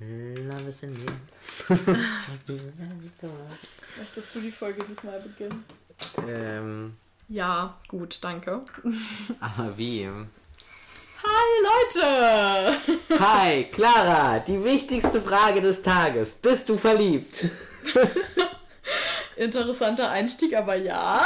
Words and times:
Love 0.00 0.68
is 0.68 0.82
in 0.82 0.96
Möchtest 3.98 4.34
du 4.34 4.40
die 4.40 4.50
Folge 4.50 4.82
diesmal 4.88 5.20
beginnen? 5.20 5.62
ähm, 6.26 6.96
Ja, 7.28 7.76
gut, 7.86 8.18
danke. 8.22 8.62
aber 9.40 9.76
wie? 9.76 10.08
Hi 11.22 11.50
Leute! 11.68 12.78
Hi, 13.18 13.64
Clara, 13.72 14.38
die 14.38 14.64
wichtigste 14.64 15.20
Frage 15.20 15.60
des 15.60 15.82
Tages. 15.82 16.30
Bist 16.32 16.70
du 16.70 16.78
verliebt? 16.78 17.44
Interessanter 19.36 20.08
Einstieg, 20.08 20.56
aber 20.56 20.76
ja. 20.76 21.22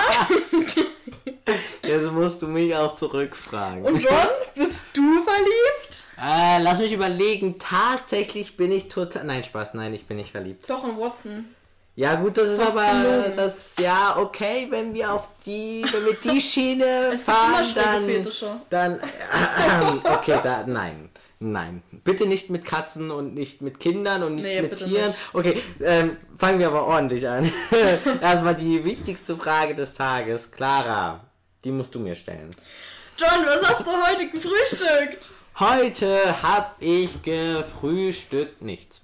Jetzt 1.83 2.11
musst 2.11 2.43
du 2.43 2.49
mich 2.49 2.75
auch 2.75 2.97
zurückfragen. 2.97 3.85
Und 3.85 4.03
John, 4.03 4.27
bist? 4.57 4.74
Äh, 6.25 6.63
lass 6.63 6.79
mich 6.79 6.93
überlegen. 6.93 7.59
Tatsächlich 7.59 8.57
bin 8.57 8.73
ich 8.73 8.89
total. 8.89 9.25
Nein, 9.25 9.45
Spaß, 9.45 9.75
nein, 9.75 9.93
ich 9.93 10.07
bin 10.07 10.17
nicht 10.17 10.31
verliebt. 10.31 10.69
Doch, 10.71 10.85
in 10.85 10.97
Watson. 10.99 11.45
Ja, 11.97 12.15
gut, 12.17 12.37
das 12.39 12.49
ist 12.49 12.63
Fast 12.63 12.77
aber. 12.77 13.03
gelogen. 13.03 13.37
Das 13.37 13.77
ja, 13.79 14.17
okay, 14.19 14.67
wenn 14.71 14.95
wir 14.95 15.13
auf 15.13 15.29
die. 15.45 15.85
Wenn 15.93 16.05
wir 16.07 16.15
die 16.15 16.41
Schiene 16.41 17.13
Es 17.15 17.23
fahren, 17.23 17.65
schräge 17.65 17.81
dann. 17.85 18.05
Fetische. 18.07 18.61
Dann. 18.71 19.01
okay, 20.05 20.41
da. 20.43 20.65
Nein. 20.67 21.11
Nein. 21.41 21.83
Bitte 22.05 22.27
nicht 22.27 22.49
mit 22.49 22.65
Katzen 22.65 23.11
und 23.11 23.35
nicht 23.35 23.61
mit 23.61 23.79
Kindern 23.79 24.23
und 24.23 24.37
nicht 24.37 24.45
Nee, 24.45 24.63
mit 24.63 24.77
Tieren. 24.77 25.07
nicht. 25.09 25.19
Okay, 25.35 25.63
ähm, 25.83 26.17
fangen 26.39 26.59
wir 26.59 26.69
aber 26.69 26.87
ordentlich 26.87 27.29
an. 27.29 27.53
Erstmal 28.23 28.55
die 28.55 28.83
wichtigste 28.83 29.37
Frage 29.37 29.75
des 29.75 29.93
Tages. 29.95 30.51
Clara, 30.51 31.21
die 31.65 31.71
musst 31.71 31.95
du 31.95 32.01
mir 32.01 32.15
stellen. 32.15 32.55
John, 33.19 33.45
was 33.47 33.63
hast 33.69 33.81
du 33.87 33.91
heute 33.91 34.29
gefrühstückt? 34.31 35.33
Heute 35.61 36.43
hab 36.43 36.75
ich 36.81 37.23
gefrühstückt 37.23 38.61
nichts. 38.61 39.03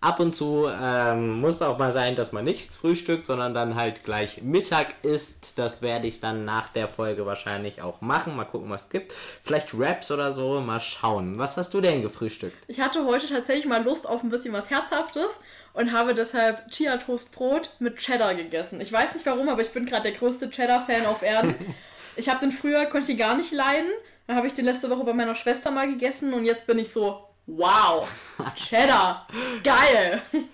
Ab 0.00 0.20
und 0.20 0.36
zu 0.36 0.68
ähm, 0.70 1.40
muss 1.40 1.60
auch 1.62 1.78
mal 1.78 1.90
sein, 1.90 2.14
dass 2.14 2.30
man 2.30 2.44
nichts 2.44 2.76
frühstückt, 2.76 3.26
sondern 3.26 3.54
dann 3.54 3.74
halt 3.74 4.04
gleich 4.04 4.40
Mittag 4.40 4.94
isst. 5.02 5.58
Das 5.58 5.82
werde 5.82 6.06
ich 6.06 6.20
dann 6.20 6.44
nach 6.44 6.68
der 6.68 6.86
Folge 6.86 7.26
wahrscheinlich 7.26 7.82
auch 7.82 8.02
machen. 8.02 8.36
Mal 8.36 8.44
gucken, 8.44 8.70
was 8.70 8.82
es 8.82 8.88
gibt. 8.88 9.12
Vielleicht 9.42 9.74
Raps 9.74 10.12
oder 10.12 10.32
so. 10.32 10.60
Mal 10.60 10.78
schauen. 10.78 11.38
Was 11.38 11.56
hast 11.56 11.74
du 11.74 11.80
denn 11.80 12.02
gefrühstückt? 12.02 12.56
Ich 12.68 12.80
hatte 12.80 13.04
heute 13.04 13.26
tatsächlich 13.26 13.66
mal 13.66 13.82
Lust 13.82 14.08
auf 14.08 14.22
ein 14.22 14.30
bisschen 14.30 14.52
was 14.52 14.70
Herzhaftes 14.70 15.40
und 15.72 15.90
habe 15.90 16.14
deshalb 16.14 16.70
Chia 16.70 16.98
Toastbrot 16.98 17.74
mit 17.80 17.96
Cheddar 17.96 18.36
gegessen. 18.36 18.80
Ich 18.80 18.92
weiß 18.92 19.12
nicht 19.12 19.26
warum, 19.26 19.48
aber 19.48 19.60
ich 19.60 19.72
bin 19.72 19.86
gerade 19.86 20.04
der 20.04 20.18
größte 20.18 20.50
Cheddar-Fan 20.50 21.06
auf 21.06 21.22
Erden. 21.22 21.56
Ich 22.16 22.28
habe 22.28 22.40
den 22.40 22.50
früher, 22.50 22.86
konnte 22.86 23.12
ich 23.12 23.18
gar 23.18 23.36
nicht 23.36 23.52
leiden. 23.52 23.88
Dann 24.30 24.36
habe 24.36 24.46
ich 24.46 24.54
den 24.54 24.64
letzte 24.64 24.88
Woche 24.88 25.02
bei 25.02 25.12
meiner 25.12 25.34
Schwester 25.34 25.72
mal 25.72 25.88
gegessen 25.88 26.32
und 26.34 26.44
jetzt 26.44 26.64
bin 26.64 26.78
ich 26.78 26.92
so, 26.92 27.20
wow, 27.48 28.08
Cheddar, 28.54 29.26
geil. 29.64 30.22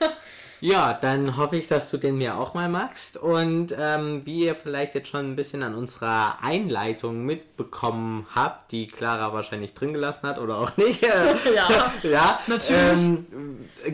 Ja, 0.63 0.95
dann 0.95 1.37
hoffe 1.37 1.57
ich, 1.57 1.69
dass 1.69 1.91
du 1.91 1.99
den 1.99 2.17
mir 2.17 2.39
auch 2.39 2.55
mal 2.55 2.71
magst. 2.71 3.19
Und 3.19 3.77
ähm, 3.79 4.25
wie 4.25 4.47
ihr 4.47 4.55
vielleicht 4.55 4.95
jetzt 4.95 5.09
schon 5.11 5.33
ein 5.33 5.37
bisschen 5.37 5.63
an 5.63 5.75
unserer 5.75 6.43
Einleitung 6.43 7.27
mitbekommen 7.27 8.27
habt, 8.35 8.73
die 8.73 8.87
Clara 8.87 9.35
wahrscheinlich 9.35 9.75
drin 9.75 9.93
gelassen 9.93 10.27
hat 10.27 10.39
oder 10.39 10.57
auch 10.57 10.75
nicht. 10.79 11.03
Ja, 11.55 11.93
ja, 12.03 12.41
natürlich. 12.47 13.03
Ähm, 13.03 13.69
äh, 13.85 13.93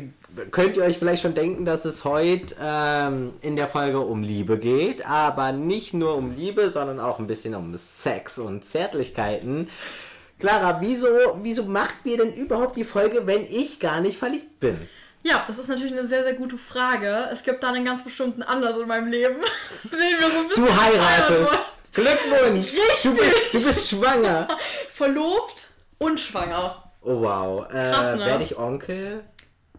könnt 0.50 0.76
ihr 0.76 0.84
euch 0.84 0.98
vielleicht 0.98 1.22
schon 1.22 1.34
denken, 1.34 1.64
dass 1.64 1.84
es 1.84 2.04
heute 2.04 2.54
ähm, 2.62 3.32
in 3.42 3.56
der 3.56 3.68
Folge 3.68 4.00
um 4.00 4.22
Liebe 4.22 4.58
geht, 4.58 5.06
aber 5.06 5.52
nicht 5.52 5.94
nur 5.94 6.14
um 6.16 6.34
Liebe, 6.34 6.70
sondern 6.70 7.00
auch 7.00 7.18
ein 7.18 7.26
bisschen 7.26 7.54
um 7.54 7.76
Sex 7.76 8.38
und 8.38 8.64
Zärtlichkeiten. 8.64 9.68
Clara, 10.38 10.78
wieso, 10.80 11.06
wieso 11.42 11.64
macht 11.64 11.94
ihr 12.04 12.16
denn 12.16 12.34
überhaupt 12.34 12.76
die 12.76 12.84
Folge, 12.84 13.26
wenn 13.26 13.46
ich 13.48 13.78
gar 13.78 14.00
nicht 14.00 14.18
verliebt 14.18 14.58
bin? 14.58 14.88
Ja, 15.22 15.44
das 15.46 15.58
ist 15.58 15.68
natürlich 15.68 15.92
eine 15.92 16.08
sehr, 16.08 16.24
sehr 16.24 16.34
gute 16.34 16.58
Frage. 16.58 17.28
Es 17.32 17.44
gibt 17.44 17.62
da 17.62 17.68
einen 17.68 17.84
ganz 17.84 18.02
bestimmten 18.02 18.42
Anlass 18.42 18.76
in 18.76 18.88
meinem 18.88 19.08
Leben, 19.08 19.36
den 19.84 19.92
wir 19.92 20.30
so 20.30 20.38
ein 20.38 20.48
bisschen 20.48 20.66
Du 20.66 20.76
heiratest. 20.76 21.58
Glückwunsch. 21.92 22.72
Richtig. 22.72 23.02
Du 23.02 23.16
bist, 23.16 23.36
du 23.52 23.66
bist 23.66 23.88
schwanger. 23.88 24.48
Verlobt 24.90 25.68
und 25.98 26.18
schwanger. 26.18 26.90
Oh 27.02 27.20
wow. 27.20 27.66
Äh, 27.70 27.90
Krass, 27.90 28.16
ne? 28.16 28.24
Werde 28.26 28.44
ich 28.44 28.58
Onkel? 28.58 29.24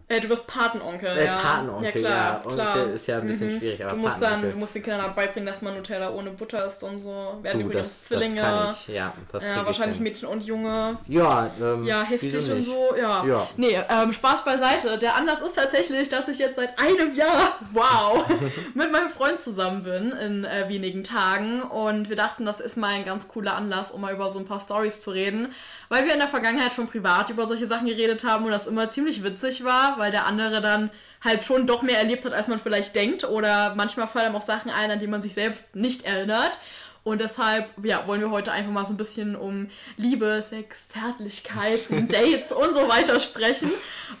Äh, 0.06 0.20
du 0.20 0.28
wirst 0.28 0.46
Patenonkel, 0.46 1.16
Äh, 1.16 1.24
ja. 1.24 1.38
Patenonkel, 1.38 1.84
ja, 1.86 1.90
klar, 1.92 2.12
ja. 2.12 2.36
Onkel 2.44 2.54
klar. 2.54 2.86
ist 2.88 3.06
ja 3.06 3.18
ein 3.18 3.26
bisschen 3.26 3.54
Mhm. 3.54 3.58
schwierig, 3.58 3.82
aber 3.82 3.92
du 3.94 3.96
musst 3.96 4.20
dann, 4.20 4.42
du 4.42 4.56
musst 4.56 4.74
den 4.74 4.82
Kindern 4.82 5.00
auch 5.00 5.14
beibringen, 5.14 5.46
dass 5.46 5.62
man 5.62 5.74
Nutella 5.74 6.10
ohne 6.10 6.30
Butter 6.30 6.66
isst 6.66 6.82
und 6.84 6.98
so. 6.98 7.38
Werden 7.40 7.60
Du, 7.60 7.66
übrigens 7.66 7.88
das, 7.88 8.00
das 8.00 8.08
Zwillinge. 8.18 8.40
kann 8.42 8.70
ich. 8.70 8.88
Ja, 8.88 9.14
das 9.32 9.42
ja, 9.44 9.60
ich 9.60 9.66
wahrscheinlich. 9.66 10.00
Mädchen 10.00 10.28
und 10.28 10.44
Junge. 10.44 10.98
Ja, 11.08 11.50
ähm, 11.58 11.84
Ja, 11.84 12.02
heftig 12.02 12.34
und 12.50 12.62
so, 12.62 12.94
ja. 13.00 13.24
Ja. 13.24 13.48
Nee, 13.56 13.78
ähm, 13.88 14.12
Spaß 14.12 14.44
beiseite. 14.44 14.98
Der 14.98 15.16
Anlass 15.16 15.40
ist 15.40 15.54
tatsächlich, 15.56 16.08
dass 16.10 16.28
ich 16.28 16.38
jetzt 16.38 16.56
seit 16.56 16.78
einem 16.78 17.14
Jahr, 17.14 17.58
wow, 17.72 18.24
mit 18.74 18.92
meinem 18.92 19.08
Freund 19.08 19.40
zusammen 19.40 19.84
bin 19.84 20.12
in 20.12 20.44
äh, 20.44 20.68
wenigen 20.68 21.02
Tagen. 21.02 21.62
Und 21.62 22.10
wir 22.10 22.16
dachten, 22.16 22.44
das 22.44 22.60
ist 22.60 22.76
mal 22.76 22.88
ein 22.94 23.06
ganz 23.06 23.26
cooler 23.28 23.56
Anlass, 23.56 23.90
um 23.90 24.02
mal 24.02 24.12
über 24.12 24.28
so 24.28 24.38
ein 24.38 24.44
paar 24.44 24.60
Stories 24.60 25.00
zu 25.00 25.12
reden. 25.12 25.52
Weil 25.94 26.06
wir 26.06 26.12
in 26.14 26.18
der 26.18 26.26
Vergangenheit 26.26 26.72
schon 26.72 26.88
privat 26.88 27.30
über 27.30 27.46
solche 27.46 27.68
Sachen 27.68 27.86
geredet 27.86 28.24
haben 28.24 28.44
und 28.44 28.50
das 28.50 28.66
immer 28.66 28.90
ziemlich 28.90 29.22
witzig 29.22 29.62
war, 29.62 29.96
weil 29.96 30.10
der 30.10 30.26
andere 30.26 30.60
dann 30.60 30.90
halt 31.22 31.44
schon 31.44 31.68
doch 31.68 31.82
mehr 31.82 31.98
erlebt 31.98 32.24
hat, 32.24 32.32
als 32.32 32.48
man 32.48 32.58
vielleicht 32.58 32.96
denkt. 32.96 33.22
Oder 33.22 33.76
manchmal 33.76 34.08
fallen 34.08 34.34
auch 34.34 34.42
Sachen 34.42 34.72
ein, 34.72 34.90
an 34.90 34.98
die 34.98 35.06
man 35.06 35.22
sich 35.22 35.34
selbst 35.34 35.76
nicht 35.76 36.04
erinnert. 36.04 36.58
Und 37.04 37.20
deshalb, 37.20 37.70
ja, 37.84 38.08
wollen 38.08 38.20
wir 38.20 38.32
heute 38.32 38.50
einfach 38.50 38.72
mal 38.72 38.84
so 38.84 38.92
ein 38.92 38.96
bisschen 38.96 39.36
um 39.36 39.70
Liebe, 39.96 40.42
Sex, 40.42 40.88
Zärtlichkeiten, 40.88 42.08
Dates 42.08 42.50
und 42.50 42.74
so 42.74 42.88
weiter 42.88 43.20
sprechen. 43.20 43.70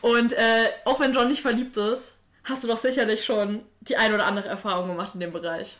Und 0.00 0.32
äh, 0.32 0.68
auch 0.84 1.00
wenn 1.00 1.12
John 1.12 1.26
nicht 1.26 1.42
verliebt 1.42 1.76
ist, 1.76 2.12
hast 2.44 2.62
du 2.62 2.68
doch 2.68 2.78
sicherlich 2.78 3.24
schon 3.24 3.64
die 3.80 3.96
ein 3.96 4.14
oder 4.14 4.26
andere 4.26 4.46
Erfahrung 4.46 4.86
gemacht 4.86 5.14
in 5.14 5.18
dem 5.18 5.32
Bereich. 5.32 5.76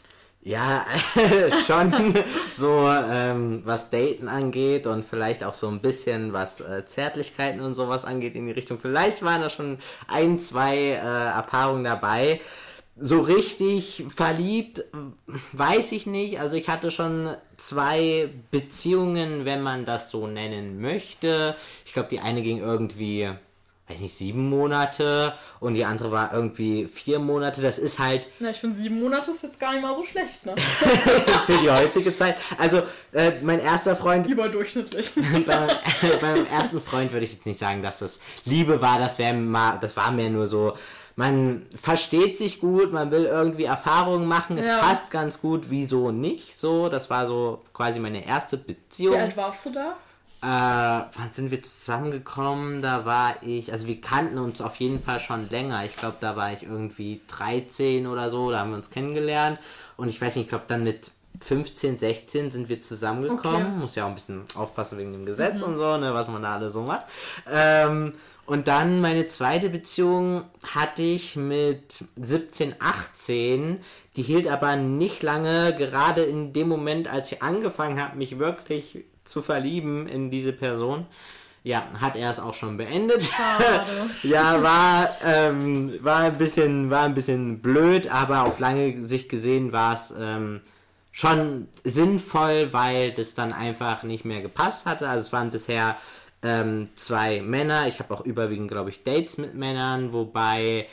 Ja, 0.46 0.84
schon 1.66 2.14
so, 2.52 2.86
ähm, 2.86 3.62
was 3.64 3.88
Daten 3.88 4.28
angeht 4.28 4.86
und 4.86 5.02
vielleicht 5.02 5.42
auch 5.42 5.54
so 5.54 5.68
ein 5.68 5.80
bisschen 5.80 6.34
was 6.34 6.60
äh, 6.60 6.84
Zärtlichkeiten 6.84 7.62
und 7.62 7.72
sowas 7.72 8.04
angeht 8.04 8.34
in 8.34 8.44
die 8.44 8.52
Richtung. 8.52 8.78
Vielleicht 8.78 9.22
waren 9.22 9.40
da 9.40 9.48
schon 9.48 9.78
ein, 10.06 10.38
zwei 10.38 10.76
äh, 10.76 10.96
Erfahrungen 10.96 11.84
dabei. 11.84 12.42
So 12.96 13.22
richtig 13.22 14.04
verliebt, 14.14 14.80
äh, 14.80 14.82
weiß 15.52 15.92
ich 15.92 16.06
nicht. 16.06 16.38
Also 16.38 16.58
ich 16.58 16.68
hatte 16.68 16.90
schon 16.90 17.30
zwei 17.56 18.28
Beziehungen, 18.50 19.46
wenn 19.46 19.62
man 19.62 19.86
das 19.86 20.10
so 20.10 20.26
nennen 20.26 20.78
möchte. 20.78 21.56
Ich 21.86 21.94
glaube, 21.94 22.10
die 22.10 22.20
eine 22.20 22.42
ging 22.42 22.58
irgendwie, 22.58 23.30
weiß 23.88 24.00
nicht, 24.00 24.14
sieben 24.14 24.48
Monate 24.48 25.34
und 25.60 25.74
die 25.74 25.84
andere 25.84 26.10
war 26.10 26.32
irgendwie 26.32 26.88
vier 26.88 27.18
Monate. 27.18 27.60
Das 27.60 27.78
ist 27.78 27.98
halt 27.98 28.26
Na, 28.38 28.50
ich 28.50 28.58
finde 28.58 28.76
sieben 28.76 28.98
Monate 29.00 29.30
ist 29.30 29.42
jetzt 29.42 29.60
gar 29.60 29.72
nicht 29.72 29.82
mal 29.82 29.94
so 29.94 30.04
schlecht, 30.04 30.46
ne? 30.46 30.54
für 31.46 31.58
die 31.58 31.70
heutige 31.70 32.14
Zeit. 32.14 32.36
Also, 32.58 32.82
äh, 33.12 33.32
mein 33.42 33.60
erster 33.60 33.94
Freund, 33.94 34.26
Überdurchschnittlich. 34.26 35.12
bei, 35.46 35.66
bei 36.20 36.32
meinem 36.34 36.46
ersten 36.46 36.80
Freund 36.80 37.12
würde 37.12 37.24
ich 37.26 37.32
jetzt 37.34 37.46
nicht 37.46 37.58
sagen, 37.58 37.82
dass 37.82 37.98
das 37.98 38.20
Liebe 38.44 38.80
war, 38.80 38.98
das 38.98 39.18
wäre 39.18 39.34
mal, 39.34 39.78
das 39.80 39.96
war 39.96 40.10
mir 40.12 40.30
nur 40.30 40.46
so, 40.46 40.74
man 41.16 41.66
versteht 41.80 42.36
sich 42.36 42.60
gut, 42.60 42.92
man 42.92 43.10
will 43.10 43.26
irgendwie 43.26 43.64
Erfahrungen 43.64 44.26
machen, 44.26 44.58
es 44.58 44.66
Ja. 44.66 44.78
passt 44.78 45.10
ganz 45.10 45.40
gut, 45.40 45.66
wieso 45.68 46.10
nicht, 46.10 46.58
so, 46.58 46.88
das 46.88 47.10
war 47.10 47.28
so 47.28 47.62
quasi 47.72 48.00
meine 48.00 48.26
erste 48.26 48.56
Beziehung. 48.56 49.14
Wie 49.14 49.20
alt 49.20 49.36
warst 49.36 49.66
du 49.66 49.70
da? 49.70 49.96
Äh, 50.44 50.46
wann 50.46 51.30
sind 51.32 51.50
wir 51.50 51.62
zusammengekommen? 51.62 52.82
Da 52.82 53.06
war 53.06 53.42
ich, 53.42 53.72
also 53.72 53.86
wir 53.86 54.02
kannten 54.02 54.36
uns 54.36 54.60
auf 54.60 54.76
jeden 54.76 55.02
Fall 55.02 55.18
schon 55.18 55.48
länger. 55.48 55.86
Ich 55.86 55.96
glaube, 55.96 56.16
da 56.20 56.36
war 56.36 56.52
ich 56.52 56.64
irgendwie 56.64 57.22
13 57.28 58.06
oder 58.06 58.28
so, 58.30 58.50
da 58.50 58.58
haben 58.58 58.70
wir 58.70 58.76
uns 58.76 58.90
kennengelernt. 58.90 59.58
Und 59.96 60.10
ich 60.10 60.20
weiß 60.20 60.36
nicht, 60.36 60.44
ich 60.44 60.50
glaube, 60.50 60.64
dann 60.68 60.84
mit 60.84 61.12
15, 61.40 61.98
16 61.98 62.50
sind 62.50 62.68
wir 62.68 62.82
zusammengekommen. 62.82 63.66
Okay. 63.68 63.76
Muss 63.78 63.94
ja 63.94 64.04
auch 64.04 64.08
ein 64.08 64.16
bisschen 64.16 64.42
aufpassen 64.54 64.98
wegen 64.98 65.12
dem 65.12 65.24
Gesetz 65.24 65.62
und 65.62 65.76
so, 65.76 65.96
ne, 65.96 66.12
was 66.12 66.28
man 66.28 66.42
da 66.42 66.50
alles 66.50 66.74
so 66.74 66.82
macht. 66.82 67.06
Ähm, 67.50 68.12
und 68.44 68.68
dann 68.68 69.00
meine 69.00 69.26
zweite 69.26 69.70
Beziehung 69.70 70.44
hatte 70.74 71.00
ich 71.00 71.36
mit 71.36 72.04
17, 72.16 72.74
18. 72.78 73.80
Die 74.16 74.22
hielt 74.22 74.48
aber 74.48 74.76
nicht 74.76 75.22
lange, 75.22 75.74
gerade 75.74 76.22
in 76.22 76.52
dem 76.52 76.68
Moment, 76.68 77.10
als 77.10 77.32
ich 77.32 77.42
angefangen 77.42 77.98
habe, 77.98 78.18
mich 78.18 78.38
wirklich 78.38 79.04
zu 79.24 79.42
verlieben 79.42 80.06
in 80.06 80.30
diese 80.30 80.52
Person. 80.52 81.06
Ja, 81.62 81.88
hat 81.98 82.14
er 82.14 82.30
es 82.30 82.38
auch 82.38 82.52
schon 82.52 82.76
beendet. 82.76 83.22
Schade. 83.22 83.86
ja, 84.22 84.62
war, 84.62 85.08
ähm, 85.24 85.98
war, 86.02 86.18
ein 86.18 86.36
bisschen, 86.36 86.90
war 86.90 87.04
ein 87.04 87.14
bisschen 87.14 87.60
blöd, 87.60 88.06
aber 88.08 88.42
auf 88.42 88.58
lange 88.58 89.06
Sicht 89.06 89.30
gesehen 89.30 89.72
war 89.72 89.94
es 89.94 90.12
ähm, 90.18 90.60
schon 91.10 91.68
sinnvoll, 91.82 92.72
weil 92.72 93.12
das 93.12 93.34
dann 93.34 93.54
einfach 93.54 94.02
nicht 94.02 94.26
mehr 94.26 94.42
gepasst 94.42 94.84
hatte. 94.84 95.08
Also 95.08 95.22
es 95.22 95.32
waren 95.32 95.50
bisher 95.50 95.96
ähm, 96.42 96.90
zwei 96.96 97.40
Männer. 97.40 97.88
Ich 97.88 97.98
habe 97.98 98.12
auch 98.12 98.20
überwiegend, 98.20 98.70
glaube 98.70 98.90
ich, 98.90 99.02
Dates 99.02 99.38
mit 99.38 99.54
Männern, 99.54 100.12
wobei 100.12 100.86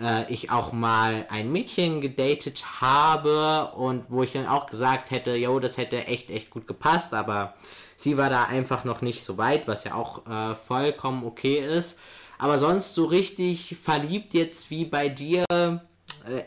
äh, 0.00 0.32
ich 0.32 0.50
auch 0.50 0.72
mal 0.72 1.26
ein 1.30 1.50
Mädchen 1.52 2.00
gedatet 2.00 2.64
habe 2.80 3.72
und 3.76 4.04
wo 4.08 4.22
ich 4.22 4.32
dann 4.32 4.46
auch 4.46 4.66
gesagt 4.66 5.10
hätte, 5.10 5.34
yo, 5.34 5.58
das 5.60 5.76
hätte 5.76 6.06
echt, 6.06 6.30
echt 6.30 6.50
gut 6.50 6.66
gepasst, 6.66 7.14
aber 7.14 7.54
sie 7.96 8.16
war 8.16 8.30
da 8.30 8.44
einfach 8.44 8.84
noch 8.84 9.02
nicht 9.02 9.24
so 9.24 9.38
weit, 9.38 9.66
was 9.68 9.84
ja 9.84 9.94
auch 9.94 10.26
äh, 10.26 10.54
vollkommen 10.54 11.24
okay 11.24 11.58
ist. 11.58 11.98
aber 12.38 12.58
sonst 12.58 12.94
so 12.94 13.04
richtig 13.06 13.76
verliebt 13.82 14.34
jetzt 14.34 14.70
wie 14.70 14.84
bei 14.84 15.08
dir 15.08 15.44
äh, 15.50 15.82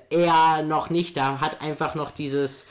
eher 0.09 0.63
noch 0.63 0.89
nicht. 0.89 1.17
Da 1.17 1.41
hat 1.41 1.61
einfach 1.61 1.95
noch 1.95 2.11
dieses 2.11 2.67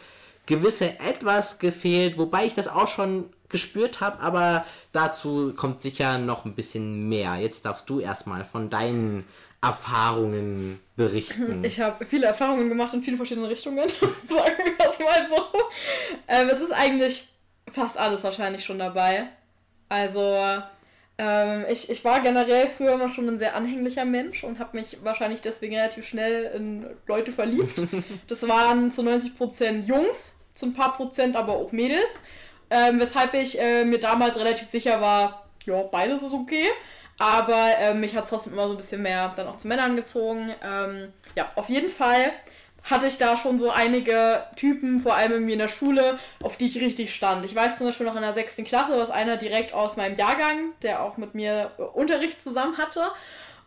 gewisse 0.47 0.99
etwas 1.01 1.59
gefehlt, 1.59 2.19
wobei 2.19 2.47
ich 2.47 2.55
das 2.55 2.69
auch 2.69 2.89
schon 2.89 3.27
gespürt 3.51 4.01
habe, 4.01 4.21
aber 4.21 4.65
dazu 4.93 5.53
kommt 5.55 5.83
sicher 5.83 6.19
noch 6.19 6.45
ein 6.45 6.55
bisschen 6.55 7.09
mehr. 7.09 7.37
Jetzt 7.37 7.67
darfst 7.67 7.91
du 7.91 8.01
erstmal 8.01 8.45
von 8.45 8.71
deinen 8.71 9.25
Erfahrungen 9.63 10.81
berichten. 10.97 11.63
Ich 11.65 11.81
habe 11.81 12.05
viele 12.07 12.27
Erfahrungen 12.27 12.69
gemacht 12.69 12.95
in 12.95 13.03
vielen 13.03 13.19
verschiedenen 13.19 13.49
Richtungen, 13.49 13.89
sagen 14.27 14.65
wir 14.65 14.77
das 14.79 14.99
mal 14.99 15.29
so. 15.29 15.37
Ähm, 16.29 16.49
es 16.49 16.61
ist 16.61 16.73
eigentlich 16.73 17.29
fast 17.69 17.99
alles 17.99 18.25
wahrscheinlich 18.25 18.65
schon 18.65 18.79
dabei. 18.79 19.29
Also 19.89 20.39
ähm, 21.19 21.67
ich, 21.69 21.91
ich 21.91 22.03
war 22.07 22.21
generell 22.21 22.69
früher 22.69 22.95
immer 22.95 23.11
schon 23.11 23.29
ein 23.29 23.39
sehr 23.39 23.55
anhänglicher 23.55 24.07
Mensch 24.07 24.43
und 24.43 24.59
habe 24.59 24.79
mich 24.79 24.99
wahrscheinlich 25.03 25.43
deswegen 25.43 25.77
relativ 25.77 26.09
schnell 26.09 26.45
in 26.57 26.87
Leute 27.07 27.33
verliebt. 27.33 27.83
Das 28.27 28.49
waren 28.49 28.91
zu 28.91 29.03
90% 29.03 29.85
Jungs, 29.85 30.35
zu 30.55 30.67
ein 30.67 30.75
paar 30.75 30.97
Prozent 30.97 31.37
aber 31.37 31.53
auch 31.53 31.73
Mädels. 31.73 32.23
Ähm, 32.71 33.01
weshalb 33.01 33.35
ich 33.35 33.61
äh, 33.61 33.85
mir 33.85 33.99
damals 33.99 34.37
relativ 34.37 34.69
sicher 34.69 35.01
war, 35.01 35.47
ja, 35.67 35.83
beides 35.83 36.23
ist 36.23 36.33
okay. 36.33 36.67
Aber 37.19 37.77
äh, 37.79 37.93
mich 37.93 38.17
hat 38.17 38.29
trotzdem 38.29 38.55
immer 38.55 38.67
so 38.67 38.75
ein 38.75 38.79
bisschen 38.79 39.03
mehr 39.03 39.33
dann 39.37 39.47
auch 39.47 39.59
zu 39.59 39.69
Männern 39.69 39.95
gezogen. 39.95 40.55
Ähm, 40.65 41.13
ja, 41.37 41.51
auf 41.55 41.69
jeden 41.69 41.91
Fall 41.91 42.33
hatte 42.83 43.07
ich 43.07 43.19
da 43.19 43.37
schon 43.37 43.59
so 43.59 43.71
einige 43.71 44.45
Typen, 44.57 45.01
vor 45.01 45.15
allem 45.15 45.33
irgendwie 45.33 45.53
in 45.53 45.59
der 45.59 45.69
Schule, 45.69 46.19
auf 46.43 46.57
die 46.57 46.67
ich 46.67 46.81
richtig 46.81 47.15
stand. 47.15 47.45
Ich 47.45 47.55
weiß 47.55 47.77
zum 47.77 47.87
Beispiel 47.87 48.07
noch 48.07 48.17
in 48.17 48.23
der 48.23 48.33
sechsten 48.33 48.65
Klasse, 48.65 48.97
dass 48.97 49.11
einer 49.11 49.37
direkt 49.37 49.75
aus 49.75 49.97
meinem 49.97 50.17
Jahrgang, 50.17 50.73
der 50.83 51.03
auch 51.03 51.19
mit 51.19 51.35
mir 51.35 51.73
Unterricht 51.93 52.43
zusammen 52.43 52.79
hatte. 52.79 53.11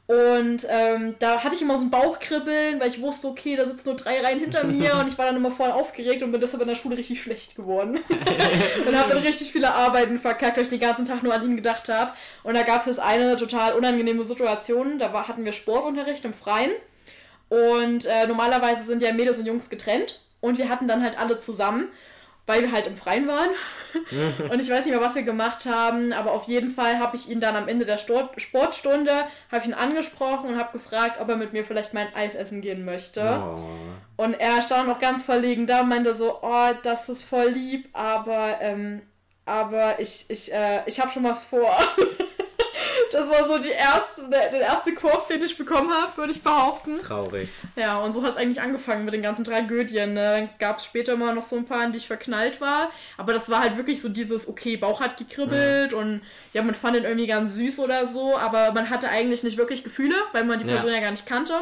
Und 0.05 0.67
ähm, 0.69 1.15
da 1.19 1.43
hatte 1.43 1.55
ich 1.55 1.61
immer 1.61 1.77
so 1.77 1.85
ein 1.85 1.89
Bauchkribbeln, 1.89 2.79
weil 2.81 2.89
ich 2.89 3.01
wusste, 3.01 3.27
okay, 3.27 3.55
da 3.55 3.65
sitzen 3.65 3.87
nur 3.87 3.95
drei 3.95 4.19
Reihen 4.19 4.39
hinter 4.39 4.63
mir 4.65 4.95
und 4.95 5.07
ich 5.07 5.17
war 5.17 5.25
dann 5.25 5.37
immer 5.37 5.51
voll 5.51 5.71
aufgeregt 5.71 6.21
und 6.23 6.31
bin 6.33 6.41
deshalb 6.41 6.61
in 6.61 6.67
der 6.67 6.75
Schule 6.75 6.97
richtig 6.97 7.21
schlecht 7.21 7.55
geworden. 7.55 7.99
und 8.09 8.97
habe 8.97 9.13
dann 9.13 9.23
richtig 9.23 9.51
viele 9.53 9.73
Arbeiten 9.73 10.17
verkackt, 10.17 10.57
weil 10.57 10.63
ich 10.63 10.69
den 10.69 10.81
ganzen 10.81 11.05
Tag 11.05 11.23
nur 11.23 11.33
an 11.33 11.43
ihn 11.43 11.55
gedacht 11.55 11.87
habe. 11.87 12.11
Und 12.43 12.55
da 12.55 12.63
gab 12.63 12.85
es 12.85 12.99
eine 12.99 13.37
total 13.37 13.73
unangenehme 13.75 14.25
Situation. 14.25 14.99
Da 14.99 15.13
war, 15.13 15.29
hatten 15.29 15.45
wir 15.45 15.53
Sportunterricht 15.53 16.25
im 16.25 16.33
Freien. 16.33 16.71
Und 17.47 18.05
äh, 18.05 18.27
normalerweise 18.27 18.83
sind 18.83 19.01
ja 19.01 19.13
Mädels 19.13 19.37
und 19.37 19.45
Jungs 19.45 19.69
getrennt. 19.69 20.19
Und 20.41 20.57
wir 20.57 20.67
hatten 20.67 20.89
dann 20.89 21.01
halt 21.01 21.17
alle 21.17 21.39
zusammen 21.39 21.87
weil 22.45 22.61
wir 22.61 22.71
halt 22.71 22.87
im 22.87 22.97
Freien 22.97 23.27
waren. 23.27 23.49
und 24.51 24.59
ich 24.59 24.69
weiß 24.69 24.85
nicht 24.85 24.93
mehr, 24.93 25.01
was 25.01 25.15
wir 25.15 25.23
gemacht 25.23 25.65
haben, 25.65 26.13
aber 26.13 26.31
auf 26.31 26.45
jeden 26.45 26.71
Fall 26.71 26.99
habe 26.99 27.15
ich 27.15 27.29
ihn 27.29 27.39
dann 27.39 27.55
am 27.55 27.67
Ende 27.67 27.85
der 27.85 27.97
Stor 27.97 28.31
Sportstunde, 28.37 29.13
habe 29.51 29.61
ich 29.61 29.65
ihn 29.65 29.73
angesprochen 29.73 30.49
und 30.49 30.59
habe 30.59 30.77
gefragt, 30.77 31.21
ob 31.21 31.29
er 31.29 31.37
mit 31.37 31.53
mir 31.53 31.63
vielleicht 31.63 31.93
mein 31.93 32.13
Eis 32.15 32.35
essen 32.35 32.61
gehen 32.61 32.85
möchte. 32.85 33.21
Oh. 33.21 34.23
Und 34.23 34.33
er 34.33 34.61
stand 34.61 34.87
noch 34.87 34.99
ganz 34.99 35.23
verlegen 35.23 35.67
da 35.67 35.81
und 35.81 35.89
meinte 35.89 36.13
so, 36.15 36.39
oh, 36.41 36.71
das 36.83 37.09
ist 37.09 37.23
voll 37.23 37.49
lieb, 37.49 37.89
aber, 37.93 38.57
ähm, 38.61 39.01
aber 39.45 39.99
ich, 39.99 40.25
ich, 40.29 40.53
äh, 40.53 40.81
ich 40.85 40.99
habe 40.99 41.11
schon 41.11 41.23
was 41.23 41.45
vor. 41.45 41.77
Das 43.13 43.29
war 43.29 43.45
so 43.45 43.59
die 43.59 43.69
erste, 43.69 44.27
der, 44.27 44.49
der 44.49 44.61
erste 44.61 44.95
Korb, 44.95 45.27
den 45.27 45.43
ich 45.43 45.55
bekommen 45.55 45.91
habe, 45.93 46.17
würde 46.17 46.33
ich 46.33 46.41
behaupten. 46.41 46.97
Traurig. 46.97 47.49
Ja, 47.75 47.99
und 47.99 48.13
so 48.13 48.23
hat 48.23 48.31
es 48.31 48.37
eigentlich 48.37 48.59
angefangen 48.59 49.05
mit 49.05 49.13
den 49.13 49.21
ganzen 49.21 49.43
Tragödien. 49.43 50.13
Ne? 50.13 50.21
Dann 50.23 50.49
gab 50.57 50.79
es 50.79 50.85
später 50.85 51.15
mal 51.15 51.35
noch 51.35 51.43
so 51.43 51.55
ein 51.55 51.65
paar, 51.65 51.85
in 51.85 51.91
die 51.91 51.99
ich 51.99 52.07
verknallt 52.07 52.59
war. 52.59 52.91
Aber 53.17 53.33
das 53.33 53.49
war 53.49 53.61
halt 53.61 53.77
wirklich 53.77 54.01
so 54.01 54.09
dieses, 54.09 54.47
okay, 54.47 54.77
Bauch 54.77 54.99
hat 54.99 55.17
gekribbelt 55.17 55.91
ja. 55.91 55.97
und 55.97 56.21
ja, 56.53 56.63
man 56.63 56.73
fand 56.73 56.97
ihn 56.97 57.03
irgendwie 57.03 57.27
ganz 57.27 57.53
süß 57.53 57.79
oder 57.79 58.07
so, 58.07 58.35
aber 58.35 58.71
man 58.71 58.89
hatte 58.89 59.09
eigentlich 59.09 59.43
nicht 59.43 59.57
wirklich 59.57 59.83
Gefühle, 59.83 60.15
weil 60.31 60.43
man 60.43 60.57
die 60.57 60.65
Person 60.65 60.89
ja, 60.89 60.95
ja 60.95 61.01
gar 61.01 61.11
nicht 61.11 61.27
kannte. 61.27 61.53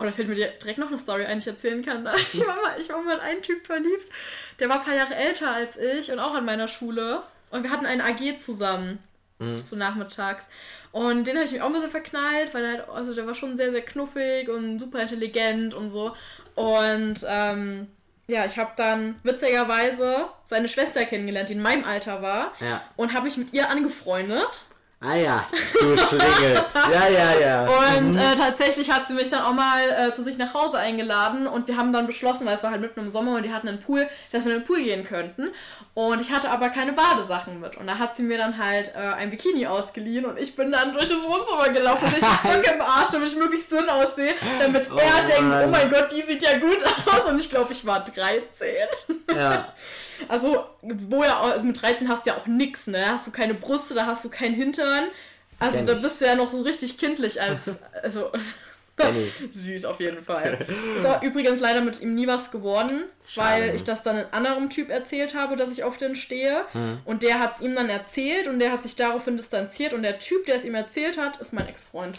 Oder 0.00 0.08
oh, 0.08 0.12
fällt 0.12 0.28
mir 0.28 0.34
direkt 0.34 0.78
noch 0.78 0.88
eine 0.88 0.98
Story 0.98 1.26
ein, 1.26 1.38
die 1.38 1.42
ich 1.42 1.46
erzählen 1.46 1.84
kann. 1.84 2.08
Ich 2.32 2.40
war, 2.40 2.56
mal, 2.56 2.74
ich 2.76 2.88
war 2.88 3.00
mal 3.02 3.14
in 3.14 3.20
einen 3.20 3.42
Typ 3.42 3.64
verliebt, 3.64 4.10
der 4.58 4.68
war 4.68 4.80
ein 4.80 4.84
paar 4.84 4.96
Jahre 4.96 5.14
älter 5.14 5.52
als 5.52 5.76
ich 5.76 6.10
und 6.10 6.18
auch 6.18 6.34
an 6.34 6.44
meiner 6.44 6.66
Schule. 6.66 7.22
Und 7.50 7.62
wir 7.62 7.70
hatten 7.70 7.86
ein 7.86 8.00
AG 8.00 8.38
zusammen 8.40 8.98
mhm. 9.42 9.64
so 9.64 9.76
nachmittags. 9.76 10.46
Und 10.92 11.26
den 11.26 11.36
habe 11.36 11.44
ich 11.44 11.52
mich 11.52 11.62
auch 11.62 11.66
ein 11.66 11.72
bisschen 11.72 11.90
verknallt, 11.90 12.52
weil 12.52 12.64
er 12.64 12.70
halt, 12.70 12.88
also 12.88 13.14
der 13.14 13.26
war 13.26 13.34
schon 13.34 13.56
sehr, 13.56 13.70
sehr 13.70 13.82
knuffig 13.82 14.48
und 14.48 14.78
super 14.78 15.00
intelligent 15.00 15.74
und 15.74 15.90
so. 15.90 16.14
Und 16.54 17.24
ähm, 17.26 17.88
ja, 18.26 18.44
ich 18.44 18.56
habe 18.58 18.72
dann 18.76 19.16
witzigerweise 19.22 20.26
seine 20.44 20.68
Schwester 20.68 21.04
kennengelernt, 21.04 21.48
die 21.48 21.54
in 21.54 21.62
meinem 21.62 21.84
Alter 21.84 22.22
war. 22.22 22.52
Ja. 22.60 22.82
Und 22.96 23.14
habe 23.14 23.24
mich 23.24 23.36
mit 23.36 23.52
ihr 23.52 23.68
angefreundet. 23.68 24.64
Ah 25.04 25.16
ja, 25.16 25.46
du 25.80 25.96
Schlingel. 25.96 26.64
ja, 26.74 27.08
ja, 27.08 27.40
ja. 27.40 27.66
Und 27.66 28.14
mhm. 28.14 28.20
äh, 28.20 28.36
tatsächlich 28.36 28.88
hat 28.88 29.08
sie 29.08 29.14
mich 29.14 29.28
dann 29.28 29.42
auch 29.42 29.52
mal 29.52 29.80
äh, 29.90 30.14
zu 30.14 30.22
sich 30.22 30.38
nach 30.38 30.54
Hause 30.54 30.78
eingeladen 30.78 31.48
und 31.48 31.66
wir 31.66 31.76
haben 31.76 31.92
dann 31.92 32.06
beschlossen, 32.06 32.46
weil 32.46 32.54
es 32.54 32.62
war 32.62 32.70
halt 32.70 32.80
mitten 32.80 33.00
im 33.00 33.10
Sommer 33.10 33.36
und 33.36 33.42
die 33.42 33.52
hatten 33.52 33.66
einen 33.66 33.80
Pool, 33.80 34.06
dass 34.30 34.44
wir 34.44 34.52
in 34.54 34.60
den 34.60 34.64
Pool 34.64 34.80
gehen 34.80 35.04
könnten. 35.04 35.48
Und 35.94 36.20
ich 36.20 36.30
hatte 36.30 36.50
aber 36.50 36.68
keine 36.68 36.92
Badesachen 36.92 37.60
mit. 37.60 37.76
Und 37.76 37.86
da 37.86 37.98
hat 37.98 38.16
sie 38.16 38.22
mir 38.22 38.38
dann 38.38 38.56
halt 38.58 38.92
äh, 38.94 38.98
ein 38.98 39.30
Bikini 39.30 39.66
ausgeliehen 39.66 40.24
und 40.24 40.38
ich 40.38 40.54
bin 40.54 40.70
dann 40.70 40.92
durch 40.92 41.08
das 41.08 41.22
Wohnzimmer 41.22 41.68
gelaufen, 41.70 42.08
mit 42.10 42.22
ich 42.22 42.50
Stück 42.50 42.72
im 42.72 42.80
Arsch, 42.80 43.08
damit 43.10 43.28
ich 43.28 43.36
möglichst 43.36 43.72
dünn 43.72 43.88
aussehe, 43.88 44.34
damit 44.60 44.88
oh, 44.92 44.98
er 44.98 45.26
denkt, 45.26 45.42
Mann. 45.42 45.64
oh 45.64 45.68
mein 45.68 45.90
Gott, 45.90 46.12
die 46.12 46.22
sieht 46.22 46.42
ja 46.42 46.58
gut 46.58 46.82
aus. 47.06 47.28
Und 47.28 47.40
ich 47.40 47.50
glaube, 47.50 47.72
ich 47.72 47.84
war 47.84 48.04
13. 48.04 48.68
Ja. 49.34 49.72
Also, 50.28 50.64
wo 50.82 51.24
ja, 51.24 51.40
also 51.40 51.64
mit 51.66 51.80
13 51.80 52.08
hast 52.08 52.26
du 52.26 52.30
ja 52.30 52.36
auch 52.36 52.46
nichts, 52.46 52.86
ne? 52.86 53.04
Hast 53.06 53.26
du 53.26 53.30
keine 53.30 53.54
Brüste, 53.54 53.94
da 53.94 54.06
hast 54.06 54.24
du 54.24 54.28
keinen 54.28 54.54
Hintern. 54.54 55.08
Also 55.58 55.84
da 55.84 55.94
bist 55.94 56.20
du 56.20 56.26
ja 56.26 56.34
noch 56.34 56.50
so 56.50 56.62
richtig 56.62 56.98
kindlich 56.98 57.40
als. 57.40 57.62
Also. 58.02 58.30
Süß 59.52 59.84
auf 59.86 60.00
jeden 60.00 60.22
Fall. 60.22 60.58
Ist 60.96 61.06
auch 61.06 61.22
übrigens 61.22 61.60
leider 61.60 61.80
mit 61.80 62.00
ihm 62.02 62.14
nie 62.14 62.26
was 62.26 62.50
geworden, 62.50 63.04
Schade. 63.26 63.62
weil 63.62 63.74
ich 63.74 63.84
das 63.84 64.02
dann 64.02 64.16
einem 64.16 64.28
anderen 64.32 64.70
Typ 64.70 64.90
erzählt 64.90 65.34
habe, 65.34 65.56
dass 65.56 65.70
ich 65.70 65.82
auf 65.84 65.96
den 65.96 66.14
stehe. 66.14 66.64
Hm. 66.72 67.00
Und 67.04 67.22
der 67.22 67.40
hat 67.40 67.56
es 67.56 67.60
ihm 67.62 67.74
dann 67.74 67.88
erzählt 67.88 68.48
und 68.48 68.58
der 68.58 68.72
hat 68.72 68.82
sich 68.82 68.94
daraufhin 68.96 69.36
distanziert. 69.36 69.92
Und 69.92 70.02
der 70.02 70.18
Typ, 70.18 70.46
der 70.46 70.56
es 70.56 70.64
ihm 70.64 70.74
erzählt 70.74 71.18
hat, 71.18 71.40
ist 71.40 71.52
mein 71.52 71.68
Ex-Freund. 71.68 72.18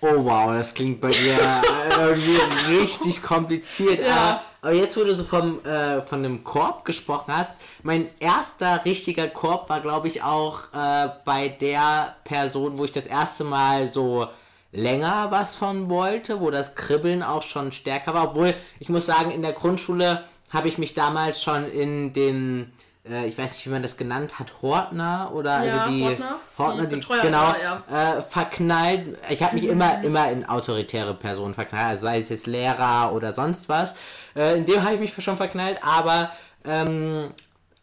Oh 0.00 0.24
wow, 0.24 0.52
das 0.52 0.74
klingt 0.74 1.00
bei 1.00 1.08
dir 1.08 1.62
irgendwie 1.98 2.38
richtig 2.78 3.22
kompliziert. 3.22 4.00
Ja. 4.00 4.42
Aber 4.60 4.74
jetzt, 4.74 4.96
wo 4.96 5.04
du 5.04 5.14
so 5.14 5.22
vom, 5.22 5.64
äh, 5.64 6.02
von 6.02 6.24
einem 6.24 6.42
Korb 6.42 6.84
gesprochen 6.84 7.32
hast, 7.34 7.52
mein 7.82 8.08
erster 8.18 8.84
richtiger 8.84 9.28
Korb 9.28 9.68
war, 9.70 9.80
glaube 9.80 10.08
ich, 10.08 10.22
auch 10.22 10.64
äh, 10.74 11.08
bei 11.24 11.48
der 11.48 12.16
Person, 12.24 12.76
wo 12.76 12.84
ich 12.84 12.92
das 12.92 13.06
erste 13.06 13.44
Mal 13.44 13.92
so 13.92 14.26
länger 14.72 15.28
was 15.30 15.54
von 15.54 15.88
wollte, 15.88 16.40
wo 16.40 16.50
das 16.50 16.74
Kribbeln 16.74 17.22
auch 17.22 17.42
schon 17.42 17.72
stärker 17.72 18.12
war. 18.12 18.30
Obwohl, 18.30 18.54
ich 18.80 18.88
muss 18.88 19.06
sagen, 19.06 19.30
in 19.30 19.42
der 19.42 19.52
Grundschule 19.52 20.24
habe 20.52 20.68
ich 20.68 20.78
mich 20.78 20.94
damals 20.94 21.42
schon 21.42 21.70
in 21.70 22.12
den 22.12 22.72
äh, 23.10 23.26
ich 23.26 23.36
weiß 23.36 23.52
nicht, 23.52 23.66
wie 23.66 23.70
man 23.70 23.82
das 23.82 23.96
genannt 23.96 24.38
hat, 24.38 24.52
Hortner 24.62 25.30
oder 25.34 25.64
ja, 25.64 25.82
also 25.82 25.92
die 25.92 26.04
Hortner, 26.04 26.36
Hortner 26.58 26.86
die, 26.86 27.00
die 27.00 27.06
genau 27.22 27.54
ja. 27.62 28.18
äh, 28.18 28.22
verknallt. 28.22 29.18
Ich 29.28 29.42
habe 29.42 29.54
mich 29.54 29.64
immer 29.64 30.02
immer 30.02 30.30
in 30.30 30.48
autoritäre 30.48 31.14
Personen 31.14 31.54
verknallt, 31.54 31.88
also 31.90 32.02
sei 32.06 32.20
es 32.20 32.28
jetzt 32.28 32.46
Lehrer 32.46 33.12
oder 33.12 33.32
sonst 33.32 33.68
was. 33.68 33.94
Äh, 34.34 34.58
in 34.58 34.66
dem 34.66 34.82
habe 34.82 34.94
ich 34.94 35.00
mich 35.00 35.24
schon 35.24 35.36
verknallt, 35.36 35.78
aber 35.82 36.30
ähm, 36.64 37.30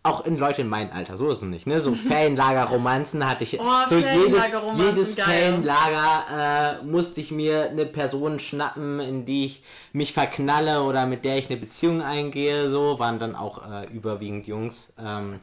auch 0.03 0.25
in 0.25 0.37
Leute 0.37 0.61
in 0.61 0.67
meinem 0.67 0.91
Alter, 0.91 1.17
so 1.17 1.29
ist 1.29 1.37
es 1.37 1.43
nicht, 1.43 1.65
ne? 1.65 1.79
So 1.79 1.93
Fanlager-Romanzen 2.09 3.27
hatte 3.27 3.45
ich. 3.45 3.59
Oh, 3.59 3.87
so 3.87 3.95
jedes, 3.95 4.43
jedes 4.75 5.15
Fanlager 5.15 6.81
äh, 6.81 6.85
musste 6.85 7.21
ich 7.21 7.31
mir 7.31 7.69
eine 7.69 7.85
Person 7.85 8.39
schnappen, 8.39 8.99
in 8.99 9.25
die 9.25 9.45
ich 9.45 9.63
mich 9.93 10.11
verknalle 10.11 10.83
oder 10.83 11.05
mit 11.05 11.23
der 11.23 11.37
ich 11.37 11.49
eine 11.49 11.57
Beziehung 11.57 12.01
eingehe. 12.01 12.69
So 12.69 12.99
waren 12.99 13.17
dann 13.17 13.35
auch 13.35 13.61
äh, 13.69 13.87
überwiegend 13.93 14.45
Jungs. 14.45 14.93
Ähm, 14.99 15.39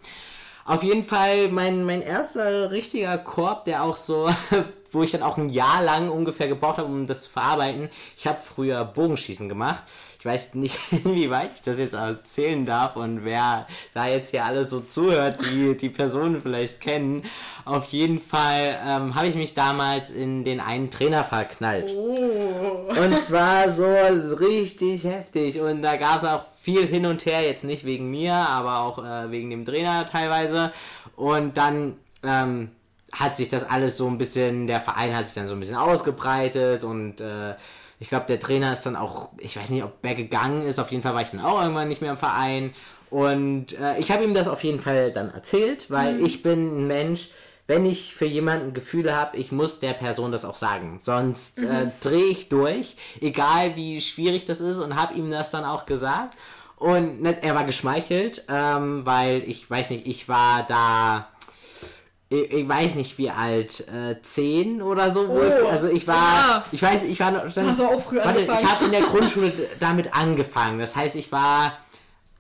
auf 0.67 0.83
jeden 0.83 1.05
Fall 1.05 1.49
mein, 1.49 1.85
mein 1.85 2.03
erster 2.03 2.71
richtiger 2.71 3.17
Korb, 3.17 3.65
der 3.65 3.83
auch 3.83 3.97
so, 3.97 4.29
wo 4.93 5.03
ich 5.03 5.11
dann 5.11 5.23
auch 5.23 5.39
ein 5.39 5.49
Jahr 5.49 5.83
lang 5.83 6.11
ungefähr 6.11 6.49
gebraucht 6.49 6.79
habe, 6.79 6.89
um 6.89 7.07
das 7.07 7.23
zu 7.23 7.31
verarbeiten. 7.31 7.89
Ich 8.17 8.27
habe 8.27 8.41
früher 8.41 8.85
Bogenschießen 8.85 9.49
gemacht. 9.49 9.83
Ich 10.21 10.27
weiß 10.27 10.53
nicht, 10.55 10.79
inwieweit 10.91 11.51
ich 11.55 11.63
das 11.63 11.79
jetzt 11.79 11.95
erzählen 11.95 12.67
darf 12.67 12.97
und 12.97 13.25
wer 13.25 13.67
da 13.95 14.07
jetzt 14.07 14.33
hier 14.33 14.45
alles 14.45 14.69
so 14.69 14.81
zuhört, 14.81 15.39
die 15.41 15.75
die 15.79 15.89
Personen 15.89 16.43
vielleicht 16.43 16.79
kennen. 16.83 17.25
Auf 17.65 17.87
jeden 17.87 18.21
Fall 18.21 18.79
ähm, 18.87 19.15
habe 19.15 19.29
ich 19.29 19.35
mich 19.35 19.55
damals 19.55 20.11
in 20.11 20.45
den 20.45 20.61
einen 20.61 20.91
Trainer 20.91 21.25
verknallt. 21.25 21.95
Oh. 21.97 22.87
Und 22.91 23.23
zwar 23.23 23.73
so 23.73 23.87
richtig 24.35 25.05
heftig. 25.05 25.59
Und 25.59 25.81
da 25.81 25.97
gab 25.97 26.23
es 26.23 26.29
auch 26.29 26.45
viel 26.61 26.87
hin 26.87 27.07
und 27.07 27.25
her, 27.25 27.41
jetzt 27.41 27.65
nicht 27.65 27.87
wegen 27.87 28.11
mir, 28.11 28.35
aber 28.35 28.81
auch 28.81 28.99
äh, 29.03 29.31
wegen 29.31 29.49
dem 29.49 29.65
Trainer 29.65 30.07
teilweise. 30.07 30.71
Und 31.17 31.57
dann 31.57 31.97
ähm, 32.23 32.73
hat 33.15 33.39
sich 33.39 33.49
das 33.49 33.69
alles 33.69 33.97
so 33.97 34.07
ein 34.07 34.19
bisschen, 34.19 34.67
der 34.67 34.83
Verein 34.83 35.17
hat 35.17 35.27
sich 35.27 35.35
dann 35.35 35.49
so 35.49 35.55
ein 35.55 35.61
bisschen 35.61 35.77
ausgebreitet 35.77 36.85
und 36.85 37.23
äh, 37.23 37.55
ich 38.01 38.09
glaube, 38.09 38.25
der 38.27 38.41
Trainer 38.41 38.73
ist 38.73 38.85
dann 38.87 38.97
auch, 38.97 39.29
ich 39.39 39.57
weiß 39.57 39.71
nicht, 39.71 39.85
ob 39.85 39.99
er 40.03 40.15
gegangen 40.15 40.67
ist, 40.67 40.79
auf 40.79 40.91
jeden 40.91 41.03
Fall 41.03 41.15
war 41.15 41.23
ich 41.23 41.29
dann 41.29 41.41
auch 41.41 41.61
irgendwann 41.61 41.89
nicht 41.89 42.01
mehr 42.01 42.13
im 42.13 42.17
Verein. 42.17 42.73
Und 43.11 43.79
äh, 43.79 43.99
ich 43.99 44.11
habe 44.11 44.25
ihm 44.25 44.33
das 44.33 44.49
auf 44.49 44.65
jeden 44.65 44.81
Fall 44.81 45.13
dann 45.13 45.31
erzählt, 45.31 45.91
weil 45.91 46.15
mhm. 46.15 46.25
ich 46.25 46.43
bin 46.43 46.81
ein 46.81 46.87
Mensch, 46.87 47.29
wenn 47.67 47.85
ich 47.85 48.15
für 48.15 48.25
jemanden 48.25 48.73
Gefühle 48.73 49.15
habe, 49.15 49.37
ich 49.37 49.53
muss 49.53 49.81
der 49.81 49.93
Person 49.93 50.33
das 50.33 50.47
auch 50.47 50.55
sagen. 50.55 50.99
Sonst 51.01 51.59
mhm. 51.61 51.71
äh, 51.71 51.91
drehe 52.01 52.25
ich 52.25 52.49
durch, 52.49 52.97
egal 53.21 53.77
wie 53.77 54.01
schwierig 54.01 54.47
das 54.47 54.61
ist 54.61 54.79
und 54.79 54.97
habe 54.97 55.15
ihm 55.15 55.31
das 55.31 55.51
dann 55.51 55.65
auch 55.65 55.85
gesagt. 55.85 56.39
Und 56.77 57.21
ne, 57.21 57.37
er 57.43 57.55
war 57.55 57.65
geschmeichelt, 57.65 58.45
ähm, 58.49 59.05
weil 59.05 59.43
ich 59.47 59.69
weiß 59.69 59.91
nicht, 59.91 60.07
ich 60.07 60.27
war 60.27 60.65
da 60.67 61.29
ich, 62.31 62.53
ich, 62.53 62.69
weiß 62.69 62.95
nicht 62.95 63.19
wie 63.19 63.29
alt, 63.29 63.87
äh, 63.89 64.23
zehn 64.23 64.81
oder 64.83 65.13
so. 65.13 65.29
Oh, 65.29 65.43
ich, 65.43 65.69
also 65.69 65.89
ich 65.89 66.07
war, 66.07 66.15
ja. 66.17 66.65
ich 66.71 66.81
weiß, 66.81 67.03
ich 67.03 67.19
war 67.19 67.33
noch, 67.33 67.53
dann, 67.53 67.69
also 67.69 67.87
auch 67.87 68.03
früh 68.03 68.17
warte, 68.17 68.31
angefangen. 68.31 68.61
ich 68.63 68.71
habe 68.71 68.85
in 68.85 68.91
der 68.93 69.01
Grundschule 69.03 69.53
damit 69.81 70.15
angefangen. 70.15 70.79
Das 70.79 70.95
heißt, 70.95 71.17
ich 71.17 71.33
war 71.33 71.79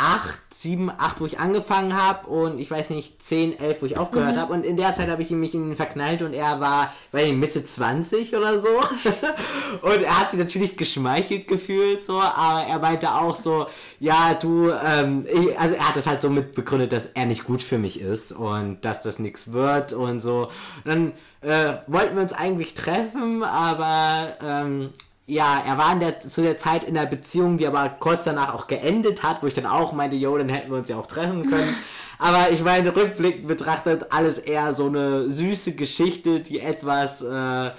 acht, 0.00 0.38
sieben, 0.50 0.90
acht, 0.90 1.20
wo 1.20 1.26
ich 1.26 1.38
angefangen 1.38 1.94
habe 1.94 2.26
und 2.26 2.58
ich 2.58 2.70
weiß 2.70 2.88
nicht, 2.90 3.22
zehn, 3.22 3.58
elf, 3.58 3.82
wo 3.82 3.86
ich 3.86 3.98
aufgehört 3.98 4.34
mhm. 4.34 4.40
habe. 4.40 4.52
Und 4.54 4.64
in 4.64 4.78
der 4.78 4.94
Zeit 4.94 5.10
habe 5.10 5.22
ich 5.22 5.30
mich 5.30 5.54
in 5.54 5.70
ihn 5.70 5.76
verknallt 5.76 6.22
und 6.22 6.32
er 6.32 6.58
war, 6.58 6.94
weiß 7.12 7.26
nicht, 7.26 7.36
Mitte 7.36 7.64
20 7.64 8.34
oder 8.34 8.60
so. 8.60 8.68
und 9.82 10.02
er 10.02 10.18
hat 10.18 10.30
sich 10.30 10.38
natürlich 10.38 10.78
geschmeichelt 10.78 11.46
gefühlt, 11.48 12.02
so, 12.02 12.18
aber 12.18 12.66
er 12.66 12.78
meinte 12.78 13.12
auch 13.12 13.36
so, 13.36 13.66
ja, 13.98 14.32
du, 14.34 14.70
ähm, 14.70 15.26
ich, 15.30 15.58
also 15.58 15.74
er 15.74 15.88
hat 15.88 15.96
das 15.96 16.06
halt 16.06 16.22
so 16.22 16.30
mit 16.30 16.54
begründet, 16.54 16.92
dass 16.92 17.06
er 17.12 17.26
nicht 17.26 17.44
gut 17.44 17.62
für 17.62 17.78
mich 17.78 18.00
ist 18.00 18.32
und 18.32 18.80
dass 18.82 19.02
das 19.02 19.18
nichts 19.18 19.52
wird 19.52 19.92
und 19.92 20.20
so. 20.20 20.48
Und 20.84 20.86
dann 20.86 21.12
äh, 21.42 21.78
wollten 21.86 22.16
wir 22.16 22.22
uns 22.22 22.32
eigentlich 22.32 22.72
treffen, 22.72 23.44
aber 23.44 24.34
ähm, 24.42 24.90
ja, 25.30 25.62
er 25.64 25.78
war 25.78 25.92
in 25.92 26.00
der, 26.00 26.20
zu 26.20 26.42
der 26.42 26.56
Zeit 26.56 26.84
in 26.84 26.94
der 26.94 27.06
Beziehung, 27.06 27.56
die 27.56 27.66
aber 27.66 27.88
kurz 27.88 28.24
danach 28.24 28.54
auch 28.54 28.66
geendet 28.66 29.22
hat, 29.22 29.42
wo 29.42 29.46
ich 29.46 29.54
dann 29.54 29.66
auch 29.66 29.92
meinte, 29.92 30.16
jo, 30.16 30.36
dann 30.36 30.48
hätten 30.48 30.70
wir 30.70 30.78
uns 30.78 30.88
ja 30.88 30.98
auch 30.98 31.06
treffen 31.06 31.48
können. 31.48 31.76
aber 32.18 32.50
ich 32.50 32.62
meine, 32.62 32.94
rückblickend 32.94 33.46
betrachtet 33.46 34.06
alles 34.10 34.38
eher 34.38 34.74
so 34.74 34.86
eine 34.86 35.30
süße 35.30 35.76
Geschichte, 35.76 36.40
die 36.40 36.58
etwas, 36.60 37.22
äh, 37.22 37.70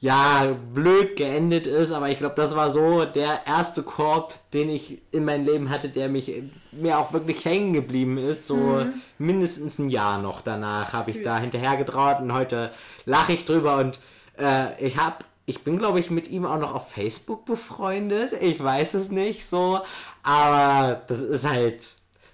ja, 0.00 0.56
blöd 0.72 1.16
geendet 1.16 1.66
ist, 1.66 1.90
aber 1.90 2.08
ich 2.08 2.18
glaube, 2.18 2.36
das 2.36 2.54
war 2.54 2.72
so 2.72 3.04
der 3.04 3.40
erste 3.46 3.82
Korb, 3.82 4.32
den 4.52 4.70
ich 4.70 5.02
in 5.10 5.24
meinem 5.24 5.44
Leben 5.44 5.70
hatte, 5.70 5.88
der 5.88 6.08
mich 6.08 6.32
mir 6.70 7.00
auch 7.00 7.12
wirklich 7.12 7.44
hängen 7.44 7.72
geblieben 7.72 8.16
ist. 8.16 8.46
So 8.46 8.56
mhm. 8.56 9.02
mindestens 9.18 9.78
ein 9.78 9.90
Jahr 9.90 10.18
noch 10.18 10.40
danach 10.40 10.92
habe 10.92 11.10
ich 11.10 11.24
da 11.24 11.38
hinterher 11.38 11.76
getraut 11.76 12.20
und 12.20 12.32
heute 12.32 12.70
lache 13.06 13.32
ich 13.32 13.44
drüber 13.44 13.78
und 13.78 13.98
äh, 14.38 14.80
ich 14.80 14.98
habe 14.98 15.16
ich 15.48 15.64
bin, 15.64 15.78
glaube 15.78 15.98
ich, 15.98 16.10
mit 16.10 16.28
ihm 16.28 16.44
auch 16.44 16.58
noch 16.58 16.74
auf 16.74 16.90
Facebook 16.90 17.46
befreundet. 17.46 18.34
Ich 18.34 18.62
weiß 18.62 18.92
es 18.92 19.10
nicht 19.10 19.46
so. 19.46 19.80
Aber 20.22 21.00
das 21.08 21.20
ist 21.20 21.48
halt, 21.48 21.80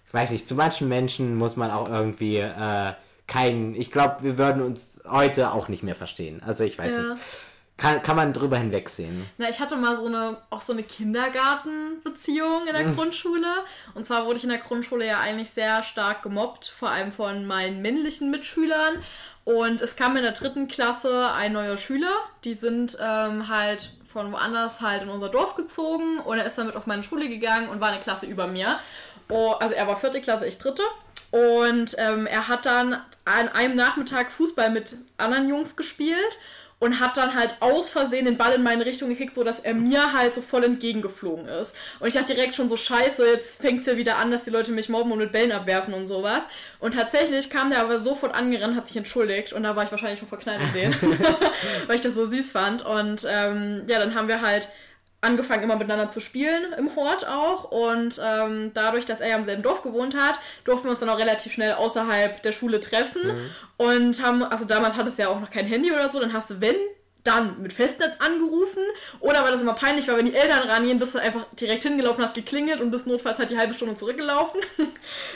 ich 0.07 0.13
weiß 0.13 0.33
nicht, 0.33 0.49
zu 0.49 0.57
manchen 0.57 0.89
Menschen 0.89 1.37
muss 1.37 1.55
man 1.55 1.71
auch 1.71 1.89
irgendwie 1.89 2.39
äh, 2.39 2.93
keinen. 3.29 3.77
Ich 3.77 3.93
glaube, 3.93 4.25
wir 4.25 4.37
würden 4.37 4.63
uns 4.63 5.01
heute 5.09 5.53
auch 5.53 5.69
nicht 5.69 5.85
mehr 5.85 5.95
verstehen. 5.95 6.43
Also 6.45 6.65
ich 6.65 6.77
weiß 6.77 6.93
ja. 6.93 7.15
nicht. 7.15 7.23
Kann, 7.77 8.03
kann 8.03 8.15
man 8.15 8.33
drüber 8.33 8.57
hinwegsehen. 8.57 9.27
Na, 9.37 9.49
ich 9.49 9.59
hatte 9.59 9.77
mal 9.77 9.97
so 9.97 10.07
eine, 10.07 10.39
auch 10.51 10.63
so 10.63 10.73
eine 10.73 10.85
Kindergartenbeziehung 10.85 12.67
in 12.69 12.73
der 12.73 12.87
mhm. 12.87 12.97
Grundschule. 12.97 13.49
Und 13.95 14.07
zwar 14.07 14.27
wurde 14.27 14.39
ich 14.39 14.45
in 14.45 14.51
der 14.51 14.59
Grundschule 14.59 15.07
ja 15.07 15.19
eigentlich 15.19 15.51
sehr 15.51 15.83
stark 15.83 16.23
gemobbt, 16.23 16.67
vor 16.67 16.91
allem 16.91 17.11
von 17.11 17.47
meinen 17.47 17.83
männlichen 17.83 18.31
Mitschülern. 18.31 19.03
Und 19.45 19.81
es 19.81 19.97
kam 19.97 20.17
in 20.17 20.23
der 20.23 20.33
dritten 20.33 20.69
Klasse 20.69 21.31
ein 21.33 21.53
neuer 21.53 21.77
Schüler. 21.77 22.13
Die 22.45 22.55
sind 22.55 22.97
ähm, 23.01 23.49
halt 23.49 23.91
von 24.13 24.33
woanders 24.33 24.81
halt 24.81 25.03
in 25.03 25.09
unser 25.09 25.29
Dorf 25.29 25.55
gezogen 25.55 26.19
und 26.21 26.39
er 26.39 26.47
ist 26.47 26.57
damit 26.57 26.77
auf 26.77 26.87
meine 26.87 27.03
Schule 27.03 27.29
gegangen 27.29 27.69
und 27.69 27.81
war 27.81 27.89
eine 27.89 28.01
Klasse 28.01 28.27
über 28.27 28.47
mir. 28.47 28.79
Oh, 29.29 29.53
also 29.53 29.75
er 29.75 29.87
war 29.87 29.97
vierte 29.97 30.21
Klasse, 30.21 30.47
ich 30.47 30.59
dritte. 30.59 30.83
Und 31.31 31.97
ähm, 31.99 32.27
er 32.27 32.47
hat 32.47 32.65
dann 32.65 32.95
an 33.25 33.49
einem 33.49 33.75
Nachmittag 33.75 34.31
Fußball 34.31 34.71
mit 34.71 34.97
anderen 35.17 35.49
Jungs 35.49 35.77
gespielt 35.77 36.39
und 36.79 37.01
hat 37.01 37.17
dann 37.17 37.35
halt 37.35 37.57
aus 37.61 37.91
Versehen 37.91 38.27
den 38.27 38.37
Ball 38.37 38.53
in 38.53 38.63
meine 38.63 38.85
Richtung 38.85 39.09
gekickt, 39.09 39.35
sodass 39.35 39.61
er 39.61 39.75
mir 39.75 40.13
halt 40.13 40.35
so 40.35 40.43
voll 40.43 40.65
entgegengeflogen 40.65 41.47
ist. 41.47 41.75
Und 42.01 42.09
ich 42.09 42.15
dachte 42.15 42.35
direkt 42.35 42.55
schon 42.55 42.69
so, 42.69 42.77
scheiße, 42.77 43.27
jetzt 43.27 43.61
fängt 43.61 43.81
es 43.81 43.87
ja 43.87 43.97
wieder 43.97 44.19
an, 44.19 44.31
dass 44.31 44.45
die 44.45 44.51
Leute 44.51 44.73
mich 44.73 44.89
mobben 44.89 45.13
und 45.13 45.19
mit 45.19 45.33
Bällen 45.33 45.53
abwerfen 45.53 45.95
und 45.95 46.09
sowas. 46.09 46.45
Und 46.81 46.95
tatsächlich 46.95 47.49
kam 47.51 47.71
der 47.71 47.81
aber 47.81 47.99
sofort 47.99 48.35
angerannt, 48.35 48.77
hat 48.77 48.89
sich 48.89 48.97
entschuldigt 48.97 49.53
und 49.53 49.63
da 49.63 49.77
war 49.77 49.85
ich 49.85 49.91
wahrscheinlich 49.91 50.19
schon 50.19 50.29
verknallt 50.29 50.61
in 50.75 50.93
den, 50.93 51.01
weil 51.87 51.97
ich 51.97 52.03
das 52.03 52.15
so 52.15 52.27
süß 52.27 52.51
fand. 52.51 52.85
Und 52.85 53.27
ähm, 53.31 53.85
ja, 53.87 53.99
dann 53.99 54.15
haben 54.15 54.29
wir 54.29 54.43
halt 54.43 54.69
angefangen, 55.25 55.63
immer 55.63 55.77
miteinander 55.77 56.11
zu 56.11 56.21
spielen, 56.21 56.73
im 56.79 56.95
Hort 56.97 57.27
auch. 57.27 57.71
Und 57.71 58.21
ähm, 58.25 58.71
dadurch, 58.75 59.07
dass 59.07 59.21
er 59.21 59.31
ja 59.31 59.37
im 59.37 59.45
selben 59.45 59.63
Dorf 59.63 59.83
gewohnt 59.83 60.17
hat, 60.17 60.39
durften 60.65 60.85
wir 60.85 60.91
uns 60.91 61.01
dann 61.01 61.09
auch 61.09 61.19
relativ 61.19 61.53
schnell 61.53 61.75
außerhalb 61.75 62.43
der 62.43 62.53
Schule 62.53 62.81
treffen. 62.81 63.23
Mhm. 63.27 63.51
Und 63.77 64.23
haben, 64.23 64.43
also 64.43 64.65
damals 64.65 64.97
hat 64.97 65.09
es 65.09 65.17
ja 65.17 65.29
auch 65.29 65.41
noch 65.41 65.51
kein 65.51 65.67
Handy 65.67 65.91
oder 65.91 66.09
so, 66.09 66.21
dann 66.21 66.33
hast 66.33 66.51
du, 66.51 66.61
wenn, 66.61 66.77
dann 67.25 67.61
mit 67.63 67.73
Festnetz 67.73 68.15
angerufen. 68.19 68.83
Oder 69.21 69.43
weil 69.43 69.53
das 69.53 69.63
immer 69.63 69.73
peinlich 69.73 70.07
war, 70.07 70.17
wenn 70.17 70.27
die 70.27 70.35
Eltern 70.35 70.69
rangehen, 70.69 70.99
bist 70.99 71.15
du 71.15 71.19
einfach 71.19 71.47
direkt 71.55 71.83
hingelaufen, 71.83 72.23
hast 72.23 72.35
geklingelt 72.35 72.81
und 72.81 72.91
bist 72.91 73.07
notfalls 73.07 73.39
halt 73.39 73.51
die 73.51 73.59
halbe 73.59 73.75
Stunde 73.75 73.95
zurückgelaufen. 73.95 74.61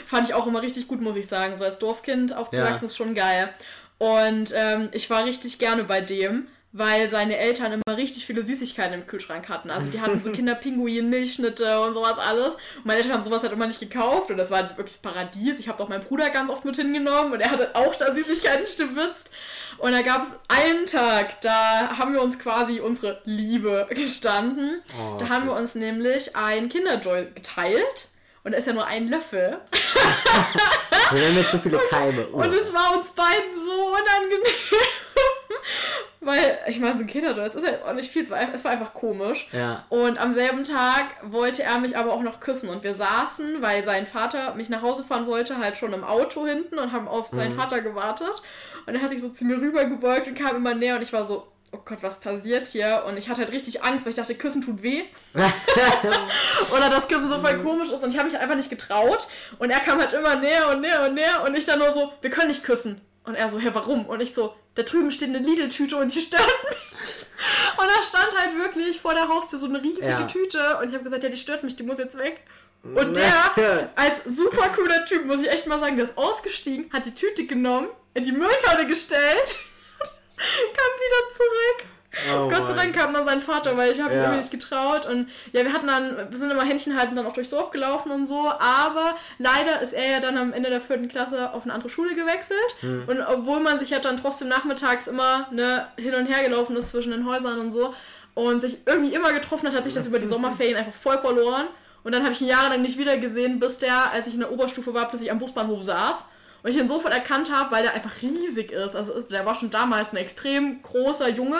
Fand 0.05 0.29
ich 0.29 0.33
auch 0.33 0.47
immer 0.47 0.61
richtig 0.61 0.87
gut, 0.87 1.01
muss 1.01 1.15
ich 1.15 1.27
sagen. 1.27 1.57
So 1.57 1.65
als 1.65 1.79
Dorfkind 1.79 2.33
aufzuwachsen 2.33 2.81
ja. 2.81 2.85
ist 2.85 2.95
schon 2.95 3.15
geil. 3.15 3.49
Und 3.97 4.53
ähm, 4.55 4.89
ich 4.93 5.09
war 5.09 5.25
richtig 5.25 5.59
gerne 5.59 5.83
bei 5.83 5.99
dem 5.99 6.47
weil 6.71 7.09
seine 7.09 7.37
Eltern 7.37 7.73
immer 7.73 7.97
richtig 7.97 8.25
viele 8.25 8.43
Süßigkeiten 8.43 8.93
im 8.93 9.07
Kühlschrank 9.07 9.49
hatten. 9.49 9.71
Also 9.71 9.87
die 9.87 10.01
hatten 10.01 10.21
so 10.21 10.31
Kinderpinguin, 10.33 11.09
Milchschnitte 11.09 11.81
und 11.81 11.93
sowas 11.93 12.19
alles. 12.19 12.53
Und 12.77 12.85
meine 12.85 12.99
Eltern 12.99 13.13
haben 13.13 13.23
sowas 13.23 13.41
halt 13.41 13.53
immer 13.53 13.65
nicht 13.65 13.79
gekauft 13.79 14.29
und 14.29 14.37
das 14.37 14.51
war 14.51 14.61
wirklich 14.77 14.99
das 14.99 15.01
Paradies. 15.01 15.57
Ich 15.57 15.67
habe 15.67 15.79
doch 15.79 15.89
meinen 15.89 16.03
Bruder 16.03 16.29
ganz 16.29 16.51
oft 16.51 16.65
mit 16.65 16.75
hingenommen 16.75 17.33
und 17.33 17.41
er 17.41 17.51
hatte 17.51 17.75
auch 17.75 17.95
da 17.95 18.13
Süßigkeiten 18.13 18.67
stibitzt. 18.67 19.31
Und 19.79 19.93
da 19.93 20.01
gab 20.01 20.21
es 20.21 20.35
einen 20.47 20.85
Tag, 20.85 21.41
da 21.41 21.97
haben 21.97 22.13
wir 22.13 22.21
uns 22.21 22.37
quasi 22.37 22.81
unsere 22.81 23.21
Liebe 23.25 23.87
gestanden. 23.89 24.81
Oh, 24.99 25.17
da 25.17 25.29
haben 25.29 25.47
wir 25.47 25.55
uns 25.55 25.73
nämlich 25.73 26.35
ein 26.35 26.69
Kinderjoy 26.69 27.29
geteilt. 27.33 28.09
Und 28.49 28.53
da 28.53 28.57
ist 28.57 28.65
ja 28.65 28.73
nur 28.73 28.87
ein 28.87 29.09
Löffel. 29.09 29.59
wir 31.11 31.27
haben 31.27 31.37
jetzt 31.37 31.51
zu 31.51 31.59
viele 31.59 31.77
Keime. 31.87 32.27
Oh. 32.33 32.37
Und 32.37 32.51
es 32.51 32.73
war 32.73 32.97
uns 32.97 33.11
beiden 33.11 33.53
so 33.53 33.89
unangenehm. 33.89 34.41
Weil, 36.19 36.57
ich 36.65 36.79
meine, 36.79 36.95
so 36.97 37.03
ein 37.03 37.07
Kinderdorf, 37.07 37.45
das 37.45 37.55
ist 37.57 37.63
ja 37.63 37.73
jetzt 37.73 37.85
auch 37.85 37.93
nicht 37.93 38.09
viel, 38.09 38.23
es 38.23 38.31
war, 38.31 38.39
es 38.51 38.65
war 38.65 38.71
einfach 38.71 38.95
komisch. 38.95 39.49
Ja. 39.51 39.85
Und 39.89 40.19
am 40.19 40.33
selben 40.33 40.63
Tag 40.63 41.05
wollte 41.21 41.61
er 41.61 41.77
mich 41.77 41.95
aber 41.95 42.11
auch 42.11 42.23
noch 42.23 42.39
küssen. 42.39 42.69
Und 42.69 42.83
wir 42.83 42.95
saßen, 42.95 43.61
weil 43.61 43.83
sein 43.83 44.07
Vater 44.07 44.55
mich 44.55 44.69
nach 44.69 44.81
Hause 44.81 45.03
fahren 45.03 45.27
wollte, 45.27 45.59
halt 45.59 45.77
schon 45.77 45.93
im 45.93 46.03
Auto 46.03 46.47
hinten 46.47 46.79
und 46.79 46.91
haben 46.91 47.07
auf 47.07 47.27
seinen 47.29 47.53
mhm. 47.53 47.59
Vater 47.59 47.81
gewartet. 47.81 48.41
Und 48.87 48.95
er 48.95 49.03
hat 49.03 49.11
sich 49.11 49.21
so 49.21 49.29
zu 49.29 49.45
mir 49.45 49.57
rübergebeugt 49.57 50.25
und 50.25 50.33
kam 50.33 50.55
immer 50.55 50.73
näher 50.73 50.95
und 50.95 51.03
ich 51.03 51.13
war 51.13 51.23
so, 51.23 51.45
oh 51.71 51.79
Gott, 51.85 52.01
was 52.01 52.19
passiert 52.19 52.67
hier? 52.67 53.03
Und 53.07 53.17
ich 53.17 53.29
hatte 53.29 53.41
halt 53.41 53.51
richtig 53.51 53.83
Angst, 53.83 54.05
weil 54.05 54.11
ich 54.11 54.15
dachte, 54.15 54.35
Küssen 54.35 54.63
tut 54.63 54.81
weh. 54.81 55.03
Oder 55.33 56.89
das 56.89 57.07
Küssen 57.07 57.29
so 57.29 57.39
voll 57.39 57.57
mhm. 57.57 57.63
komisch 57.63 57.89
ist. 57.89 58.03
Und 58.03 58.09
ich 58.09 58.17
habe 58.17 58.29
mich 58.29 58.37
einfach 58.37 58.55
nicht 58.55 58.69
getraut. 58.69 59.27
Und 59.57 59.69
er 59.69 59.79
kam 59.79 59.99
halt 59.99 60.13
immer 60.13 60.35
näher 60.35 60.69
und 60.69 60.81
näher 60.81 61.05
und 61.05 61.13
näher. 61.13 61.43
Und 61.45 61.55
ich 61.55 61.65
dann 61.65 61.79
nur 61.79 61.91
so, 61.91 62.13
wir 62.21 62.29
können 62.29 62.49
nicht 62.49 62.63
küssen. 62.63 63.01
Und 63.23 63.35
er 63.35 63.49
so, 63.49 63.59
hä, 63.59 63.69
warum? 63.73 64.05
Und 64.05 64.21
ich 64.21 64.33
so, 64.33 64.55
da 64.75 64.83
drüben 64.83 65.11
steht 65.11 65.29
eine 65.29 65.39
Lidl-Tüte 65.39 65.97
und 65.97 66.13
die 66.13 66.21
stört 66.21 66.53
mich. 66.69 67.27
Und 67.77 67.85
da 67.85 68.03
stand 68.03 68.37
halt 68.37 68.57
wirklich 68.57 68.99
vor 68.99 69.13
der 69.13 69.27
Haustür 69.27 69.59
so 69.59 69.67
eine 69.67 69.81
riesige 69.81 70.07
ja. 70.07 70.23
Tüte 70.23 70.77
und 70.77 70.87
ich 70.87 70.93
habe 70.93 71.03
gesagt, 71.03 71.23
ja, 71.23 71.29
die 71.29 71.37
stört 71.37 71.63
mich, 71.63 71.75
die 71.75 71.83
muss 71.83 71.99
jetzt 71.99 72.17
weg. 72.17 72.41
Und 72.83 73.15
der, 73.15 73.91
als 73.95 74.21
super 74.25 74.69
cooler 74.69 75.05
Typ, 75.05 75.25
muss 75.25 75.41
ich 75.41 75.49
echt 75.49 75.67
mal 75.67 75.79
sagen, 75.79 75.97
der 75.97 76.05
ist 76.05 76.17
ausgestiegen, 76.17 76.91
hat 76.93 77.05
die 77.05 77.13
Tüte 77.13 77.45
genommen, 77.45 77.89
in 78.13 78.23
die 78.23 78.31
Mülltonne 78.31 78.87
gestellt, 78.87 79.59
wieder 80.39 81.35
zurück. 81.35 81.89
Oh 82.33 82.49
Gott 82.49 82.67
sei 82.67 82.73
Dank 82.73 82.95
kam 82.95 83.13
dann 83.13 83.23
sein 83.23 83.41
Vater, 83.41 83.77
weil 83.77 83.91
ich 83.91 84.01
habe 84.01 84.13
ja. 84.13 84.19
ihn 84.19 84.23
irgendwie 84.23 84.39
nicht 84.39 84.51
getraut. 84.51 85.05
Und 85.05 85.29
ja, 85.51 85.63
wir 85.63 85.71
hatten 85.71 85.87
dann, 85.87 86.17
wir 86.29 86.37
sind 86.37 86.49
immer 86.49 86.63
Händchen 86.63 86.97
halten 86.97 87.15
dann 87.15 87.27
auch 87.27 87.33
durchs 87.33 87.51
Dorf 87.51 87.69
gelaufen 87.69 88.11
und 88.11 88.25
so. 88.25 88.49
Aber 88.49 89.15
leider 89.37 89.81
ist 89.81 89.93
er 89.93 90.13
ja 90.13 90.19
dann 90.19 90.37
am 90.37 90.51
Ende 90.51 90.69
der 90.69 90.81
vierten 90.81 91.07
Klasse 91.07 91.53
auf 91.53 91.63
eine 91.63 91.73
andere 91.73 91.89
Schule 91.89 92.15
gewechselt. 92.15 92.59
Hm. 92.81 93.03
Und 93.07 93.21
obwohl 93.21 93.59
man 93.59 93.77
sich 93.77 93.91
ja 93.91 93.99
dann 93.99 94.17
trotzdem 94.17 94.47
nachmittags 94.47 95.07
immer 95.07 95.47
ne, 95.51 95.87
hin 95.97 96.15
und 96.15 96.25
her 96.25 96.43
gelaufen 96.43 96.75
ist 96.77 96.89
zwischen 96.89 97.11
den 97.11 97.27
Häusern 97.27 97.59
und 97.59 97.71
so 97.71 97.93
und 98.33 98.61
sich 98.61 98.79
irgendwie 98.85 99.13
immer 99.13 99.31
getroffen 99.31 99.67
hat, 99.67 99.75
hat 99.75 99.83
sich 99.83 99.93
das 99.93 100.07
über 100.07 100.19
die 100.19 100.27
Sommerferien 100.29 100.77
einfach 100.77 100.93
voll 100.93 101.19
verloren. 101.19 101.67
Und 102.03 102.13
dann 102.13 102.23
habe 102.23 102.33
ich 102.33 102.41
ihn 102.41 102.47
jahrelang 102.47 102.81
nicht 102.81 102.97
wieder 102.97 103.17
gesehen, 103.17 103.59
bis 103.59 103.77
der, 103.77 104.11
als 104.11 104.25
ich 104.25 104.33
in 104.33 104.39
der 104.39 104.51
Oberstufe 104.51 104.93
war, 104.93 105.07
plötzlich 105.09 105.31
am 105.31 105.39
Busbahnhof 105.39 105.83
saß. 105.83 106.23
Und 106.63 106.69
ich 106.69 106.77
ihn 106.77 106.87
sofort 106.87 107.13
erkannt 107.13 107.51
habe, 107.53 107.71
weil 107.71 107.83
der 107.83 107.93
einfach 107.93 108.21
riesig 108.21 108.71
ist. 108.71 108.95
Also 108.95 109.21
der 109.21 109.45
war 109.45 109.55
schon 109.55 109.69
damals 109.69 110.11
ein 110.11 110.17
extrem 110.17 110.81
großer 110.81 111.29
Junge. 111.29 111.59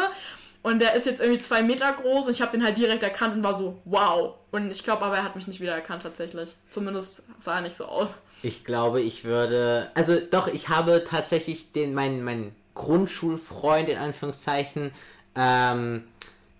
Und 0.61 0.79
der 0.79 0.93
ist 0.93 1.05
jetzt 1.05 1.21
irgendwie 1.21 1.39
zwei 1.39 1.63
Meter 1.63 1.91
groß 1.93 2.25
und 2.25 2.31
ich 2.31 2.41
habe 2.41 2.51
den 2.51 2.65
halt 2.65 2.77
direkt 2.77 3.01
erkannt 3.01 3.33
und 3.35 3.43
war 3.43 3.57
so, 3.57 3.79
wow. 3.85 4.35
Und 4.51 4.69
ich 4.71 4.83
glaube 4.83 5.03
aber, 5.03 5.15
er 5.15 5.23
hat 5.23 5.37
mich 5.37 5.47
nicht 5.47 5.61
wieder 5.61 5.73
erkannt 5.73 6.03
tatsächlich. 6.03 6.53
Zumindest 6.69 7.23
sah 7.39 7.55
er 7.55 7.61
nicht 7.61 7.77
so 7.77 7.85
aus. 7.85 8.17
Ich 8.43 8.65
glaube, 8.65 9.01
ich 9.01 9.23
würde. 9.23 9.89
Also 9.93 10.19
doch, 10.19 10.47
ich 10.47 10.67
habe 10.67 11.05
tatsächlich 11.07 11.71
den, 11.71 11.93
meinen, 11.93 12.23
meinen 12.23 12.53
Grundschulfreund 12.75 13.87
in 13.87 13.97
Anführungszeichen, 13.97 14.91
ähm, 15.35 16.03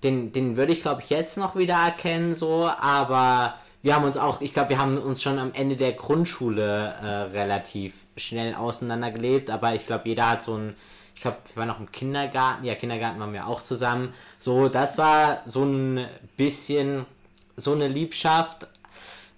den, 0.04 0.32
den 0.32 0.58
würde 0.58 0.72
ich 0.72 0.82
glaube 0.82 1.02
ich 1.02 1.10
jetzt 1.10 1.38
noch 1.38 1.56
wieder 1.56 1.76
erkennen, 1.76 2.36
so, 2.36 2.66
aber 2.66 3.56
wir 3.82 3.96
haben 3.96 4.04
uns 4.04 4.18
auch, 4.18 4.42
ich 4.42 4.54
glaube, 4.54 4.70
wir 4.70 4.78
haben 4.78 4.98
uns 4.98 5.22
schon 5.22 5.40
am 5.40 5.54
Ende 5.54 5.78
der 5.78 5.94
Grundschule 5.94 6.94
äh, 7.02 7.06
relativ 7.32 7.94
schnell 8.20 8.56
auseinandergelebt, 8.56 9.50
aber 9.50 9.74
ich 9.76 9.86
glaube, 9.86 10.08
jeder 10.08 10.30
hat 10.30 10.44
so 10.44 10.56
ein, 10.56 10.76
ich 11.16 11.22
glaube, 11.22 11.38
wir 11.54 11.58
waren 11.58 11.68
noch 11.68 11.80
im 11.80 11.92
Kindergarten, 11.92 12.64
ja, 12.64 12.76
Kindergarten 12.76 13.20
waren 13.20 13.34
wir 13.34 13.48
auch 13.48 13.62
zusammen. 13.62 14.14
So, 14.40 14.70
das 14.70 14.98
war 14.98 15.42
so 15.46 15.64
ein 15.64 16.08
bisschen 16.38 17.06
so 17.58 17.74
eine 17.74 17.88
Liebschaft. 17.88 18.68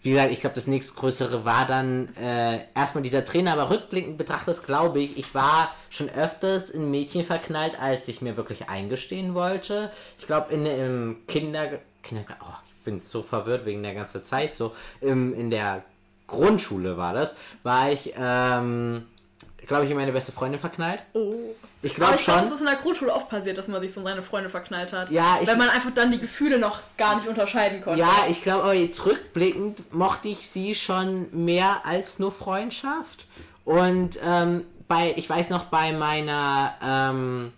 Wie 0.03 0.11
gesagt, 0.11 0.31
ich 0.31 0.41
glaube, 0.41 0.55
das 0.55 0.65
nächstgrößere 0.65 1.45
war 1.45 1.67
dann 1.67 2.15
äh, 2.15 2.61
erstmal 2.73 3.03
dieser 3.03 3.23
Trainer, 3.23 3.53
aber 3.53 3.69
rückblickend 3.69 4.17
betrachtet, 4.17 4.63
glaube 4.63 4.99
ich, 4.99 5.17
ich 5.17 5.35
war 5.35 5.73
schon 5.91 6.09
öfters 6.09 6.71
in 6.71 6.89
Mädchen 6.89 7.23
verknallt, 7.23 7.79
als 7.79 8.07
ich 8.07 8.21
mir 8.21 8.35
wirklich 8.35 8.67
eingestehen 8.67 9.35
wollte. 9.35 9.91
Ich 10.17 10.25
glaube, 10.25 10.53
in 10.53 10.65
im 10.65 11.17
Kinder, 11.27 11.79
Kindergarten, 12.01 12.43
oh, 12.43 12.57
ich 12.65 12.83
bin 12.83 12.99
so 12.99 13.21
verwirrt 13.21 13.65
wegen 13.65 13.83
der 13.83 13.93
ganzen 13.93 14.23
Zeit, 14.23 14.55
so 14.55 14.73
im, 15.01 15.35
in 15.35 15.51
der 15.51 15.83
Grundschule 16.31 16.97
war 16.97 17.13
das, 17.13 17.35
war 17.63 17.91
ich, 17.91 18.13
ähm, 18.17 19.05
glaube 19.67 19.85
ich, 19.85 19.91
in 19.91 19.97
meine 19.97 20.11
beste 20.11 20.31
Freundin 20.31 20.59
verknallt. 20.59 21.03
Oh. 21.13 21.33
Ich 21.83 21.95
glaube 21.95 22.15
ich 22.15 22.23
glaube, 22.23 22.39
schon. 22.41 22.47
es 22.49 22.53
ist 22.55 22.59
in 22.61 22.65
der 22.67 22.75
Grundschule 22.75 23.13
oft 23.13 23.27
passiert, 23.29 23.57
dass 23.57 23.67
man 23.67 23.81
sich 23.81 23.91
so 23.93 24.01
in 24.01 24.05
seine 24.05 24.21
Freunde 24.23 24.49
verknallt 24.49 24.93
hat. 24.93 25.09
Ja, 25.09 25.39
ich- 25.41 25.47
Weil 25.47 25.57
man 25.57 25.69
einfach 25.69 25.91
dann 25.93 26.11
die 26.11 26.19
Gefühle 26.19 26.59
noch 26.59 26.79
gar 26.97 27.15
nicht 27.15 27.27
unterscheiden 27.27 27.81
konnte. 27.81 27.99
Ja, 27.99 28.25
ich 28.29 28.43
glaube 28.43 28.63
aber 28.63 28.73
jetzt 28.73 29.05
rückblickend 29.05 29.93
mochte 29.93 30.27
ich 30.29 30.47
sie 30.49 30.75
schon 30.75 31.27
mehr 31.45 31.81
als 31.85 32.19
nur 32.19 32.31
Freundschaft. 32.31 33.25
Und 33.65 34.19
ähm, 34.25 34.63
bei, 34.87 35.13
ich 35.15 35.29
weiß 35.29 35.49
noch, 35.49 35.65
bei 35.65 35.91
meiner 35.93 36.73
ähm, 36.83 37.53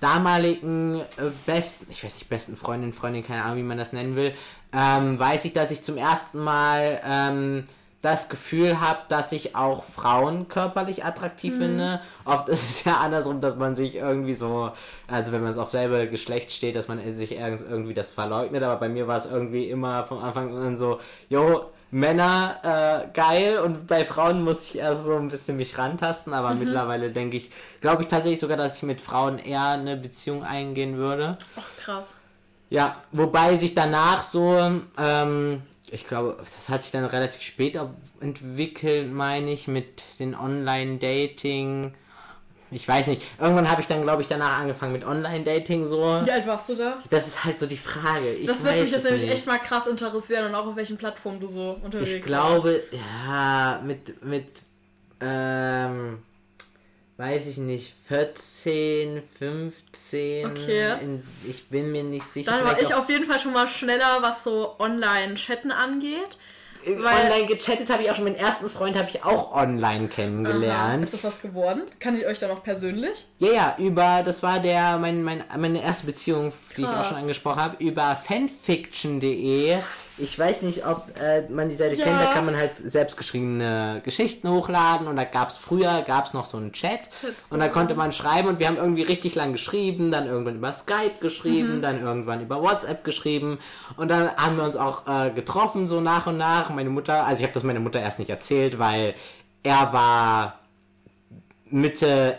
damaligen 0.00 1.00
äh, 1.00 1.04
besten, 1.46 1.86
ich 1.90 2.02
weiß 2.02 2.14
nicht, 2.16 2.28
besten 2.28 2.56
Freundin, 2.56 2.92
Freundin, 2.92 3.24
keine 3.26 3.44
Ahnung, 3.44 3.58
wie 3.58 3.62
man 3.62 3.78
das 3.78 3.92
nennen 3.92 4.16
will, 4.16 4.34
ähm, 4.72 5.18
weiß 5.18 5.44
ich, 5.44 5.52
dass 5.52 5.70
ich 5.70 5.82
zum 5.82 5.96
ersten 5.96 6.38
Mal 6.42 7.00
ähm, 7.04 7.64
das 8.02 8.30
Gefühl 8.30 8.80
habe, 8.80 9.00
dass 9.08 9.30
ich 9.32 9.54
auch 9.56 9.84
Frauen 9.84 10.48
körperlich 10.48 11.04
attraktiv 11.04 11.56
finde. 11.56 12.00
Oft 12.24 12.48
ist 12.48 12.70
es 12.70 12.84
ja 12.84 12.96
andersrum, 12.96 13.40
dass 13.40 13.56
man 13.56 13.76
sich 13.76 13.96
irgendwie 13.96 14.34
so, 14.34 14.72
also 15.06 15.32
wenn 15.32 15.42
man 15.42 15.58
auf 15.58 15.70
selbe 15.70 16.08
Geschlecht 16.08 16.50
steht, 16.52 16.76
dass 16.76 16.88
man 16.88 16.98
sich 17.16 17.32
irgend- 17.32 17.60
irgendwie 17.68 17.92
das 17.94 18.12
verleugnet, 18.12 18.62
aber 18.62 18.76
bei 18.76 18.88
mir 18.88 19.06
war 19.06 19.18
es 19.18 19.26
irgendwie 19.26 19.68
immer 19.68 20.04
vom 20.04 20.18
Anfang 20.22 20.56
an 20.56 20.76
so, 20.78 20.98
jo, 21.28 21.66
Männer 21.92 22.60
äh, 22.62 23.08
geil 23.12 23.58
und 23.58 23.88
bei 23.88 24.04
Frauen 24.04 24.44
musste 24.44 24.64
ich 24.76 24.78
erst 24.82 25.02
so 25.04 25.16
ein 25.16 25.28
bisschen 25.28 25.56
mich 25.56 25.76
rantasten, 25.76 26.32
aber 26.32 26.54
mittlerweile 26.54 27.10
denke 27.10 27.36
ich, 27.36 27.50
glaube 27.80 28.02
ich 28.02 28.08
tatsächlich 28.08 28.38
sogar, 28.40 28.56
dass 28.56 28.76
ich 28.76 28.84
mit 28.84 29.00
Frauen 29.00 29.38
eher 29.40 29.70
eine 29.70 29.96
Beziehung 29.96 30.44
eingehen 30.44 30.96
würde. 30.96 31.36
Ach, 31.56 31.66
krass. 31.76 32.14
Ja, 32.70 33.02
wobei 33.10 33.58
sich 33.58 33.74
danach 33.74 34.22
so, 34.22 34.56
ähm, 34.96 35.62
ich 35.90 36.06
glaube, 36.06 36.36
das 36.38 36.68
hat 36.68 36.84
sich 36.84 36.92
dann 36.92 37.04
relativ 37.04 37.42
spät 37.42 37.78
entwickelt, 38.20 39.12
meine 39.12 39.52
ich, 39.52 39.66
mit 39.66 40.04
den 40.20 40.36
Online-Dating. 40.36 41.92
Ich 42.70 42.86
weiß 42.86 43.08
nicht. 43.08 43.22
Irgendwann 43.40 43.68
habe 43.68 43.80
ich 43.80 43.88
dann, 43.88 44.02
glaube 44.02 44.22
ich, 44.22 44.28
danach 44.28 44.60
angefangen 44.60 44.92
mit 44.92 45.04
Online-Dating 45.04 45.86
so. 45.86 46.20
Wie 46.24 46.30
alt 46.30 46.46
warst 46.46 46.68
du 46.68 46.76
da? 46.76 46.98
Das 47.10 47.26
ist 47.26 47.44
halt 47.44 47.58
so 47.58 47.66
die 47.66 47.76
Frage. 47.76 48.32
Ich 48.34 48.46
Das 48.46 48.62
würde 48.62 48.82
mich 48.82 48.92
jetzt 48.92 49.04
nämlich 49.04 49.28
echt 49.28 49.48
mal 49.48 49.58
krass 49.58 49.88
interessieren 49.88 50.46
und 50.46 50.54
auch 50.54 50.68
auf 50.68 50.76
welchen 50.76 50.96
Plattformen 50.96 51.40
du 51.40 51.48
so 51.48 51.76
unterwegs 51.82 52.12
Ich 52.12 52.22
glaube, 52.22 52.84
ja, 52.92 53.82
mit, 53.84 54.24
mit, 54.24 54.46
ähm, 55.20 56.22
weiß 57.20 57.48
ich 57.48 57.58
nicht, 57.58 57.92
14, 58.08 59.22
15. 59.22 60.46
Okay. 60.46 60.94
In, 61.02 61.22
ich 61.46 61.68
bin 61.68 61.92
mir 61.92 62.02
nicht 62.02 62.24
sicher. 62.32 62.50
Dann 62.50 62.64
war 62.64 62.80
ich 62.80 62.94
auch- 62.94 63.00
auf 63.00 63.10
jeden 63.10 63.26
Fall 63.26 63.38
schon 63.38 63.52
mal 63.52 63.68
schneller, 63.68 64.18
was 64.22 64.42
so 64.42 64.76
Online-Chatten 64.78 65.70
angeht. 65.70 66.38
weil- 66.86 67.30
online 67.30 67.46
gechattet 67.46 67.90
habe 67.90 68.02
ich 68.02 68.10
auch 68.10 68.14
schon. 68.14 68.24
Meinen 68.24 68.36
ersten 68.36 68.70
Freund 68.70 68.96
habe 68.96 69.06
ich 69.10 69.22
auch 69.22 69.52
online 69.54 70.06
Aha. 70.06 70.14
kennengelernt. 70.14 71.04
Ist 71.04 71.12
das 71.12 71.24
was 71.24 71.38
geworden? 71.42 71.82
Kann 71.98 72.16
ich 72.18 72.24
euch 72.24 72.38
da 72.38 72.48
noch 72.48 72.62
persönlich? 72.62 73.26
Ja, 73.38 73.52
ja, 73.52 73.76
über, 73.78 74.22
das 74.24 74.42
war 74.42 74.60
der, 74.60 74.96
mein, 74.96 75.22
mein, 75.22 75.44
meine 75.58 75.82
erste 75.82 76.06
Beziehung, 76.06 76.54
die 76.78 76.80
ich 76.80 76.88
auch 76.88 76.92
Krass. 76.94 77.08
schon 77.08 77.16
angesprochen 77.18 77.60
habe, 77.60 77.84
über 77.84 78.16
fanfiction.de. 78.16 79.80
Ich 80.22 80.38
weiß 80.38 80.62
nicht, 80.62 80.86
ob 80.86 81.06
äh, 81.18 81.42
man 81.48 81.68
die 81.68 81.74
Seite 81.74 81.94
Ja. 81.94 82.04
kennt, 82.04 82.20
da 82.20 82.26
kann 82.26 82.44
man 82.44 82.56
halt 82.56 82.72
selbstgeschriebene 82.84 84.02
Geschichten 84.04 84.50
hochladen 84.50 85.06
und 85.06 85.16
da 85.16 85.24
gab 85.24 85.48
es 85.48 85.56
früher, 85.56 86.02
gab 86.02 86.26
es 86.26 86.34
noch 86.34 86.44
so 86.44 86.58
einen 86.58 86.72
Chat 86.72 87.00
und 87.48 87.60
da 87.60 87.68
konnte 87.68 87.94
man 87.94 88.12
schreiben 88.12 88.48
und 88.48 88.58
wir 88.58 88.66
haben 88.66 88.76
irgendwie 88.76 89.02
richtig 89.02 89.34
lang 89.34 89.52
geschrieben, 89.52 90.10
dann 90.10 90.26
irgendwann 90.26 90.56
über 90.56 90.72
Skype 90.72 91.20
geschrieben, 91.20 91.80
dann 91.80 92.02
irgendwann 92.02 92.42
über 92.42 92.60
WhatsApp 92.62 93.02
geschrieben 93.04 93.58
und 93.96 94.08
dann 94.10 94.30
haben 94.36 94.56
wir 94.56 94.64
uns 94.64 94.76
auch 94.76 95.06
äh, 95.06 95.30
getroffen, 95.30 95.86
so 95.86 96.00
nach 96.00 96.26
und 96.26 96.36
nach. 96.36 96.70
Meine 96.70 96.90
Mutter, 96.90 97.26
also 97.26 97.40
ich 97.40 97.44
habe 97.44 97.54
das 97.54 97.62
meiner 97.62 97.80
Mutter 97.80 98.00
erst 98.00 98.18
nicht 98.18 98.30
erzählt, 98.30 98.78
weil 98.78 99.14
er 99.62 99.92
war 99.92 100.58
Mitte, 101.70 102.36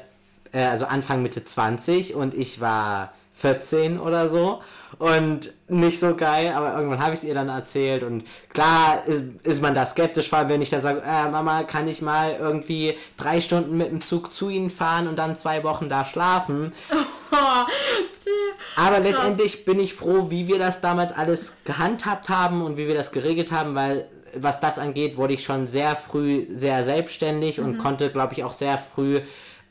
äh, 0.52 0.63
also 0.65 0.86
Anfang 0.86 1.22
Mitte 1.24 1.44
20 1.44 2.15
und 2.15 2.34
ich 2.34 2.62
war 2.62 3.13
14 3.34 4.00
oder 4.00 4.30
so. 4.30 4.62
Und 5.02 5.52
nicht 5.68 6.00
so 6.00 6.16
geil, 6.16 6.54
aber 6.56 6.76
irgendwann 6.76 7.00
habe 7.02 7.14
ich 7.16 7.22
es 7.22 7.24
ihr 7.24 7.34
dann 7.34 7.50
erzählt 7.50 8.04
und 8.04 8.24
klar 8.50 9.02
ist, 9.08 9.24
ist 9.42 9.60
man 9.60 9.74
da 9.74 9.84
skeptisch, 9.84 10.30
vor 10.30 10.38
allem 10.38 10.50
wenn 10.50 10.62
ich 10.62 10.70
dann 10.70 10.84
sage, 10.84 11.02
äh, 11.04 11.28
Mama, 11.28 11.64
kann 11.64 11.88
ich 11.88 12.04
mal 12.04 12.36
irgendwie 12.40 12.96
drei 13.18 13.42
Stunden 13.42 13.78
mit 13.78 13.90
dem 13.90 14.02
Zug 14.02 14.32
zu 14.32 14.50
ihnen 14.50 14.70
fahren 14.70 15.08
und 15.08 15.18
dann 15.18 15.40
zwei 15.40 15.64
Wochen 15.64 15.90
da 15.90 16.06
schlafen. 16.06 16.72
Aber 18.76 19.00
letztendlich 19.00 19.66
bin 19.66 19.80
ich 19.80 19.96
froh, 19.96 20.30
wie 20.30 20.48
wir 20.48 20.60
das 20.60 20.82
damals 20.82 21.12
alles 21.12 21.54
gehandhabt 21.64 22.30
haben 22.30 22.62
und 22.62 22.78
wie 22.78 22.88
wir 22.88 22.94
das 22.94 23.12
geregelt 23.12 23.52
haben, 23.52 23.74
weil 23.74 24.06
was 24.36 24.60
das 24.60 24.78
angeht, 24.78 25.18
wurde 25.18 25.34
ich 25.34 25.44
schon 25.44 25.66
sehr 25.68 25.96
früh 25.96 26.46
sehr 26.54 26.84
selbstständig 26.84 27.60
und 27.60 27.80
konnte, 27.80 28.12
glaube 28.12 28.34
ich, 28.34 28.44
auch 28.44 28.54
sehr 28.54 28.78
früh 28.78 29.22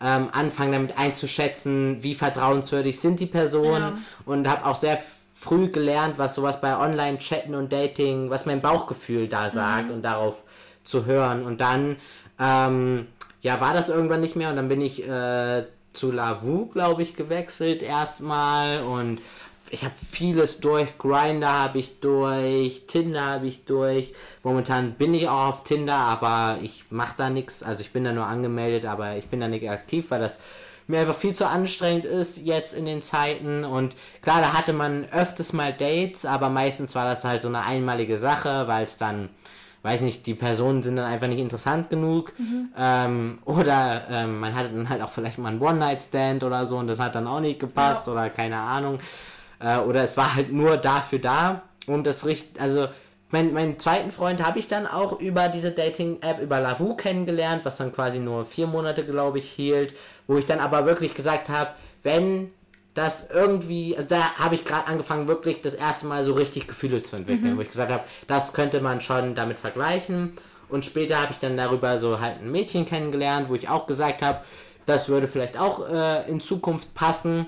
ähm, 0.03 0.29
anfangen 0.33 0.73
damit 0.73 0.99
einzuschätzen, 0.99 1.99
wie 2.03 2.17
vertrauenswürdig 2.17 2.99
sind 2.99 3.21
die 3.21 3.27
Personen 3.27 3.95
Ja. 3.95 3.99
und 4.27 4.49
habe 4.49 4.67
auch 4.67 4.75
sehr 4.77 4.99
früh 5.41 5.69
gelernt, 5.69 6.19
was 6.19 6.35
sowas 6.35 6.61
bei 6.61 6.79
Online-Chatten 6.79 7.55
und 7.55 7.73
Dating, 7.73 8.29
was 8.29 8.45
mein 8.45 8.61
Bauchgefühl 8.61 9.27
da 9.27 9.49
sagt 9.49 9.91
und 9.91 10.03
darauf 10.03 10.43
zu 10.85 11.07
hören. 11.07 11.47
Und 11.47 11.63
dann, 11.63 11.97
ähm, 12.39 13.07
ja, 13.41 13.59
war 13.59 13.73
das 13.73 13.89
irgendwann 13.89 14.21
nicht 14.21 14.37
mehr 14.37 14.51
und 14.51 14.57
dann 14.57 14.69
bin 14.69 14.83
ich 14.83 15.09
äh, 15.09 15.65
zu 15.95 16.13
Lavu, 16.13 16.67
glaube 16.67 17.01
ich, 17.01 17.17
gewechselt 17.17 17.81
erstmal 17.81 18.83
und 18.83 19.23
ich 19.71 19.83
habe 19.83 19.95
vieles 19.97 20.61
durch. 20.61 20.99
Grinder 20.99 21.53
habe 21.53 21.79
ich 21.79 22.01
durch, 22.01 22.87
Tinder 22.87 23.25
habe 23.25 23.47
ich 23.47 23.65
durch. 23.65 24.13
Momentan 24.43 24.93
bin 24.93 25.15
ich 25.15 25.27
auch 25.27 25.49
auf 25.49 25.65
Tinder, 25.65 25.95
aber 25.95 26.59
ich 26.61 26.85
mache 26.91 27.15
da 27.17 27.31
nichts. 27.31 27.63
Also 27.63 27.81
ich 27.81 27.93
bin 27.93 28.05
da 28.05 28.13
nur 28.13 28.27
angemeldet, 28.27 28.85
aber 28.85 29.17
ich 29.17 29.29
bin 29.29 29.41
da 29.41 29.49
nicht 29.49 29.71
aktiv, 29.71 30.11
weil 30.11 30.21
das 30.21 30.39
mir 30.91 31.01
einfach 31.01 31.15
viel 31.17 31.35
zu 31.35 31.49
anstrengend 31.49 32.05
ist 32.05 32.39
jetzt 32.39 32.75
in 32.75 32.85
den 32.85 33.01
Zeiten. 33.03 33.65
Und 33.65 33.97
klar, 34.23 34.41
da 34.41 34.53
hatte 34.53 34.73
man 34.73 35.07
öfters 35.13 35.53
mal 35.53 35.73
Dates, 35.73 36.27
aber 36.27 36.49
meistens 36.49 36.95
war 36.95 37.05
das 37.05 37.25
halt 37.25 37.43
so 37.43 37.49
eine 37.49 37.63
einmalige 37.63 38.19
Sache, 38.19 38.69
weil 38.69 38.85
es 38.85 38.99
dann, 38.99 39.29
weiß 39.83 40.03
nicht, 40.03 40.27
die 40.27 40.35
Personen 40.35 40.83
sind 40.83 40.97
dann 40.97 41.07
einfach 41.07 41.29
nicht 41.29 41.39
interessant 41.39 41.89
genug. 41.91 42.33
Ähm, 42.77 43.39
oder 43.45 44.03
ähm, 44.11 44.41
man 44.41 44.55
hatte 44.55 44.71
dann 44.71 44.89
halt 44.89 45.01
auch 45.03 45.11
vielleicht 45.11 45.39
mal 45.39 45.49
einen 45.51 45.61
One-Night-Stand 45.63 46.45
oder 46.45 46.67
so 46.67 46.77
und 46.79 46.87
das 46.89 47.01
hat 47.01 47.15
dann 47.15 47.27
auch 47.27 47.41
nicht 47.41 47.61
gepasst 47.61 48.07
Ja. 48.07 48.13
oder 48.13 48.31
keine 48.31 48.59
Ahnung. 48.59 48.99
Äh, 49.61 49.79
oder 49.79 50.05
es 50.05 50.17
war 50.17 50.35
halt 50.35 50.53
nur 50.53 50.77
dafür 50.77 51.19
da 51.19 51.63
und 51.87 52.07
das 52.07 52.27
richt, 52.27 52.61
also 52.61 52.89
mein, 53.31 53.53
meinen 53.53 53.79
zweiten 53.79 54.11
Freund 54.11 54.45
habe 54.45 54.59
ich 54.59 54.67
dann 54.67 54.87
auch 54.87 55.21
über 55.21 55.49
diese 55.49 55.71
Dating-App, 55.71 56.41
über 56.41 56.61
Lavu 56.61 56.97
kennengelernt, 56.97 57.65
was 57.65 57.77
dann 57.77 57.93
quasi 57.93 58.19
nur 58.19 58.45
vier 58.45 58.67
Monate, 58.67 59.05
glaube 59.05 59.39
ich, 59.39 59.51
hielt, 59.51 59.95
wo 60.27 60.37
ich 60.37 60.47
dann 60.47 60.59
aber 60.59 60.85
wirklich 60.87 61.15
gesagt 61.15 61.49
habe, 61.49 61.71
wenn 62.03 62.51
das 62.95 63.31
irgendwie, 63.31 63.97
also 63.97 64.09
da 64.09 64.35
habe 64.35 64.57
ich 64.57 64.65
gerade 64.65 64.89
angefangen, 64.89 65.29
wirklich 65.29 65.63
das 65.63 65.75
erste 65.75 66.07
Mal 66.07 66.25
so 66.25 66.33
richtig 66.33 66.67
Gefühle 66.67 67.03
zu 67.03 67.17
entwickeln, 67.17 67.57
wo 67.57 67.61
ich 67.63 67.69
gesagt 67.69 67.93
habe, 67.93 68.03
das 68.27 68.53
könnte 68.53 68.81
man 68.81 69.01
schon 69.01 69.37
damit 69.37 69.59
vergleichen. 69.59 70.33
Und 70.69 70.85
später 70.85 71.21
habe 71.21 71.33
ich 71.33 71.39
dann 71.39 71.57
darüber 71.57 71.99
so 71.99 72.21
halt 72.21 72.41
ein 72.41 72.51
Mädchen 72.51 72.87
kennengelernt, 72.87 73.49
wo 73.49 73.55
ich 73.55 73.69
auch 73.69 73.87
gesagt 73.87 74.23
habe, 74.23 74.41
das 74.87 75.09
würde 75.09 75.29
vielleicht 75.29 75.59
auch 75.59 75.89
äh, 75.89 76.29
in 76.29 76.41
Zukunft 76.41 76.95
passen. 76.95 77.47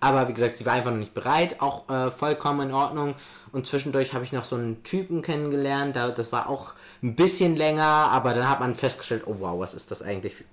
Aber 0.00 0.28
wie 0.28 0.34
gesagt, 0.34 0.58
sie 0.58 0.66
war 0.66 0.74
einfach 0.74 0.90
noch 0.90 0.98
nicht 0.98 1.14
bereit, 1.14 1.60
auch 1.60 1.88
äh, 1.88 2.10
vollkommen 2.10 2.68
in 2.68 2.74
Ordnung. 2.74 3.14
Und 3.56 3.64
zwischendurch 3.66 4.12
habe 4.12 4.22
ich 4.22 4.32
noch 4.32 4.44
so 4.44 4.54
einen 4.56 4.82
Typen 4.84 5.22
kennengelernt, 5.22 5.96
da, 5.96 6.10
das 6.10 6.30
war 6.30 6.50
auch 6.50 6.74
ein 7.02 7.16
bisschen 7.16 7.56
länger, 7.56 7.82
aber 7.86 8.34
dann 8.34 8.46
hat 8.50 8.60
man 8.60 8.74
festgestellt, 8.74 9.22
oh 9.24 9.36
wow, 9.38 9.58
was 9.58 9.72
ist 9.72 9.90
das 9.90 10.02
eigentlich? 10.02 10.34
für- 10.36 10.44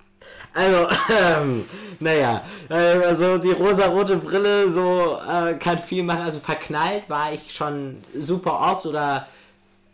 Also, 0.53 0.87
ähm, 1.21 1.65
naja, 1.99 2.43
also 2.69 3.37
die 3.39 3.51
rosa-rote 3.51 4.15
Brille 4.15 4.71
so 4.71 5.17
äh, 5.29 5.55
kann 5.55 5.79
viel 5.79 6.03
machen. 6.03 6.21
Also 6.21 6.39
verknallt 6.39 7.09
war 7.09 7.33
ich 7.33 7.53
schon 7.53 7.97
super 8.17 8.61
oft 8.71 8.85
oder 8.85 9.27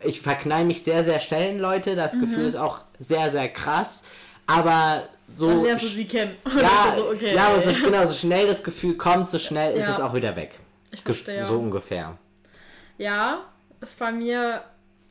ich 0.04 0.20
verknall 0.20 0.64
mich 0.64 0.84
sehr, 0.84 1.02
sehr 1.04 1.18
schnell 1.18 1.54
in 1.54 1.58
Leute. 1.58 1.96
Das 1.96 2.12
Gefühl 2.12 2.44
ist 2.46 2.54
auch 2.54 2.78
sehr, 3.00 3.32
sehr 3.32 3.48
krass. 3.48 4.04
Aber 4.46 5.02
so. 5.26 5.48
Dann 5.48 5.64
lernst 5.64 5.82
du 5.84 5.88
sie 5.88 6.04
kennen. 6.04 6.36
Ja, 6.60 6.94
so, 6.94 7.08
okay. 7.10 7.34
ja 7.34 7.60
so, 7.60 7.72
genau, 7.72 8.06
so 8.06 8.14
schnell 8.14 8.46
das 8.46 8.62
Gefühl 8.62 8.94
kommt, 8.96 9.28
so 9.28 9.40
schnell 9.40 9.76
ist 9.76 9.86
Ja. 9.88 9.94
es 9.94 10.00
auch 10.00 10.14
wieder 10.14 10.36
weg. 10.36 10.60
Ich 10.92 11.02
verstehe. 11.02 11.44
So 11.44 11.54
ungefähr. 11.58 12.16
Ja, 13.00 13.46
ist 13.80 13.98
bei 13.98 14.12
mir 14.12 14.62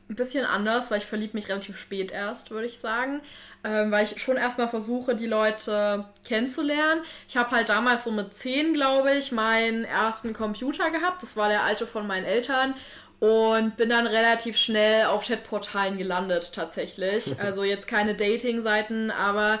ein 0.08 0.14
bisschen 0.14 0.44
anders, 0.44 0.92
weil 0.92 0.98
ich 0.98 1.06
verliebe 1.06 1.36
mich 1.36 1.48
relativ 1.48 1.76
spät 1.76 2.12
erst, 2.12 2.52
würde 2.52 2.66
ich 2.66 2.78
sagen. 2.78 3.20
Ähm, 3.64 3.90
weil 3.90 4.04
ich 4.04 4.22
schon 4.22 4.36
erstmal 4.36 4.68
versuche, 4.68 5.16
die 5.16 5.26
Leute 5.26 6.04
kennenzulernen. 6.24 7.02
Ich 7.28 7.36
habe 7.36 7.50
halt 7.50 7.68
damals 7.68 8.04
so 8.04 8.12
mit 8.12 8.32
10, 8.32 8.74
glaube 8.74 9.16
ich, 9.16 9.32
meinen 9.32 9.84
ersten 9.84 10.32
Computer 10.34 10.90
gehabt. 10.90 11.20
Das 11.20 11.36
war 11.36 11.48
der 11.48 11.64
alte 11.64 11.84
von 11.84 12.06
meinen 12.06 12.26
Eltern. 12.26 12.74
Und 13.18 13.76
bin 13.76 13.90
dann 13.90 14.06
relativ 14.06 14.56
schnell 14.56 15.06
auf 15.06 15.26
Chatportalen 15.26 15.98
gelandet, 15.98 16.52
tatsächlich. 16.54 17.34
Also 17.40 17.64
jetzt 17.64 17.88
keine 17.88 18.14
Dating-Seiten, 18.14 19.10
aber 19.10 19.58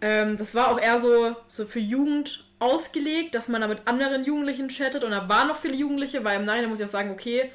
ähm, 0.00 0.36
das 0.36 0.54
war 0.54 0.70
auch 0.70 0.80
eher 0.80 1.00
so, 1.00 1.34
so 1.48 1.66
für 1.66 1.80
Jugend 1.80 2.44
ausgelegt, 2.60 3.34
dass 3.34 3.48
man 3.48 3.60
da 3.60 3.66
mit 3.66 3.88
anderen 3.88 4.22
Jugendlichen 4.22 4.68
chattet. 4.68 5.02
Und 5.02 5.10
da 5.10 5.28
waren 5.28 5.48
noch 5.48 5.56
viele 5.56 5.74
Jugendliche, 5.74 6.22
weil 6.22 6.38
im 6.38 6.44
Nachhinein 6.44 6.70
muss 6.70 6.78
ich 6.78 6.86
auch 6.86 6.90
sagen, 6.90 7.10
okay, 7.10 7.50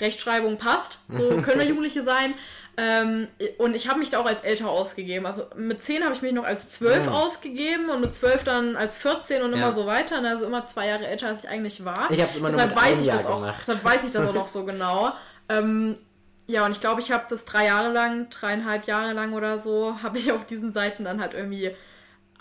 Rechtschreibung 0.00 0.58
passt, 0.58 0.98
so 1.08 1.28
können 1.42 1.60
wir 1.60 1.66
Jugendliche 1.66 2.02
sein. 2.02 2.34
Ähm, 2.76 3.26
und 3.58 3.76
ich 3.76 3.88
habe 3.88 4.00
mich 4.00 4.10
da 4.10 4.18
auch 4.18 4.26
als 4.26 4.40
älter 4.40 4.68
ausgegeben. 4.68 5.26
Also 5.26 5.44
mit 5.56 5.82
10 5.82 6.02
habe 6.02 6.14
ich 6.14 6.22
mich 6.22 6.32
noch 6.32 6.44
als 6.44 6.70
12 6.70 7.06
mhm. 7.06 7.12
ausgegeben 7.12 7.88
und 7.88 8.00
mit 8.00 8.14
12 8.14 8.42
dann 8.42 8.76
als 8.76 8.98
14 8.98 9.42
und 9.42 9.52
immer 9.52 9.62
ja. 9.62 9.72
so 9.72 9.86
weiter. 9.86 10.18
Und 10.18 10.26
also 10.26 10.46
immer 10.46 10.66
zwei 10.66 10.88
Jahre 10.88 11.06
älter, 11.06 11.28
als 11.28 11.44
ich 11.44 11.50
eigentlich 11.50 11.84
war. 11.84 12.10
Ich 12.10 12.20
habe 12.20 12.30
es 12.30 12.36
immer 12.36 12.50
deshalb 12.50 12.74
weiß 12.74 13.00
ich 13.00 13.06
Jahr 13.06 13.18
das 13.18 13.26
auch, 13.26 13.54
Deshalb 13.58 13.84
weiß 13.84 14.04
ich 14.04 14.10
das 14.10 14.28
auch 14.28 14.34
noch 14.34 14.48
so 14.48 14.64
genau. 14.64 15.12
Ähm, 15.48 15.98
ja, 16.46 16.66
und 16.66 16.72
ich 16.72 16.80
glaube, 16.80 17.00
ich 17.00 17.12
habe 17.12 17.24
das 17.30 17.44
drei 17.44 17.66
Jahre 17.66 17.92
lang, 17.92 18.28
dreieinhalb 18.28 18.86
Jahre 18.86 19.12
lang 19.12 19.32
oder 19.32 19.56
so, 19.58 20.02
habe 20.02 20.18
ich 20.18 20.32
auf 20.32 20.44
diesen 20.44 20.72
Seiten 20.72 21.04
dann 21.04 21.20
halt 21.20 21.32
irgendwie 21.32 21.70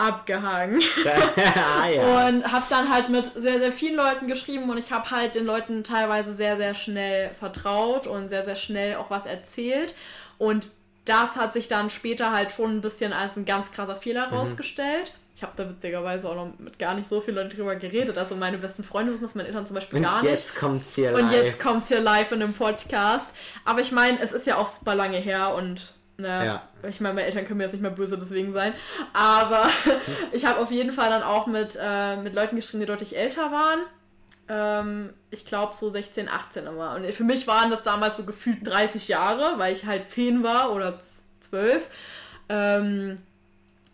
abgehangen. 0.03 0.81
ah, 1.55 1.87
ja. 1.87 2.27
Und 2.27 2.51
habe 2.51 2.65
dann 2.69 2.89
halt 2.89 3.09
mit 3.09 3.25
sehr, 3.25 3.59
sehr 3.59 3.71
vielen 3.71 3.95
Leuten 3.95 4.27
geschrieben 4.27 4.69
und 4.69 4.77
ich 4.77 4.91
habe 4.91 5.09
halt 5.11 5.35
den 5.35 5.45
Leuten 5.45 5.83
teilweise 5.83 6.33
sehr, 6.33 6.57
sehr 6.57 6.73
schnell 6.73 7.31
vertraut 7.33 8.07
und 8.07 8.29
sehr, 8.29 8.43
sehr 8.43 8.55
schnell 8.55 8.95
auch 8.97 9.09
was 9.09 9.25
erzählt. 9.25 9.95
Und 10.37 10.69
das 11.05 11.35
hat 11.35 11.53
sich 11.53 11.67
dann 11.67 11.89
später 11.89 12.31
halt 12.31 12.51
schon 12.51 12.77
ein 12.77 12.81
bisschen 12.81 13.13
als 13.13 13.35
ein 13.35 13.45
ganz 13.45 13.71
krasser 13.71 13.95
Fehler 13.95 14.27
mhm. 14.27 14.35
rausgestellt. 14.35 15.13
Ich 15.35 15.41
habe 15.41 15.53
da 15.55 15.67
witzigerweise 15.67 16.29
auch 16.29 16.35
noch 16.35 16.59
mit 16.59 16.77
gar 16.77 16.93
nicht 16.93 17.09
so 17.09 17.19
vielen 17.19 17.37
Leuten 17.37 17.49
drüber 17.49 17.75
geredet. 17.75 18.17
Also 18.17 18.35
meine 18.35 18.57
besten 18.57 18.83
Freunde 18.83 19.11
wissen 19.11 19.23
das, 19.23 19.35
meine 19.35 19.47
Eltern 19.47 19.65
zum 19.65 19.75
Beispiel 19.75 19.97
und 19.97 20.03
gar 20.03 20.21
nicht. 20.21 20.31
Jetzt 20.31 20.55
kommt's 20.55 20.95
hier 20.95 21.11
live. 21.11 21.21
Und 21.21 21.31
jetzt 21.31 21.59
kommt's 21.59 21.87
hier 21.87 21.99
live 21.99 22.31
in 22.31 22.43
einem 22.43 22.53
Podcast. 22.53 23.33
Aber 23.65 23.81
ich 23.81 23.91
meine, 23.91 24.21
es 24.21 24.31
ist 24.31 24.45
ja 24.45 24.57
auch 24.57 24.69
super 24.69 24.95
lange 24.95 25.17
her 25.17 25.55
und 25.55 25.95
Ne? 26.17 26.45
Ja. 26.45 26.67
Ich 26.87 27.01
meine, 27.01 27.15
meine 27.15 27.25
Eltern 27.25 27.45
können 27.45 27.57
mir 27.57 27.63
jetzt 27.63 27.73
nicht 27.73 27.81
mehr 27.81 27.91
böse 27.91 28.17
deswegen 28.17 28.51
sein. 28.51 28.73
Aber 29.13 29.67
ich 30.31 30.45
habe 30.45 30.59
auf 30.59 30.71
jeden 30.71 30.91
Fall 30.91 31.09
dann 31.09 31.23
auch 31.23 31.47
mit, 31.47 31.77
äh, 31.81 32.17
mit 32.17 32.35
Leuten 32.35 32.55
geschrieben, 32.55 32.81
die 32.81 32.87
deutlich 32.87 33.17
älter 33.17 33.51
waren. 33.51 33.79
Ähm, 34.49 35.13
ich 35.31 35.45
glaube 35.45 35.73
so 35.73 35.89
16, 35.89 36.29
18 36.29 36.67
immer. 36.67 36.95
Und 36.95 37.11
für 37.13 37.23
mich 37.23 37.47
waren 37.47 37.71
das 37.71 37.83
damals 37.83 38.17
so 38.17 38.25
gefühlt 38.25 38.59
30 38.63 39.07
Jahre, 39.07 39.57
weil 39.57 39.73
ich 39.73 39.85
halt 39.85 40.09
10 40.09 40.43
war 40.43 40.73
oder 40.73 40.99
12. 41.39 41.87
Ähm, 42.49 43.15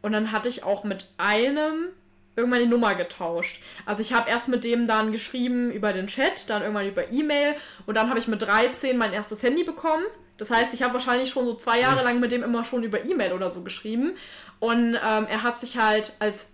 und 0.02 0.12
dann 0.12 0.32
hatte 0.32 0.50
ich 0.50 0.64
auch 0.64 0.84
mit 0.84 1.10
einem 1.18 1.90
irgendwann 2.36 2.62
die 2.62 2.68
Nummer 2.68 2.96
getauscht. 2.96 3.62
Also 3.86 4.02
ich 4.02 4.14
habe 4.14 4.30
erst 4.30 4.48
mit 4.48 4.64
dem 4.64 4.88
dann 4.88 5.12
geschrieben 5.12 5.72
über 5.72 5.94
den 5.94 6.08
Chat, 6.08 6.50
dann 6.50 6.62
irgendwann 6.62 6.88
über 6.88 7.12
E-Mail 7.12 7.56
und 7.86 7.96
dann 7.96 8.10
habe 8.10 8.20
ich 8.20 8.28
mit 8.28 8.42
13 8.42 8.98
mein 8.98 9.14
erstes 9.14 9.44
Handy 9.44 9.64
bekommen. 9.64 10.06
Das 10.40 10.50
heißt, 10.50 10.74
ich 10.74 10.82
habe 10.82 10.94
wahrscheinlich 10.94 11.30
schon 11.30 11.46
so 11.46 11.54
zwei 11.54 11.82
Jahre 11.82 12.04
lang 12.04 12.20
mit 12.20 12.32
dem 12.32 12.44
immer 12.44 12.64
schon 12.64 12.82
über 12.84 13.04
E-Mail 13.04 13.34
oder 13.34 13.52
so 13.52 13.62
geschrieben. 13.62 14.16
Und 14.60 14.96
ähm, 14.96 15.28
er 15.30 15.44
hat 15.44 15.60
sich 15.60 15.78
halt 15.78 16.14
als 16.20 16.48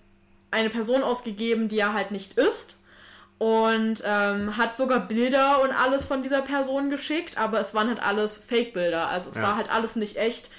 eine 0.52 0.69
Person 0.69 1.04
ausgegeben, 1.04 1.67
die 1.67 1.80
er 1.80 1.93
halt 1.93 2.12
nicht 2.12 2.38
ist. 2.38 2.82
Und 3.38 4.02
ähm, 4.06 4.58
hat 4.58 4.76
sogar 4.76 5.02
Bilder 5.02 5.62
und 5.62 5.71
alles 5.71 6.06
von 6.06 6.24
dieser 6.24 6.41
Person 6.41 6.89
geschickt, 6.89 7.38
aber 7.38 7.60
es 7.60 7.74
waren 7.74 7.89
halt 7.89 8.02
alles 8.02 8.38
Fake-Bilder. 8.38 9.08
Also 9.10 9.30
es 9.30 9.36
ja. 9.36 9.43
war 9.43 9.56
halt 9.56 9.71
alles 9.71 9.95
nicht 9.95 10.17
echt. 10.17 10.50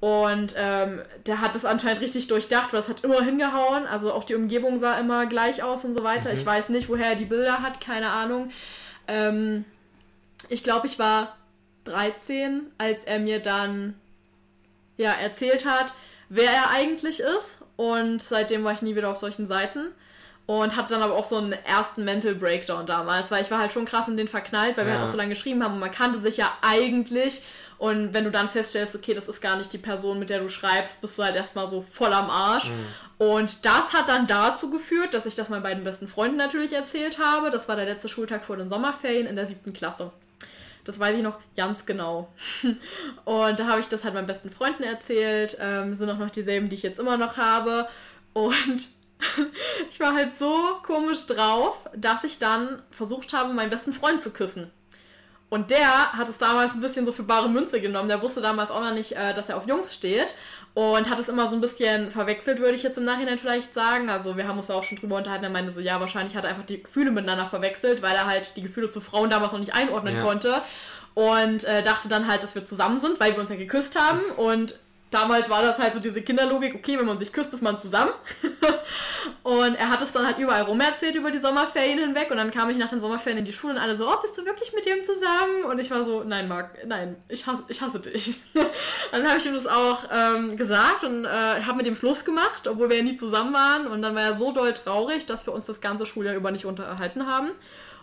Und 0.00 0.54
ähm, 0.58 1.00
der 1.24 1.40
hat 1.40 1.54
das 1.54 1.64
anscheinend 1.64 2.02
richtig 2.02 2.26
durchdacht, 2.26 2.72
weil 2.72 2.80
es 2.80 2.88
hat 2.88 3.04
immer 3.04 3.22
hingehauen. 3.22 3.86
Also 3.86 4.12
auch 4.12 4.24
die 4.24 4.34
Umgebung 4.34 4.76
sah 4.76 4.98
immer 4.98 5.24
gleich 5.26 5.62
aus 5.62 5.84
und 5.84 5.94
so 5.94 6.04
weiter. 6.04 6.28
Mhm. 6.28 6.34
Ich 6.34 6.44
weiß 6.44 6.68
nicht, 6.68 6.90
woher 6.90 7.10
er 7.10 7.16
die 7.16 7.24
Bilder 7.24 7.62
hat, 7.62 7.80
keine 7.80 8.10
Ahnung. 8.10 8.50
Ähm, 9.08 9.64
ich 10.50 10.62
glaube, 10.62 10.86
ich 10.86 10.98
war 10.98 11.36
13, 11.86 12.62
als 12.78 13.04
er 13.04 13.18
mir 13.18 13.40
dann 13.40 13.94
ja 14.96 15.12
erzählt 15.12 15.66
hat, 15.66 15.94
wer 16.28 16.50
er 16.50 16.70
eigentlich 16.70 17.20
ist. 17.20 17.58
Und 17.76 18.22
seitdem 18.22 18.64
war 18.64 18.72
ich 18.72 18.82
nie 18.82 18.96
wieder 18.96 19.10
auf 19.10 19.18
solchen 19.18 19.46
Seiten. 19.46 19.92
Und 20.46 20.76
hatte 20.76 20.94
dann 20.94 21.02
aber 21.02 21.16
auch 21.16 21.28
so 21.28 21.38
einen 21.38 21.52
ersten 21.52 22.04
Mental 22.04 22.36
Breakdown 22.36 22.86
damals, 22.86 23.32
weil 23.32 23.42
ich 23.42 23.50
war 23.50 23.58
halt 23.58 23.72
schon 23.72 23.84
krass 23.84 24.06
in 24.06 24.16
den 24.16 24.28
verknallt, 24.28 24.76
weil 24.76 24.86
ja. 24.86 24.92
wir 24.92 24.98
halt 24.98 25.08
auch 25.08 25.10
so 25.10 25.16
lange 25.16 25.30
geschrieben 25.30 25.64
haben 25.64 25.74
und 25.74 25.80
man 25.80 25.90
kannte 25.90 26.20
sich 26.20 26.36
ja 26.36 26.56
eigentlich. 26.62 27.42
Und 27.78 28.14
wenn 28.14 28.22
du 28.22 28.30
dann 28.30 28.48
feststellst, 28.48 28.94
okay, 28.94 29.12
das 29.12 29.26
ist 29.26 29.40
gar 29.40 29.56
nicht 29.56 29.72
die 29.72 29.78
Person, 29.78 30.20
mit 30.20 30.30
der 30.30 30.38
du 30.38 30.48
schreibst, 30.48 31.00
bist 31.00 31.18
du 31.18 31.24
halt 31.24 31.34
erstmal 31.34 31.68
so 31.68 31.82
voll 31.82 32.12
am 32.12 32.30
Arsch. 32.30 32.70
Mhm. 32.70 33.26
Und 33.26 33.66
das 33.66 33.92
hat 33.92 34.08
dann 34.08 34.28
dazu 34.28 34.70
geführt, 34.70 35.14
dass 35.14 35.26
ich 35.26 35.34
das 35.34 35.48
meinen 35.48 35.64
beiden 35.64 35.82
besten 35.82 36.06
Freunden 36.06 36.36
natürlich 36.36 36.72
erzählt 36.72 37.18
habe. 37.18 37.50
Das 37.50 37.68
war 37.68 37.74
der 37.74 37.86
letzte 37.86 38.08
Schultag 38.08 38.44
vor 38.44 38.56
den 38.56 38.68
Sommerferien 38.68 39.26
in 39.26 39.34
der 39.34 39.46
siebten 39.46 39.72
Klasse. 39.72 40.12
Das 40.86 41.00
weiß 41.00 41.16
ich 41.16 41.22
noch 41.22 41.38
ganz 41.56 41.84
genau. 41.84 42.32
Und 43.24 43.58
da 43.58 43.66
habe 43.66 43.80
ich 43.80 43.88
das 43.88 44.04
halt 44.04 44.14
meinen 44.14 44.28
besten 44.28 44.50
Freunden 44.50 44.84
erzählt. 44.84 45.58
Ähm, 45.60 45.94
sind 45.94 46.08
auch 46.08 46.18
noch 46.18 46.30
dieselben, 46.30 46.68
die 46.68 46.76
ich 46.76 46.84
jetzt 46.84 47.00
immer 47.00 47.16
noch 47.16 47.36
habe. 47.36 47.88
Und 48.32 48.88
ich 49.90 49.98
war 49.98 50.14
halt 50.14 50.36
so 50.36 50.54
komisch 50.84 51.26
drauf, 51.26 51.90
dass 51.96 52.22
ich 52.22 52.38
dann 52.38 52.82
versucht 52.92 53.32
habe, 53.32 53.52
meinen 53.52 53.70
besten 53.70 53.92
Freund 53.92 54.22
zu 54.22 54.30
küssen. 54.30 54.70
Und 55.48 55.72
der 55.72 56.12
hat 56.12 56.28
es 56.28 56.38
damals 56.38 56.74
ein 56.74 56.80
bisschen 56.80 57.04
so 57.04 57.12
für 57.12 57.22
bare 57.24 57.48
Münze 57.48 57.80
genommen. 57.80 58.08
Der 58.08 58.22
wusste 58.22 58.40
damals 58.40 58.70
auch 58.70 58.80
noch 58.80 58.94
nicht, 58.94 59.12
äh, 59.12 59.34
dass 59.34 59.48
er 59.48 59.56
auf 59.56 59.66
Jungs 59.66 59.92
steht. 59.92 60.34
Und 60.76 61.08
hat 61.08 61.18
es 61.18 61.30
immer 61.30 61.46
so 61.48 61.54
ein 61.54 61.62
bisschen 61.62 62.10
verwechselt, 62.10 62.58
würde 62.58 62.74
ich 62.74 62.82
jetzt 62.82 62.98
im 62.98 63.04
Nachhinein 63.04 63.38
vielleicht 63.38 63.72
sagen. 63.72 64.10
Also 64.10 64.36
wir 64.36 64.46
haben 64.46 64.58
uns 64.58 64.66
da 64.66 64.74
auch 64.74 64.84
schon 64.84 64.98
drüber 64.98 65.16
unterhalten. 65.16 65.44
Er 65.44 65.50
meinte 65.50 65.72
so, 65.72 65.80
ja, 65.80 66.00
wahrscheinlich 66.00 66.36
hat 66.36 66.44
er 66.44 66.50
einfach 66.50 66.66
die 66.66 66.82
Gefühle 66.82 67.10
miteinander 67.12 67.46
verwechselt, 67.46 68.02
weil 68.02 68.14
er 68.14 68.26
halt 68.26 68.58
die 68.58 68.62
Gefühle 68.62 68.90
zu 68.90 69.00
Frauen 69.00 69.30
damals 69.30 69.52
noch 69.52 69.58
nicht 69.58 69.74
einordnen 69.74 70.16
ja. 70.16 70.20
konnte. 70.20 70.60
Und 71.14 71.64
äh, 71.64 71.82
dachte 71.82 72.10
dann 72.10 72.28
halt, 72.28 72.42
dass 72.42 72.54
wir 72.54 72.66
zusammen 72.66 73.00
sind, 73.00 73.18
weil 73.20 73.32
wir 73.32 73.40
uns 73.40 73.48
ja 73.48 73.56
geküsst 73.56 73.98
haben. 73.98 74.20
Und 74.36 74.78
damals 75.10 75.48
war 75.48 75.62
das 75.62 75.78
halt 75.78 75.94
so 75.94 76.00
diese 76.00 76.22
Kinderlogik, 76.22 76.74
okay, 76.74 76.98
wenn 76.98 77.06
man 77.06 77.18
sich 77.18 77.32
küsst, 77.32 77.52
ist 77.52 77.62
man 77.62 77.78
zusammen. 77.78 78.12
und 79.42 79.74
er 79.74 79.88
hat 79.88 80.02
es 80.02 80.12
dann 80.12 80.26
halt 80.26 80.38
überall 80.38 80.62
rum 80.62 80.80
erzählt 80.80 81.14
über 81.14 81.30
die 81.30 81.38
Sommerferien 81.38 81.98
hinweg. 81.98 82.30
Und 82.30 82.38
dann 82.38 82.50
kam 82.50 82.68
ich 82.70 82.76
nach 82.76 82.88
den 82.88 83.00
Sommerferien 83.00 83.38
in 83.38 83.44
die 83.44 83.52
Schule 83.52 83.74
und 83.74 83.80
alle 83.80 83.96
so, 83.96 84.08
oh, 84.08 84.20
bist 84.20 84.36
du 84.36 84.44
wirklich 84.44 84.72
mit 84.74 84.84
dem 84.84 85.04
zusammen? 85.04 85.64
Und 85.64 85.78
ich 85.78 85.90
war 85.90 86.04
so, 86.04 86.24
nein, 86.24 86.48
Marc, 86.48 86.86
nein, 86.86 87.16
ich 87.28 87.46
hasse, 87.46 87.64
ich 87.68 87.80
hasse 87.80 88.00
dich. 88.00 88.40
dann 89.12 89.26
habe 89.26 89.38
ich 89.38 89.46
ihm 89.46 89.54
das 89.54 89.66
auch 89.66 90.04
ähm, 90.12 90.56
gesagt 90.56 91.04
und 91.04 91.24
äh, 91.24 91.28
habe 91.28 91.78
mit 91.78 91.86
ihm 91.86 91.96
Schluss 91.96 92.24
gemacht, 92.24 92.66
obwohl 92.66 92.88
wir 92.88 92.96
ja 92.96 93.02
nie 93.02 93.16
zusammen 93.16 93.54
waren. 93.54 93.86
Und 93.86 94.02
dann 94.02 94.14
war 94.14 94.22
er 94.22 94.34
so 94.34 94.52
doll 94.52 94.72
traurig, 94.72 95.26
dass 95.26 95.46
wir 95.46 95.54
uns 95.54 95.66
das 95.66 95.80
ganze 95.80 96.06
Schuljahr 96.06 96.34
über 96.34 96.50
nicht 96.50 96.66
unterhalten 96.66 97.26
haben. 97.26 97.52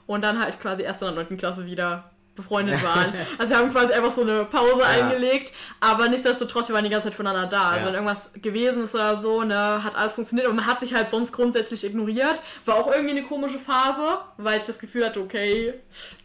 Und 0.05 0.21
dann 0.21 0.39
halt 0.41 0.59
quasi 0.59 0.83
erst 0.83 1.01
in 1.01 1.13
der 1.13 1.23
9. 1.23 1.37
Klasse 1.37 1.65
wieder 1.65 2.11
befreundet 2.35 2.83
waren. 2.83 3.13
Also 3.37 3.51
wir 3.51 3.57
haben 3.57 3.71
quasi 3.71 3.93
einfach 3.93 4.11
so 4.11 4.21
eine 4.21 4.45
Pause 4.45 4.81
ja. 4.81 4.87
eingelegt, 4.87 5.53
aber 5.79 6.07
nichtsdestotrotz, 6.07 6.67
wir 6.67 6.75
waren 6.75 6.83
die 6.83 6.89
ganze 6.89 7.09
Zeit 7.09 7.15
voneinander 7.15 7.47
da. 7.47 7.69
Also 7.69 7.79
ja. 7.79 7.85
wenn 7.87 7.93
irgendwas 7.93 8.31
gewesen 8.41 8.83
ist 8.83 8.95
oder 8.95 9.17
so, 9.17 9.43
ne, 9.43 9.83
hat 9.83 9.95
alles 9.95 10.13
funktioniert 10.13 10.47
und 10.47 10.55
man 10.55 10.65
hat 10.65 10.79
sich 10.79 10.93
halt 10.93 11.11
sonst 11.11 11.31
grundsätzlich 11.31 11.83
ignoriert. 11.83 12.41
War 12.65 12.75
auch 12.75 12.91
irgendwie 12.91 13.11
eine 13.11 13.23
komische 13.23 13.59
Phase, 13.59 14.19
weil 14.37 14.57
ich 14.57 14.65
das 14.65 14.79
Gefühl 14.79 15.05
hatte, 15.05 15.19
okay, 15.19 15.73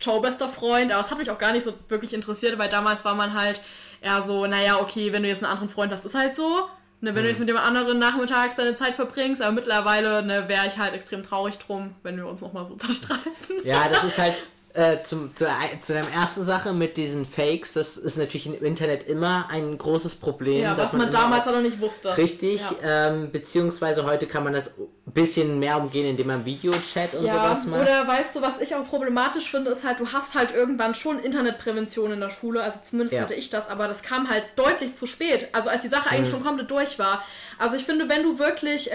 ciao, 0.01 0.21
bester 0.21 0.49
Freund, 0.49 0.93
aber 0.93 1.01
es 1.01 1.11
hat 1.11 1.19
mich 1.19 1.31
auch 1.31 1.39
gar 1.39 1.53
nicht 1.53 1.65
so 1.65 1.73
wirklich 1.89 2.15
interessiert, 2.15 2.59
weil 2.59 2.69
damals 2.69 3.05
war 3.05 3.15
man 3.15 3.35
halt 3.35 3.61
eher 4.01 4.23
so, 4.23 4.47
naja, 4.47 4.81
okay, 4.81 5.13
wenn 5.13 5.23
du 5.23 5.29
jetzt 5.29 5.43
einen 5.43 5.53
anderen 5.53 5.69
Freund 5.69 5.93
hast, 5.93 6.05
ist 6.05 6.15
halt 6.15 6.37
so. 6.37 6.69
Ne, 7.01 7.15
wenn 7.15 7.23
mhm. 7.23 7.27
du 7.27 7.29
jetzt 7.29 7.39
mit 7.39 7.49
dem 7.49 7.57
anderen 7.57 8.01
nachmittags 8.01 8.57
deine 8.57 8.75
Zeit 8.75 8.97
verbringst, 8.97 9.41
aber 9.41 9.53
mittlerweile 9.53 10.23
ne, 10.25 10.49
wäre 10.49 10.67
ich 10.67 10.79
halt 10.79 10.95
extrem 10.95 11.23
traurig 11.23 11.59
drum, 11.59 11.95
wenn 12.03 12.17
wir 12.17 12.27
uns 12.27 12.41
nochmal 12.41 12.67
so 12.67 12.75
zerstreiten. 12.77 13.33
Ja, 13.63 13.89
das 13.89 14.03
ist 14.03 14.19
halt, 14.19 14.35
äh, 14.79 15.03
zum, 15.03 15.35
zu, 15.35 15.47
zu 15.81 15.93
der 15.93 16.05
ersten 16.15 16.45
Sache 16.45 16.73
mit 16.73 16.97
diesen 16.97 17.27
Fakes, 17.27 17.73
das 17.73 17.97
ist 17.97 18.17
natürlich 18.17 18.47
im 18.47 18.65
Internet 18.65 19.09
immer 19.09 19.49
ein 19.51 19.77
großes 19.77 20.15
Problem. 20.15 20.63
Ja, 20.63 20.77
was 20.79 20.93
man, 20.93 21.03
man 21.03 21.11
damals 21.11 21.49
auch 21.49 21.53
noch 21.53 21.63
nicht 21.63 21.81
wusste. 21.81 22.17
Richtig, 22.17 22.61
ja. 22.61 23.09
ähm, 23.09 23.33
beziehungsweise 23.33 24.05
heute 24.05 24.29
kann 24.29 24.45
man 24.45 24.53
das 24.53 24.79
ein 24.79 25.13
bisschen 25.13 25.59
mehr 25.59 25.79
umgehen, 25.79 26.07
indem 26.07 26.29
man 26.29 26.45
Videochat 26.45 27.15
und 27.15 27.25
ja, 27.25 27.33
sowas 27.33 27.67
macht. 27.67 27.83
Oder 27.83 28.07
weißt 28.07 28.37
du, 28.37 28.43
was 28.43 28.61
ich 28.61 28.73
auch 28.77 28.85
problematisch 28.85 29.51
finde, 29.51 29.73
ist 29.73 29.83
halt, 29.83 29.99
du 29.99 30.13
hast 30.13 30.37
halt 30.37 30.55
irgendwann 30.55 30.95
schon 30.95 31.19
Internetprävention 31.19 32.13
in 32.13 32.21
der 32.21 32.31
Schule, 32.31 32.63
also 32.63 32.79
zumindest 32.81 33.15
ja. 33.15 33.23
hatte 33.23 33.35
ich 33.35 33.51
das, 33.51 33.69
aber 33.69 33.89
das 33.89 34.03
kam 34.03 34.31
halt 34.31 34.45
deutlich 34.55 34.95
zu 34.95 35.09
spät, 35.09 35.49
also 35.55 35.71
als 35.71 35.83
die 35.83 35.89
Sache 35.89 36.11
eigentlich 36.11 36.31
mhm. 36.31 36.37
schon 36.37 36.45
komplett 36.45 36.71
durch 36.71 37.01
war. 37.01 37.25
Also 37.59 37.75
ich 37.75 37.85
finde, 37.85 38.09
wenn 38.09 38.23
du 38.23 38.39
wirklich... 38.39 38.93
Äh, 38.93 38.95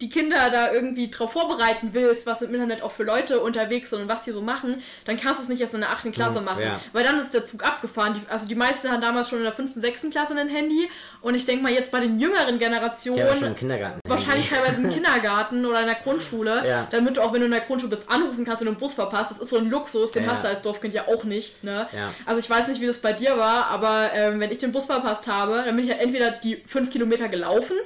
die 0.00 0.10
Kinder 0.10 0.50
da 0.50 0.72
irgendwie 0.72 1.10
drauf 1.10 1.32
vorbereiten 1.32 1.90
willst, 1.92 2.26
was 2.26 2.42
im 2.42 2.52
Internet 2.52 2.82
auch 2.82 2.92
für 2.92 3.02
Leute 3.02 3.40
unterwegs 3.40 3.90
sind 3.90 4.02
und 4.02 4.08
was 4.08 4.24
sie 4.24 4.32
so 4.32 4.42
machen, 4.42 4.82
dann 5.06 5.18
kannst 5.18 5.40
du 5.40 5.44
es 5.44 5.48
nicht 5.48 5.60
erst 5.60 5.72
in 5.72 5.80
der 5.80 5.90
8. 5.90 6.12
Klasse 6.12 6.42
machen. 6.42 6.62
Ja. 6.62 6.80
Weil 6.92 7.04
dann 7.04 7.18
ist 7.18 7.32
der 7.32 7.46
Zug 7.46 7.64
abgefahren. 7.64 8.14
Die, 8.14 8.30
also 8.30 8.46
die 8.46 8.54
meisten 8.54 8.90
haben 8.90 9.00
damals 9.00 9.30
schon 9.30 9.38
in 9.38 9.44
der 9.44 9.54
5., 9.54 9.72
6. 9.74 10.10
Klasse 10.10 10.34
ein 10.34 10.48
Handy. 10.48 10.90
Und 11.22 11.34
ich 11.34 11.46
denke 11.46 11.62
mal 11.62 11.72
jetzt 11.72 11.92
bei 11.92 12.00
den 12.00 12.20
jüngeren 12.20 12.58
Generationen. 12.58 13.18
Ja, 13.18 13.34
schon 13.36 13.48
im 13.48 13.56
Kindergarten. 13.56 14.00
Wahrscheinlich 14.06 14.50
teilweise 14.50 14.82
im 14.82 14.90
Kindergarten 14.92 15.64
oder 15.64 15.80
in 15.80 15.86
der 15.86 15.96
Grundschule. 15.96 16.66
Ja. 16.66 16.86
Damit 16.90 17.16
du 17.16 17.22
auch, 17.22 17.32
wenn 17.32 17.40
du 17.40 17.46
in 17.46 17.52
der 17.52 17.60
Grundschule 17.62 17.96
bist, 17.96 18.10
anrufen 18.10 18.44
kannst, 18.44 18.60
wenn 18.60 18.66
du 18.66 18.72
einen 18.72 18.80
Bus 18.80 18.94
verpasst. 18.94 19.30
Das 19.30 19.40
ist 19.40 19.50
so 19.50 19.56
ein 19.56 19.70
Luxus, 19.70 20.12
den 20.12 20.24
ja. 20.24 20.32
hast 20.32 20.44
du 20.44 20.48
als 20.48 20.60
Dorfkind 20.60 20.92
ja 20.92 21.08
auch 21.08 21.24
nicht. 21.24 21.64
Ne? 21.64 21.88
Also 22.26 22.38
ich 22.38 22.50
weiß 22.50 22.68
nicht, 22.68 22.82
wie 22.82 22.86
das 22.86 22.98
bei 22.98 23.14
dir 23.14 23.38
war, 23.38 23.66
aber 23.66 24.10
ähm, 24.12 24.40
wenn 24.40 24.50
ich 24.50 24.58
den 24.58 24.72
Bus 24.72 24.86
verpasst 24.86 25.26
habe, 25.26 25.62
dann 25.64 25.74
bin 25.74 25.84
ich 25.84 25.90
ja 25.90 25.96
entweder 25.96 26.30
die 26.30 26.56
5 26.66 26.90
Kilometer 26.90 27.28
gelaufen 27.28 27.76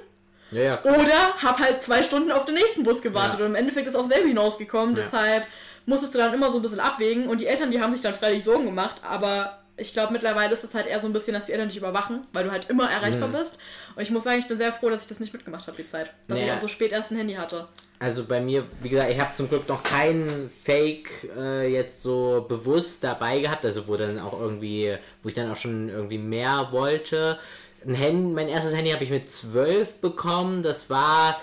ja, 0.53 0.63
ja. 0.63 0.85
Oder 0.85 1.35
hab 1.43 1.59
halt 1.59 1.83
zwei 1.83 2.03
Stunden 2.03 2.31
auf 2.33 2.45
den 2.45 2.55
nächsten 2.55 2.83
Bus 2.83 3.03
gewartet 3.03 3.41
ja. 3.41 3.45
und 3.47 3.53
im 3.53 3.57
Endeffekt 3.57 3.89
ist 3.89 3.95
auch 3.95 4.05
selber 4.05 4.29
hinausgekommen. 4.29 4.95
Deshalb 4.95 5.47
musstest 5.87 6.15
du 6.15 6.19
dann 6.19 6.35
immer 6.35 6.51
so 6.51 6.59
ein 6.59 6.63
bisschen 6.63 6.81
abwägen 6.81 7.29
und 7.29 7.41
die 7.41 7.47
Eltern, 7.47 7.71
die 7.71 7.81
haben 7.81 7.93
sich 7.93 8.03
dann 8.03 8.15
freilich 8.15 8.45
Sorgen 8.45 8.67
gemacht, 8.67 8.97
aber 9.03 9.61
ich 9.81 9.93
glaube, 9.93 10.13
mittlerweile 10.13 10.53
ist 10.53 10.63
es 10.63 10.75
halt 10.75 10.87
eher 10.87 11.01
so 11.01 11.07
ein 11.07 11.13
bisschen, 11.13 11.33
dass 11.33 11.47
die 11.47 11.53
Eltern 11.53 11.69
dich 11.69 11.79
überwachen, 11.79 12.21
weil 12.33 12.45
du 12.45 12.51
halt 12.51 12.69
immer 12.69 12.91
erreichbar 12.91 13.29
mhm. 13.29 13.33
bist. 13.33 13.59
Und 13.97 14.03
ich 14.03 14.11
muss 14.11 14.25
sagen, 14.25 14.39
ich 14.39 14.47
bin 14.47 14.59
sehr 14.59 14.73
froh, 14.73 14.91
dass 14.91 15.03
ich 15.03 15.09
das 15.09 15.21
nicht 15.21 15.33
mitgemacht 15.33 15.67
habe, 15.67 15.77
die 15.77 15.89
Zeit. 15.89 16.13
Dass 16.29 16.39
naja. 16.39 16.53
ich 16.53 16.59
auch 16.59 16.63
so 16.63 16.69
spät 16.69 16.93
erst 16.93 17.13
ein 17.13 17.17
Handy 17.17 17.35
hatte. 17.35 17.67
Also 17.99 18.25
bei 18.25 18.41
mir, 18.41 18.65
wie 18.83 18.91
gesagt, 18.91 19.11
ich 19.11 19.21
habe 19.21 19.35
zum 19.35 19.49
Glück 19.49 19.69
noch 19.69 19.83
keinen 19.83 20.51
Fake 20.65 21.11
äh, 21.37 21.73
jetzt 21.73 22.03
so 22.03 22.45
bewusst 22.49 23.05
dabei 23.05 23.41
gehabt, 23.41 23.65
also 23.65 23.89
wo 23.89 23.97
dann 23.97 24.19
auch 24.19 24.39
irgendwie, 24.39 24.97
wo 25.23 25.29
ich 25.29 25.35
dann 25.35 25.51
auch 25.51 25.57
schon 25.57 25.89
irgendwie 25.89 26.19
mehr 26.19 26.69
wollte 26.73 27.39
ein 27.87 27.95
Handy, 27.95 28.33
mein 28.33 28.49
erstes 28.49 28.75
Handy 28.75 28.91
habe 28.91 29.05
ich 29.05 29.11
mit 29.11 29.31
12 29.31 30.01
bekommen. 30.01 30.63
Das 30.63 30.91
war 30.91 31.41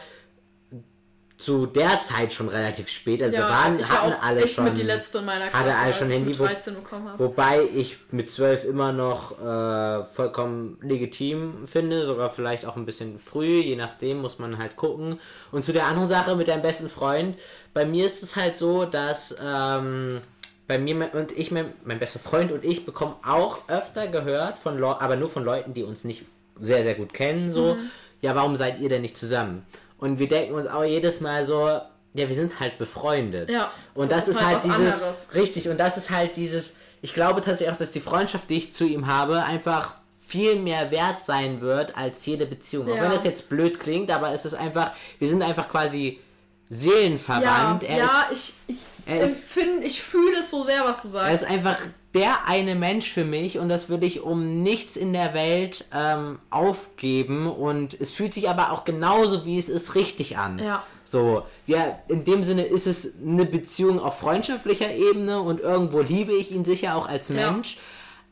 zu 1.37 1.67
der 1.67 2.01
Zeit 2.01 2.33
schon 2.33 2.49
relativ 2.49 2.89
spät. 2.89 3.21
Also 3.21 3.37
ja, 3.37 3.47
waren, 3.47 3.79
ich 3.79 3.87
hatten 3.89 4.13
alle 4.21 4.41
echt 4.41 4.55
schon. 4.55 4.65
Mit 4.65 4.77
die 4.77 4.83
letzte 4.83 5.19
in 5.19 5.25
meiner 5.25 5.47
Klasse, 5.47 5.65
hatte 5.65 5.75
alle 5.75 5.93
schon 5.93 6.09
Handy, 6.09 6.37
wo, 6.39 6.47
wobei 7.17 7.61
ich 7.75 7.97
mit 8.11 8.29
12 8.29 8.65
immer 8.65 8.91
noch 8.91 9.39
äh, 9.39 10.03
vollkommen 10.03 10.79
legitim 10.81 11.67
finde, 11.67 12.05
sogar 12.07 12.31
vielleicht 12.31 12.65
auch 12.65 12.75
ein 12.75 12.85
bisschen 12.85 13.19
früh, 13.19 13.59
je 13.59 13.75
nachdem 13.75 14.21
muss 14.21 14.39
man 14.39 14.57
halt 14.57 14.75
gucken. 14.75 15.19
Und 15.51 15.63
zu 15.63 15.73
der 15.73 15.85
anderen 15.85 16.09
Sache 16.09 16.35
mit 16.35 16.47
deinem 16.47 16.63
besten 16.63 16.89
Freund, 16.89 17.37
bei 17.73 17.85
mir 17.85 18.07
ist 18.07 18.23
es 18.23 18.35
halt 18.35 18.57
so, 18.57 18.85
dass 18.85 19.35
ähm, 19.39 20.21
bei 20.67 20.77
mir 20.77 21.13
und 21.13 21.31
ich, 21.37 21.51
mein, 21.51 21.73
mein 21.85 21.99
bester 21.99 22.19
Freund 22.19 22.51
und 22.51 22.65
ich 22.65 22.85
bekommen 22.85 23.15
auch 23.25 23.59
öfter 23.69 24.07
gehört 24.07 24.57
von 24.57 24.77
Leuten, 24.77 25.01
aber 25.01 25.15
nur 25.15 25.29
von 25.29 25.43
Leuten, 25.43 25.73
die 25.73 25.83
uns 25.83 26.03
nicht 26.03 26.25
sehr, 26.59 26.83
sehr 26.83 26.95
gut 26.95 27.13
kennen, 27.13 27.51
so, 27.51 27.75
mhm. 27.75 27.89
ja, 28.21 28.35
warum 28.35 28.55
seid 28.55 28.79
ihr 28.79 28.89
denn 28.89 29.01
nicht 29.01 29.17
zusammen? 29.17 29.65
Und 29.97 30.19
wir 30.19 30.27
denken 30.27 30.53
uns 30.55 30.67
auch 30.67 30.83
jedes 30.83 31.21
Mal 31.21 31.45
so, 31.45 31.67
ja, 32.13 32.27
wir 32.27 32.35
sind 32.35 32.59
halt 32.59 32.77
befreundet. 32.77 33.49
Ja. 33.49 33.71
Und 33.93 34.11
das, 34.11 34.25
das 34.25 34.35
ist, 34.35 34.45
halt, 34.45 34.63
halt 34.63 34.65
dieses, 34.65 35.01
anderes. 35.01 35.27
richtig, 35.33 35.69
und 35.69 35.79
das 35.79 35.97
ist 35.97 36.09
halt 36.09 36.35
dieses, 36.35 36.75
ich 37.01 37.13
glaube 37.13 37.41
tatsächlich 37.41 37.73
auch, 37.73 37.77
dass 37.77 37.91
die 37.91 38.01
Freundschaft, 38.01 38.49
die 38.49 38.57
ich 38.57 38.71
zu 38.71 38.85
ihm 38.85 39.07
habe, 39.07 39.43
einfach 39.43 39.95
viel 40.19 40.57
mehr 40.57 40.91
wert 40.91 41.25
sein 41.25 41.61
wird 41.61 41.95
als 41.95 42.25
jede 42.25 42.45
Beziehung. 42.45 42.87
Ja. 42.87 42.95
Auch 42.95 43.01
wenn 43.01 43.11
das 43.11 43.23
jetzt 43.23 43.47
blöd 43.49 43.79
klingt, 43.79 44.11
aber 44.11 44.33
es 44.33 44.43
ist 44.43 44.55
einfach, 44.55 44.91
wir 45.19 45.29
sind 45.29 45.41
einfach 45.41 45.69
quasi 45.69 46.19
seelenverwandt. 46.69 47.83
Ja, 47.83 47.97
ja 47.97 48.27
ist, 48.31 48.55
ich, 48.67 48.75
ich 48.75 49.11
empfinde, 49.11 49.85
ich 49.85 50.01
fühle 50.01 50.39
es 50.39 50.51
so 50.51 50.63
sehr, 50.63 50.83
was 50.83 51.01
du 51.01 51.07
sagst. 51.07 51.29
Er 51.29 51.35
ist 51.35 51.45
einfach 51.45 51.77
der 52.13 52.47
eine 52.47 52.75
Mensch 52.75 53.11
für 53.11 53.25
mich 53.25 53.59
und 53.59 53.69
das 53.69 53.89
würde 53.89 54.05
ich 54.05 54.21
um 54.21 54.63
nichts 54.63 54.95
in 54.95 55.13
der 55.13 55.33
Welt 55.33 55.85
ähm, 55.93 56.39
aufgeben 56.49 57.47
und 57.47 57.99
es 57.99 58.11
fühlt 58.11 58.33
sich 58.33 58.49
aber 58.49 58.71
auch 58.71 58.85
genauso 58.85 59.45
wie 59.45 59.59
es 59.59 59.69
ist 59.69 59.95
richtig 59.95 60.37
an. 60.37 60.59
Ja. 60.59 60.83
So, 61.03 61.43
ja, 61.67 61.99
in 62.07 62.25
dem 62.25 62.43
Sinne 62.43 62.63
ist 62.63 62.87
es 62.87 63.13
eine 63.25 63.45
Beziehung 63.45 63.99
auf 63.99 64.19
freundschaftlicher 64.19 64.93
Ebene 64.93 65.41
und 65.41 65.61
irgendwo 65.61 66.01
liebe 66.01 66.33
ich 66.33 66.51
ihn 66.51 66.65
sicher 66.65 66.95
auch 66.95 67.07
als 67.07 67.29
Mensch. 67.29 67.75
Ja. 67.75 67.81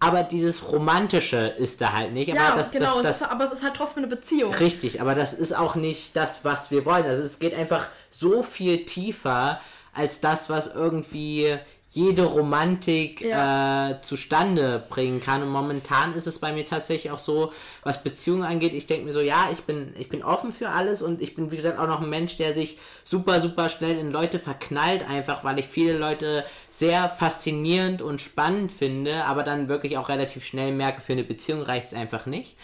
Aber 0.05 0.23
dieses 0.23 0.71
Romantische 0.71 1.37
ist 1.57 1.81
da 1.81 1.93
halt 1.93 2.13
nicht. 2.13 2.31
Aber 2.31 2.39
ja, 2.39 2.55
das, 2.55 2.71
genau, 2.71 3.01
das, 3.01 3.19
das, 3.19 3.29
aber 3.29 3.45
es 3.45 3.51
ist 3.51 3.63
halt 3.63 3.75
trotzdem 3.75 4.03
eine 4.03 4.15
Beziehung. 4.15 4.53
Richtig, 4.53 5.01
aber 5.01 5.15
das 5.15 5.33
ist 5.33 5.55
auch 5.55 5.75
nicht 5.75 6.15
das, 6.15 6.43
was 6.43 6.71
wir 6.71 6.85
wollen. 6.85 7.05
Also 7.05 7.23
es 7.23 7.39
geht 7.39 7.53
einfach 7.53 7.87
so 8.11 8.43
viel 8.43 8.85
tiefer 8.85 9.59
als 9.93 10.19
das, 10.19 10.49
was 10.49 10.73
irgendwie 10.73 11.57
jede 11.95 12.23
Romantik 12.23 13.21
ja. 13.21 13.91
äh, 13.91 14.01
zustande 14.01 14.83
bringen 14.89 15.21
kann. 15.21 15.41
Und 15.41 15.49
momentan 15.49 16.13
ist 16.13 16.27
es 16.27 16.39
bei 16.39 16.51
mir 16.51 16.65
tatsächlich 16.65 17.11
auch 17.11 17.19
so, 17.19 17.53
was 17.83 18.03
Beziehungen 18.03 18.43
angeht, 18.43 18.73
ich 18.73 18.85
denke 18.85 19.05
mir 19.05 19.13
so, 19.13 19.21
ja, 19.21 19.47
ich 19.53 19.63
bin, 19.63 19.93
ich 19.97 20.09
bin 20.09 20.21
offen 20.21 20.51
für 20.51 20.69
alles 20.69 21.01
und 21.01 21.21
ich 21.21 21.35
bin, 21.35 21.51
wie 21.51 21.55
gesagt, 21.55 21.79
auch 21.79 21.87
noch 21.87 22.01
ein 22.01 22.09
Mensch, 22.09 22.35
der 22.35 22.53
sich 22.53 22.77
super, 23.05 23.39
super 23.39 23.69
schnell 23.69 23.97
in 23.97 24.11
Leute 24.11 24.39
verknallt, 24.39 25.09
einfach 25.09 25.45
weil 25.45 25.57
ich 25.57 25.67
viele 25.67 25.97
Leute 25.97 26.43
sehr 26.69 27.07
faszinierend 27.07 28.01
und 28.01 28.19
spannend 28.19 28.73
finde, 28.73 29.23
aber 29.23 29.43
dann 29.43 29.69
wirklich 29.69 29.97
auch 29.97 30.09
relativ 30.09 30.45
schnell 30.45 30.73
merke, 30.73 30.99
für 30.99 31.13
eine 31.13 31.23
Beziehung 31.23 31.61
reicht 31.61 31.87
es 31.87 31.93
einfach 31.93 32.25
nicht. 32.25 32.57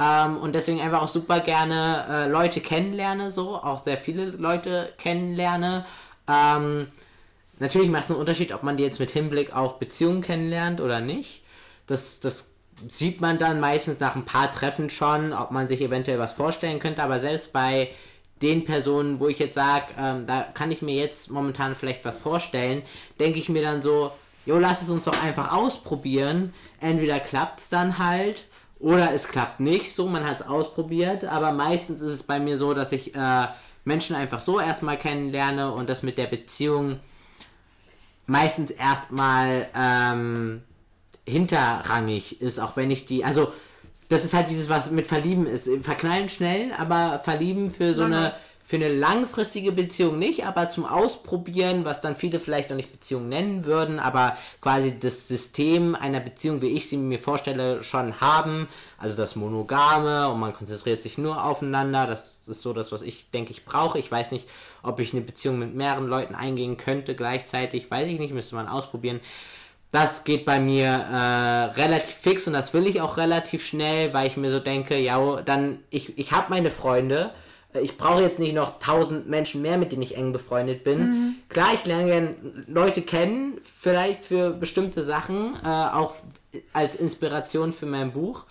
Ähm, 0.00 0.38
und 0.38 0.54
deswegen 0.54 0.80
einfach 0.80 1.02
auch 1.02 1.08
super 1.08 1.40
gerne 1.40 2.06
äh, 2.08 2.28
Leute 2.28 2.60
kennenlerne, 2.60 3.30
so, 3.30 3.56
auch 3.56 3.82
sehr 3.82 3.98
viele 3.98 4.24
Leute 4.24 4.90
kennenlerne. 4.96 5.84
Ähm, 6.26 6.86
natürlich 7.60 7.90
macht 7.90 8.04
es 8.04 8.10
einen 8.10 8.20
Unterschied, 8.20 8.52
ob 8.52 8.62
man 8.62 8.76
die 8.76 8.82
jetzt 8.82 9.00
mit 9.00 9.10
Hinblick 9.10 9.54
auf 9.54 9.78
Beziehungen 9.78 10.22
kennenlernt 10.22 10.80
oder 10.80 11.00
nicht. 11.00 11.44
Das, 11.86 12.20
das 12.20 12.54
sieht 12.88 13.20
man 13.20 13.38
dann 13.38 13.60
meistens 13.60 14.00
nach 14.00 14.16
ein 14.16 14.24
paar 14.24 14.50
Treffen 14.50 14.90
schon, 14.90 15.32
ob 15.32 15.50
man 15.50 15.68
sich 15.68 15.80
eventuell 15.80 16.18
was 16.18 16.32
vorstellen 16.32 16.78
könnte. 16.78 17.02
Aber 17.02 17.20
selbst 17.20 17.52
bei 17.52 17.90
den 18.42 18.64
Personen, 18.64 19.20
wo 19.20 19.28
ich 19.28 19.38
jetzt 19.38 19.54
sage, 19.54 19.94
ähm, 19.98 20.26
da 20.26 20.42
kann 20.42 20.72
ich 20.72 20.82
mir 20.82 20.94
jetzt 20.94 21.30
momentan 21.30 21.74
vielleicht 21.74 22.04
was 22.04 22.16
vorstellen, 22.16 22.82
denke 23.18 23.38
ich 23.38 23.48
mir 23.48 23.62
dann 23.62 23.82
so, 23.82 24.12
jo, 24.46 24.58
lass 24.58 24.82
es 24.82 24.88
uns 24.88 25.04
doch 25.04 25.22
einfach 25.22 25.52
ausprobieren. 25.52 26.54
Entweder 26.80 27.20
klappt 27.20 27.60
es 27.60 27.68
dann 27.68 27.98
halt 27.98 28.46
oder 28.78 29.12
es 29.12 29.28
klappt 29.28 29.60
nicht, 29.60 29.94
so, 29.94 30.06
man 30.06 30.24
hat 30.24 30.40
es 30.40 30.46
ausprobiert. 30.46 31.24
Aber 31.24 31.52
meistens 31.52 32.00
ist 32.00 32.12
es 32.12 32.22
bei 32.22 32.40
mir 32.40 32.56
so, 32.56 32.72
dass 32.72 32.92
ich 32.92 33.14
äh, 33.14 33.46
Menschen 33.84 34.16
einfach 34.16 34.40
so 34.40 34.58
erstmal 34.58 34.98
kennenlerne 34.98 35.72
und 35.72 35.88
das 35.88 36.02
mit 36.02 36.16
der 36.16 36.26
Beziehung 36.26 37.00
meistens 38.30 38.70
erstmal 38.70 39.66
ähm, 39.76 40.62
hinterrangig 41.26 42.40
ist, 42.40 42.60
auch 42.60 42.76
wenn 42.76 42.88
ich 42.92 43.04
die, 43.04 43.24
also 43.24 43.52
das 44.08 44.24
ist 44.24 44.34
halt 44.34 44.50
dieses, 44.50 44.68
was 44.68 44.92
mit 44.92 45.08
Verlieben 45.08 45.46
ist. 45.46 45.68
Verknallen 45.82 46.28
schnell, 46.28 46.72
aber 46.78 47.20
Verlieben 47.24 47.72
für 47.72 47.92
so 47.92 48.04
eine 48.04 48.34
für 48.70 48.76
eine 48.76 48.88
langfristige 48.88 49.72
Beziehung 49.72 50.20
nicht, 50.20 50.46
aber 50.46 50.68
zum 50.68 50.86
Ausprobieren, 50.86 51.84
was 51.84 52.02
dann 52.02 52.14
viele 52.14 52.38
vielleicht 52.38 52.70
noch 52.70 52.76
nicht 52.76 52.92
Beziehung 52.92 53.28
nennen 53.28 53.64
würden, 53.64 53.98
aber 53.98 54.36
quasi 54.60 54.96
das 54.96 55.26
System 55.26 55.96
einer 55.96 56.20
Beziehung, 56.20 56.62
wie 56.62 56.68
ich 56.68 56.88
sie 56.88 56.96
mir 56.96 57.18
vorstelle, 57.18 57.82
schon 57.82 58.20
haben. 58.20 58.68
Also 58.96 59.16
das 59.16 59.34
Monogame 59.34 60.28
und 60.28 60.38
man 60.38 60.52
konzentriert 60.52 61.02
sich 61.02 61.18
nur 61.18 61.44
aufeinander. 61.44 62.06
Das 62.06 62.46
ist 62.46 62.60
so 62.60 62.72
das, 62.72 62.92
was 62.92 63.02
ich 63.02 63.32
denke, 63.32 63.50
ich 63.50 63.64
brauche. 63.64 63.98
Ich 63.98 64.08
weiß 64.08 64.30
nicht, 64.30 64.46
ob 64.84 65.00
ich 65.00 65.14
eine 65.14 65.22
Beziehung 65.22 65.58
mit 65.58 65.74
mehreren 65.74 66.06
Leuten 66.06 66.36
eingehen 66.36 66.76
könnte 66.76 67.16
gleichzeitig. 67.16 67.90
Weiß 67.90 68.06
ich 68.06 68.20
nicht, 68.20 68.32
müsste 68.32 68.54
man 68.54 68.68
ausprobieren. 68.68 69.18
Das 69.90 70.22
geht 70.22 70.44
bei 70.44 70.60
mir 70.60 70.86
äh, 70.86 71.80
relativ 71.80 72.14
fix 72.14 72.46
und 72.46 72.52
das 72.52 72.72
will 72.72 72.86
ich 72.86 73.00
auch 73.00 73.16
relativ 73.16 73.66
schnell, 73.66 74.14
weil 74.14 74.28
ich 74.28 74.36
mir 74.36 74.52
so 74.52 74.60
denke, 74.60 74.96
ja, 74.96 75.42
dann, 75.42 75.80
ich, 75.90 76.16
ich 76.16 76.30
habe 76.30 76.50
meine 76.50 76.70
Freunde, 76.70 77.32
ich 77.74 77.96
brauche 77.96 78.22
jetzt 78.22 78.38
nicht 78.38 78.54
noch 78.54 78.78
tausend 78.78 79.28
Menschen 79.28 79.62
mehr, 79.62 79.78
mit 79.78 79.92
denen 79.92 80.02
ich 80.02 80.16
eng 80.16 80.32
befreundet 80.32 80.84
bin. 80.84 80.98
Mhm. 80.98 81.34
Klar, 81.48 81.68
ich 81.74 81.84
lerne 81.84 82.06
gerne 82.06 82.34
Leute 82.66 83.02
kennen, 83.02 83.58
vielleicht 83.62 84.24
für 84.24 84.50
bestimmte 84.50 85.02
Sachen, 85.02 85.56
äh, 85.64 85.68
auch 85.68 86.14
als 86.72 86.96
Inspiration 86.96 87.72
für 87.72 87.86
mein 87.86 88.12
Buch. 88.12 88.46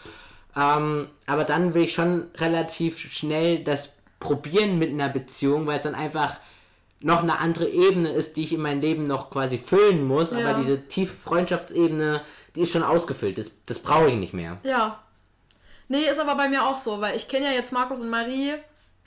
Ähm, 0.56 1.08
aber 1.26 1.44
dann 1.44 1.74
will 1.74 1.84
ich 1.84 1.94
schon 1.94 2.28
relativ 2.38 3.00
schnell 3.00 3.64
das 3.64 3.98
probieren 4.20 4.80
mit 4.80 4.90
einer 4.90 5.10
Beziehung, 5.10 5.68
weil 5.68 5.78
es 5.78 5.84
dann 5.84 5.96
einfach 5.96 6.38
noch 7.02 7.24
eine 7.24 7.40
andere 7.40 7.70
Ebene 7.70 8.10
ist, 8.10 8.36
die 8.36 8.44
ich 8.44 8.54
in 8.54 8.62
meinem 8.62 8.82
Leben 8.82 9.06
noch 9.06 9.30
quasi 9.30 9.58
füllen 9.58 10.06
muss. 10.06 10.32
Ja. 10.32 10.40
Aber 10.40 10.60
diese 10.60 10.88
tiefe 10.88 11.16
Freundschaftsebene, 11.16 12.22
die 12.56 12.62
ist 12.62 12.72
schon 12.72 12.84
ausgefüllt. 12.84 13.38
Das, 13.38 13.52
das 13.66 13.80
brauche 13.80 14.10
ich 14.10 14.16
nicht 14.16 14.34
mehr. 14.34 14.58
Ja. 14.64 15.00
Nee, 15.88 16.04
ist 16.04 16.20
aber 16.20 16.36
bei 16.36 16.50
mir 16.50 16.66
auch 16.66 16.76
so, 16.76 17.02
weil 17.02 17.16
ich 17.16 17.28
kenne 17.28 17.48
ja 17.48 17.52
jetzt 17.52 17.72
Markus 17.74 18.02
und 18.02 18.10
Marie 18.10 18.54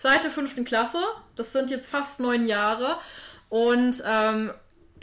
seit 0.02 0.24
der 0.24 0.30
fünften 0.30 0.64
Klasse. 0.64 0.98
Das 1.36 1.52
sind 1.52 1.70
jetzt 1.70 1.88
fast 1.88 2.20
neun 2.20 2.46
Jahre. 2.46 2.98
Und 3.48 4.02
ähm, 4.06 4.52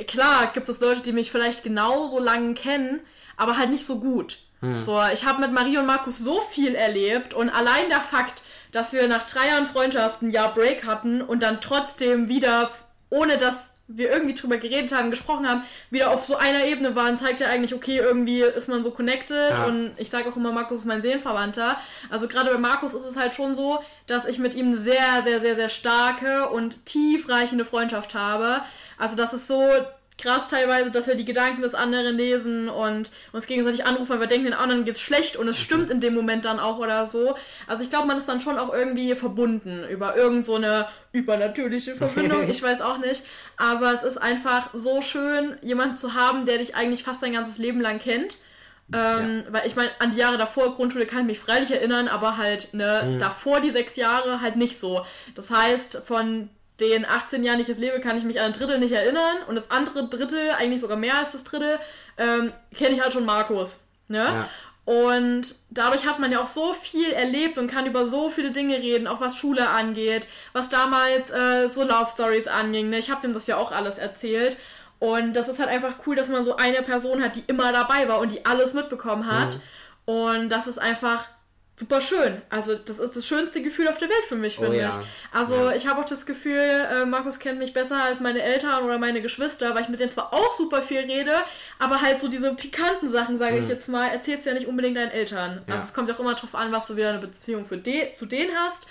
klar 0.07 0.51
gibt 0.53 0.67
es 0.69 0.81
Leute, 0.81 1.01
die 1.01 1.13
mich 1.13 1.31
vielleicht 1.31 1.63
genauso 1.63 2.19
lange 2.19 2.53
kennen, 2.53 3.01
aber 3.37 3.57
halt 3.57 3.69
nicht 3.69 3.85
so 3.85 3.99
gut. 3.99 4.39
Hm. 4.59 4.81
So, 4.81 5.01
ich 5.13 5.25
habe 5.25 5.41
mit 5.41 5.53
Marie 5.53 5.77
und 5.77 5.85
Markus 5.85 6.19
so 6.19 6.41
viel 6.41 6.75
erlebt 6.75 7.33
und 7.33 7.49
allein 7.49 7.89
der 7.89 8.01
Fakt, 8.01 8.43
dass 8.71 8.91
wir 8.91 9.07
nach 9.07 9.23
drei 9.23 9.47
Jahren 9.47 9.67
Freundschaft 9.67 10.21
ein 10.21 10.31
Jahr 10.31 10.53
Break 10.53 10.85
hatten 10.85 11.21
und 11.21 11.41
dann 11.41 11.61
trotzdem 11.61 12.27
wieder, 12.27 12.69
ohne 13.09 13.37
dass 13.37 13.69
wir 13.89 14.11
irgendwie 14.11 14.35
drüber 14.35 14.57
geredet 14.57 14.93
haben, 14.95 15.09
gesprochen 15.09 15.49
haben, 15.49 15.63
wieder 15.89 16.11
auf 16.11 16.23
so 16.23 16.37
einer 16.37 16.63
Ebene 16.65 16.95
waren, 16.95 17.17
zeigt 17.17 17.41
ja 17.41 17.47
eigentlich, 17.47 17.73
okay, 17.73 17.97
irgendwie 17.97 18.41
ist 18.41 18.69
man 18.69 18.83
so 18.83 18.91
connected 18.91 19.49
ja. 19.49 19.65
und 19.65 19.91
ich 19.97 20.09
sage 20.09 20.29
auch 20.29 20.37
immer, 20.37 20.51
Markus 20.51 20.79
ist 20.79 20.85
mein 20.85 21.01
Seelenverwandter. 21.01 21.77
Also 22.09 22.27
gerade 22.27 22.51
bei 22.51 22.57
Markus 22.57 22.93
ist 22.93 23.03
es 23.03 23.17
halt 23.17 23.33
schon 23.35 23.55
so, 23.55 23.79
dass 24.05 24.25
ich 24.25 24.37
mit 24.37 24.53
ihm 24.55 24.67
eine 24.67 24.77
sehr, 24.77 25.23
sehr, 25.23 25.39
sehr, 25.39 25.55
sehr 25.55 25.69
starke 25.69 26.49
und 26.49 26.85
tiefreichende 26.85 27.65
Freundschaft 27.65 28.13
habe. 28.13 28.61
Also 28.97 29.15
das 29.15 29.33
ist 29.33 29.47
so 29.47 29.63
krass 30.21 30.47
teilweise, 30.47 30.91
dass 30.91 31.07
wir 31.07 31.15
die 31.15 31.25
Gedanken 31.25 31.61
des 31.61 31.73
anderen 31.73 32.15
lesen 32.15 32.69
und 32.69 33.11
uns 33.31 33.47
gegenseitig 33.47 33.85
anrufen, 33.85 34.09
weil 34.09 34.19
wir 34.19 34.27
denken, 34.27 34.45
den 34.45 34.53
anderen 34.53 34.85
geht's 34.85 35.01
schlecht 35.01 35.35
und 35.35 35.47
es 35.47 35.57
mhm. 35.59 35.63
stimmt 35.63 35.89
in 35.89 35.99
dem 35.99 36.13
Moment 36.13 36.45
dann 36.45 36.59
auch 36.59 36.77
oder 36.79 37.07
so. 37.07 37.35
Also 37.67 37.83
ich 37.83 37.89
glaube, 37.89 38.07
man 38.07 38.17
ist 38.17 38.27
dann 38.27 38.39
schon 38.39 38.57
auch 38.57 38.73
irgendwie 38.73 39.15
verbunden 39.15 39.85
über 39.89 40.15
irgend 40.15 40.45
so 40.45 40.55
eine 40.55 40.87
übernatürliche 41.11 41.95
Verbindung, 41.95 42.49
ich 42.49 42.61
weiß 42.61 42.81
auch 42.81 42.97
nicht. 42.97 43.23
Aber 43.57 43.93
es 43.93 44.03
ist 44.03 44.17
einfach 44.17 44.69
so 44.73 45.01
schön, 45.01 45.57
jemanden 45.61 45.97
zu 45.97 46.13
haben, 46.13 46.45
der 46.45 46.57
dich 46.57 46.75
eigentlich 46.75 47.03
fast 47.03 47.23
dein 47.23 47.33
ganzes 47.33 47.57
Leben 47.57 47.81
lang 47.81 47.99
kennt. 47.99 48.37
Ähm, 48.91 49.43
ja. 49.45 49.53
Weil 49.53 49.67
ich 49.67 49.75
meine, 49.75 49.91
an 49.99 50.11
die 50.11 50.17
Jahre 50.17 50.37
davor, 50.37 50.75
Grundschule 50.75 51.05
kann 51.05 51.21
ich 51.21 51.25
mich 51.25 51.39
freilich 51.39 51.71
erinnern, 51.71 52.07
aber 52.07 52.37
halt 52.37 52.73
ne, 52.73 53.03
mhm. 53.05 53.19
davor 53.19 53.61
die 53.61 53.71
sechs 53.71 53.95
Jahre 53.95 54.41
halt 54.41 54.55
nicht 54.55 54.79
so. 54.79 55.05
Das 55.35 55.51
heißt, 55.51 56.01
von 56.05 56.49
den 56.79 57.05
18 57.05 57.43
Jahren, 57.43 57.57
die 57.57 57.63
ich 57.63 57.67
jetzt 57.67 57.79
lebe, 57.79 57.99
kann 57.99 58.17
ich 58.17 58.23
mich 58.23 58.39
an 58.39 58.47
ein 58.47 58.53
Drittel 58.53 58.79
nicht 58.79 58.93
erinnern. 58.93 59.37
Und 59.47 59.55
das 59.55 59.71
andere 59.71 60.07
Drittel, 60.07 60.51
eigentlich 60.57 60.81
sogar 60.81 60.97
mehr 60.97 61.17
als 61.17 61.31
das 61.31 61.43
Drittel, 61.43 61.79
ähm, 62.17 62.51
kenne 62.75 62.91
ich 62.91 63.01
halt 63.01 63.13
schon 63.13 63.25
Markus. 63.25 63.79
Ne? 64.07 64.17
Ja. 64.17 64.49
Und 64.85 65.55
dadurch 65.69 66.07
hat 66.07 66.17
man 66.17 66.31
ja 66.31 66.41
auch 66.41 66.47
so 66.47 66.73
viel 66.73 67.11
erlebt 67.11 67.59
und 67.59 67.69
kann 67.69 67.85
über 67.85 68.07
so 68.07 68.31
viele 68.31 68.49
Dinge 68.49 68.77
reden, 68.77 69.05
auch 69.05 69.21
was 69.21 69.37
Schule 69.37 69.69
angeht, 69.69 70.27
was 70.51 70.69
damals 70.69 71.29
äh, 71.29 71.67
so 71.67 71.83
Love 71.83 72.09
Stories 72.11 72.47
anging. 72.47 72.89
Ne? 72.89 72.97
Ich 72.97 73.11
habe 73.11 73.21
dem 73.21 73.33
das 73.33 73.45
ja 73.45 73.57
auch 73.57 73.71
alles 73.71 73.99
erzählt. 73.99 74.57
Und 74.97 75.33
das 75.33 75.47
ist 75.47 75.59
halt 75.59 75.69
einfach 75.69 75.95
cool, 76.05 76.15
dass 76.15 76.27
man 76.27 76.43
so 76.43 76.57
eine 76.57 76.81
Person 76.81 77.23
hat, 77.23 77.35
die 77.35 77.43
immer 77.47 77.71
dabei 77.71 78.07
war 78.07 78.19
und 78.19 78.31
die 78.31 78.45
alles 78.45 78.73
mitbekommen 78.73 79.27
hat. 79.27 79.55
Mhm. 79.55 79.61
Und 80.13 80.49
das 80.49 80.65
ist 80.65 80.79
einfach 80.79 81.25
super 81.79 82.01
schön. 82.01 82.41
Also 82.49 82.75
das 82.75 82.99
ist 82.99 83.15
das 83.15 83.25
schönste 83.25 83.61
Gefühl 83.61 83.87
auf 83.87 83.97
der 83.97 84.09
Welt 84.09 84.25
für 84.27 84.35
mich, 84.35 84.57
finde 84.57 84.77
oh, 84.77 84.81
ja. 84.81 84.89
ich. 84.89 84.95
Also 85.31 85.55
ja. 85.55 85.71
ich 85.71 85.87
habe 85.87 86.01
auch 86.01 86.05
das 86.05 86.25
Gefühl, 86.25 86.59
äh, 86.59 87.05
Markus 87.05 87.39
kennt 87.39 87.57
mich 87.57 87.73
besser 87.73 88.03
als 88.03 88.19
meine 88.19 88.43
Eltern 88.43 88.83
oder 88.83 88.97
meine 88.97 89.21
Geschwister, 89.21 89.73
weil 89.73 89.83
ich 89.83 89.89
mit 89.89 90.01
denen 90.01 90.11
zwar 90.11 90.33
auch 90.33 90.51
super 90.53 90.81
viel 90.81 90.99
rede, 90.99 91.31
aber 91.79 92.01
halt 92.01 92.19
so 92.19 92.27
diese 92.27 92.53
pikanten 92.53 93.09
Sachen, 93.09 93.37
sage 93.37 93.55
mhm. 93.55 93.63
ich 93.63 93.69
jetzt 93.69 93.87
mal, 93.87 94.09
erzählst 94.09 94.45
du 94.45 94.49
ja 94.49 94.55
nicht 94.55 94.67
unbedingt 94.67 94.97
deinen 94.97 95.11
Eltern. 95.11 95.63
Ja. 95.67 95.73
Also 95.73 95.85
es 95.85 95.93
kommt 95.93 96.11
auch 96.11 96.19
immer 96.19 96.35
drauf 96.35 96.53
an, 96.53 96.71
was 96.73 96.87
du 96.87 96.97
wieder 96.97 97.09
eine 97.09 97.19
Beziehung 97.19 97.65
für 97.65 97.77
de 97.77 98.13
zu 98.13 98.25
denen 98.25 98.51
hast. 98.55 98.87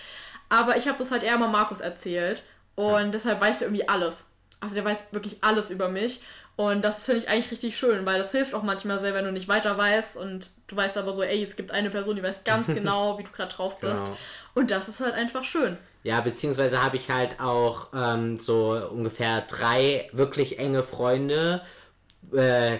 Aber 0.48 0.78
ich 0.78 0.88
habe 0.88 0.98
das 0.98 1.10
halt 1.10 1.22
eher 1.22 1.36
mal 1.36 1.48
Markus 1.48 1.80
erzählt 1.80 2.42
und 2.74 3.12
deshalb 3.12 3.40
weiß 3.40 3.60
er 3.60 3.68
irgendwie 3.68 3.86
alles. 3.86 4.24
Also 4.60 4.76
der 4.76 4.86
weiß 4.86 5.04
wirklich 5.10 5.44
alles 5.44 5.70
über 5.70 5.90
mich. 5.90 6.22
Und 6.58 6.84
das 6.84 7.04
finde 7.04 7.20
ich 7.20 7.28
eigentlich 7.28 7.52
richtig 7.52 7.78
schön, 7.78 8.04
weil 8.04 8.18
das 8.18 8.32
hilft 8.32 8.52
auch 8.52 8.64
manchmal 8.64 8.98
sehr, 8.98 9.14
wenn 9.14 9.24
du 9.24 9.30
nicht 9.30 9.46
weiter 9.46 9.78
weißt 9.78 10.16
und 10.16 10.50
du 10.66 10.74
weißt 10.74 10.98
aber 10.98 11.12
so, 11.12 11.22
ey, 11.22 11.40
es 11.40 11.54
gibt 11.54 11.70
eine 11.70 11.88
Person, 11.88 12.16
die 12.16 12.22
weiß 12.24 12.42
ganz 12.42 12.66
genau, 12.74 13.16
wie 13.16 13.22
du 13.22 13.30
gerade 13.30 13.54
drauf 13.54 13.78
bist. 13.78 14.06
Genau. 14.06 14.16
Und 14.54 14.72
das 14.72 14.88
ist 14.88 14.98
halt 14.98 15.14
einfach 15.14 15.44
schön. 15.44 15.78
Ja, 16.02 16.20
beziehungsweise 16.20 16.82
habe 16.82 16.96
ich 16.96 17.10
halt 17.10 17.38
auch 17.38 17.90
ähm, 17.94 18.38
so 18.38 18.72
ungefähr 18.90 19.42
drei 19.42 20.10
wirklich 20.10 20.58
enge 20.58 20.82
Freunde. 20.82 21.62
Äh, 22.34 22.78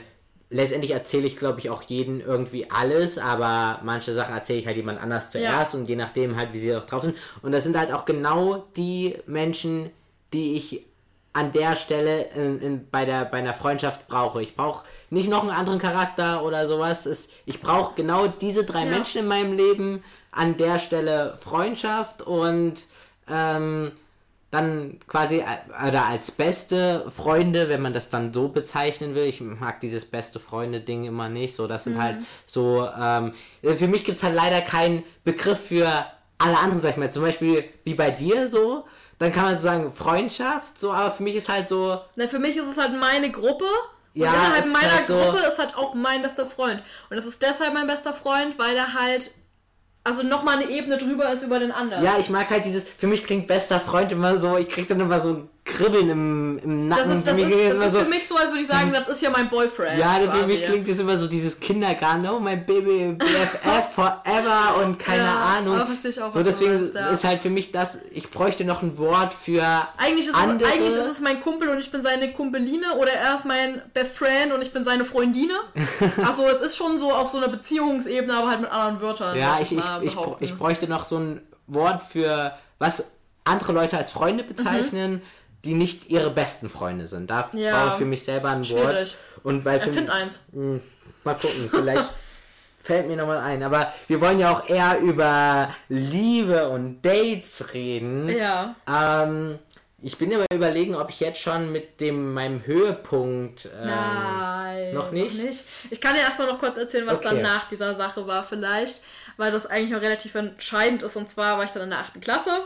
letztendlich 0.50 0.90
erzähle 0.90 1.28
ich, 1.28 1.36
glaube 1.36 1.60
ich, 1.60 1.70
auch 1.70 1.82
jeden 1.82 2.20
irgendwie 2.20 2.68
alles, 2.72 3.16
aber 3.16 3.78
manche 3.84 4.12
Sachen 4.12 4.34
erzähle 4.34 4.58
ich 4.58 4.66
halt 4.66 4.76
jemand 4.76 5.00
anders 5.00 5.30
zuerst 5.30 5.74
ja. 5.74 5.78
und 5.78 5.88
je 5.88 5.94
nachdem 5.94 6.34
halt, 6.34 6.52
wie 6.52 6.58
sie 6.58 6.74
auch 6.74 6.84
drauf 6.84 7.04
sind. 7.04 7.16
Und 7.42 7.52
das 7.52 7.62
sind 7.62 7.78
halt 7.78 7.92
auch 7.92 8.06
genau 8.06 8.66
die 8.76 9.18
Menschen, 9.26 9.90
die 10.32 10.56
ich 10.56 10.84
an 11.38 11.52
der 11.52 11.76
Stelle 11.76 12.30
in, 12.34 12.60
in, 12.60 12.90
bei, 12.90 13.04
der, 13.04 13.24
bei 13.24 13.38
einer 13.38 13.54
Freundschaft 13.54 14.08
brauche. 14.08 14.42
Ich 14.42 14.56
brauche 14.56 14.84
nicht 15.08 15.28
noch 15.28 15.42
einen 15.42 15.52
anderen 15.52 15.78
Charakter 15.78 16.42
oder 16.42 16.66
sowas. 16.66 17.06
Es, 17.06 17.28
ich 17.46 17.60
brauche 17.60 17.94
genau 17.94 18.26
diese 18.26 18.64
drei 18.64 18.80
ja. 18.80 18.90
Menschen 18.90 19.20
in 19.20 19.28
meinem 19.28 19.52
Leben. 19.52 20.02
An 20.32 20.56
der 20.56 20.80
Stelle 20.80 21.36
Freundschaft 21.38 22.22
und 22.22 22.74
ähm, 23.30 23.92
dann 24.50 24.98
quasi 25.06 25.38
äh, 25.38 25.88
oder 25.88 26.06
als 26.06 26.32
beste 26.32 27.08
Freunde, 27.08 27.68
wenn 27.68 27.82
man 27.82 27.94
das 27.94 28.10
dann 28.10 28.32
so 28.32 28.48
bezeichnen 28.48 29.14
will. 29.14 29.24
Ich 29.24 29.40
mag 29.40 29.78
dieses 29.78 30.06
beste 30.06 30.40
Freunde-Ding 30.40 31.04
immer 31.04 31.28
nicht. 31.28 31.54
So, 31.54 31.68
das 31.68 31.84
sind 31.84 31.94
mhm. 31.94 32.02
halt 32.02 32.16
so. 32.46 32.88
Ähm, 33.00 33.32
für 33.62 33.86
mich 33.86 34.04
gibt 34.04 34.18
es 34.18 34.24
halt 34.24 34.34
leider 34.34 34.60
keinen 34.60 35.04
Begriff 35.22 35.68
für 35.68 36.04
alle 36.38 36.58
anderen, 36.58 36.82
sag 36.82 36.90
ich 36.90 36.96
mal. 36.96 37.12
Zum 37.12 37.22
Beispiel 37.22 37.64
wie 37.84 37.94
bei 37.94 38.10
dir 38.10 38.48
so 38.48 38.84
dann 39.18 39.32
kann 39.32 39.44
man 39.44 39.56
so 39.56 39.64
sagen 39.64 39.92
Freundschaft, 39.92 40.78
so, 40.80 40.92
aber 40.92 41.10
für 41.10 41.22
mich 41.22 41.36
ist 41.36 41.48
halt 41.48 41.68
so. 41.68 42.00
Na, 42.16 42.28
für 42.28 42.38
mich 42.38 42.56
ist 42.56 42.66
es 42.70 42.76
halt 42.76 42.98
meine 42.98 43.30
Gruppe. 43.30 43.64
Und 44.14 44.22
ja, 44.22 44.32
innerhalb 44.32 44.66
meiner 44.66 44.94
halt 44.94 45.06
Gruppe 45.06 45.38
so 45.38 45.48
ist 45.48 45.58
halt 45.58 45.76
auch 45.76 45.94
mein 45.94 46.22
bester 46.22 46.46
Freund. 46.46 46.82
Und 47.10 47.16
das 47.16 47.26
ist 47.26 47.42
deshalb 47.42 47.74
mein 47.74 47.86
bester 47.86 48.14
Freund, 48.14 48.58
weil 48.58 48.76
er 48.76 48.94
halt 48.94 49.30
also 50.04 50.22
nochmal 50.22 50.58
eine 50.58 50.70
Ebene 50.70 50.96
drüber 50.96 51.30
ist 51.32 51.42
über 51.42 51.58
den 51.58 51.70
anderen. 51.70 52.02
Ja, 52.02 52.16
ich 52.18 52.30
mag 52.30 52.48
halt 52.48 52.64
dieses, 52.64 52.88
für 52.88 53.06
mich 53.06 53.24
klingt 53.24 53.46
bester 53.46 53.78
Freund 53.78 54.10
immer 54.10 54.38
so, 54.38 54.56
ich 54.56 54.68
krieg 54.68 54.88
dann 54.88 55.00
immer 55.00 55.20
so 55.20 55.30
ein 55.30 55.50
Kribbeln 55.78 56.10
im, 56.10 56.58
im 56.58 56.88
Nacken. 56.88 57.08
Das 57.08 57.18
ist, 57.18 57.26
das 57.26 57.38
ist, 57.38 57.78
das 57.78 57.86
ist 57.86 57.92
so, 57.92 58.00
für 58.00 58.08
mich 58.08 58.26
so, 58.26 58.36
als 58.36 58.50
würde 58.50 58.62
ich 58.62 58.66
sagen, 58.66 58.86
dieses, 58.86 58.98
das 58.98 59.08
ist 59.08 59.22
ja 59.22 59.30
mein 59.30 59.48
Boyfriend. 59.48 59.98
Ja, 59.98 60.10
für 60.10 60.46
mich 60.46 60.64
klingt 60.64 60.88
das 60.88 60.98
immer 60.98 61.16
so 61.16 61.28
dieses 61.28 61.60
Kindergarten, 61.60 62.26
oh 62.26 62.40
mein 62.40 62.66
Baby, 62.66 63.14
BFF 63.16 63.94
forever 63.94 64.82
und 64.82 64.98
keine 64.98 65.24
ja, 65.24 65.56
Ahnung. 65.56 65.76
Aber 65.76 65.86
verstehe 65.86 66.10
ich 66.10 66.20
auch. 66.20 66.32
So, 66.32 66.42
deswegen 66.42 66.80
meinst, 66.80 66.94
ja. 66.94 67.10
ist 67.10 67.24
halt 67.24 67.40
für 67.40 67.50
mich 67.50 67.70
das, 67.70 67.98
ich 68.10 68.30
bräuchte 68.30 68.64
noch 68.64 68.82
ein 68.82 68.98
Wort 68.98 69.34
für 69.34 69.64
eigentlich 69.98 70.26
ist 70.26 70.34
andere. 70.34 70.68
Es, 70.68 70.74
eigentlich 70.74 70.94
ist 70.94 71.10
es 71.10 71.20
mein 71.20 71.40
Kumpel 71.40 71.68
und 71.68 71.78
ich 71.78 71.92
bin 71.92 72.02
seine 72.02 72.32
Kumpeline 72.32 72.96
oder 72.98 73.12
er 73.12 73.36
ist 73.36 73.44
mein 73.44 73.80
Best 73.94 74.16
Friend 74.16 74.52
und 74.52 74.62
ich 74.62 74.72
bin 74.72 74.82
seine 74.82 75.04
Freundine. 75.04 75.54
also 76.26 76.44
es 76.48 76.60
ist 76.60 76.76
schon 76.76 76.98
so 76.98 77.12
auf 77.12 77.28
so 77.28 77.38
einer 77.38 77.48
Beziehungsebene, 77.48 78.34
aber 78.34 78.48
halt 78.48 78.60
mit 78.60 78.70
anderen 78.70 79.00
Wörtern. 79.00 79.38
Ja, 79.38 79.58
ich, 79.62 79.72
ich, 79.72 79.84
ich, 80.02 80.16
ich, 80.40 80.56
bräuchte 80.56 80.88
noch 80.88 81.04
so 81.04 81.18
ein 81.18 81.40
Wort 81.68 82.02
für 82.02 82.52
was 82.80 83.12
andere 83.44 83.72
Leute 83.72 83.96
als 83.96 84.10
Freunde 84.10 84.42
bezeichnen. 84.42 85.12
Mhm 85.12 85.22
die 85.64 85.74
nicht 85.74 86.10
ihre 86.10 86.30
besten 86.30 86.68
Freunde 86.68 87.06
sind. 87.06 87.30
Da 87.30 87.50
ja, 87.52 87.72
brauche 87.72 87.92
ich 87.92 87.98
für 87.98 88.04
mich 88.04 88.22
selber 88.22 88.50
ein 88.50 88.64
schwierig. 88.64 88.84
Wort. 88.84 89.16
Und 89.42 89.64
weil 89.64 89.80
für 89.80 89.88
Erfind 89.88 90.10
eins. 90.10 90.38
Mh, 90.52 90.62
hm, 90.62 90.80
mal 91.24 91.34
gucken, 91.34 91.68
vielleicht 91.70 92.04
fällt 92.78 93.08
mir 93.08 93.16
nochmal 93.16 93.38
ein. 93.38 93.62
Aber 93.62 93.92
wir 94.06 94.20
wollen 94.20 94.38
ja 94.38 94.52
auch 94.52 94.68
eher 94.68 94.98
über 95.00 95.74
Liebe 95.88 96.68
und 96.68 97.02
Dates 97.02 97.74
reden. 97.74 98.28
Ja. 98.28 98.76
Ähm, 98.88 99.58
ich 100.00 100.16
bin 100.16 100.32
aber 100.32 100.46
überlegen, 100.54 100.94
ob 100.94 101.10
ich 101.10 101.18
jetzt 101.18 101.40
schon 101.40 101.72
mit 101.72 102.00
dem 102.00 102.32
meinem 102.32 102.64
Höhepunkt 102.64 103.66
ähm, 103.66 103.88
Nein, 103.88 104.94
noch 104.94 105.10
nicht? 105.10 105.36
noch 105.36 105.44
nicht. 105.44 105.64
Ich 105.90 106.00
kann 106.00 106.14
dir 106.14 106.20
erstmal 106.20 106.46
noch 106.46 106.60
kurz 106.60 106.76
erzählen, 106.76 107.06
was 107.06 107.18
okay. 107.18 107.30
dann 107.30 107.42
nach 107.42 107.64
dieser 107.64 107.96
Sache 107.96 108.24
war 108.28 108.44
vielleicht, 108.44 109.02
weil 109.36 109.50
das 109.50 109.66
eigentlich 109.66 109.96
auch 109.96 110.00
relativ 110.00 110.36
entscheidend 110.36 111.02
ist. 111.02 111.16
Und 111.16 111.28
zwar 111.28 111.58
war 111.58 111.64
ich 111.64 111.72
dann 111.72 111.82
in 111.82 111.90
der 111.90 111.98
8. 111.98 112.20
Klasse 112.20 112.60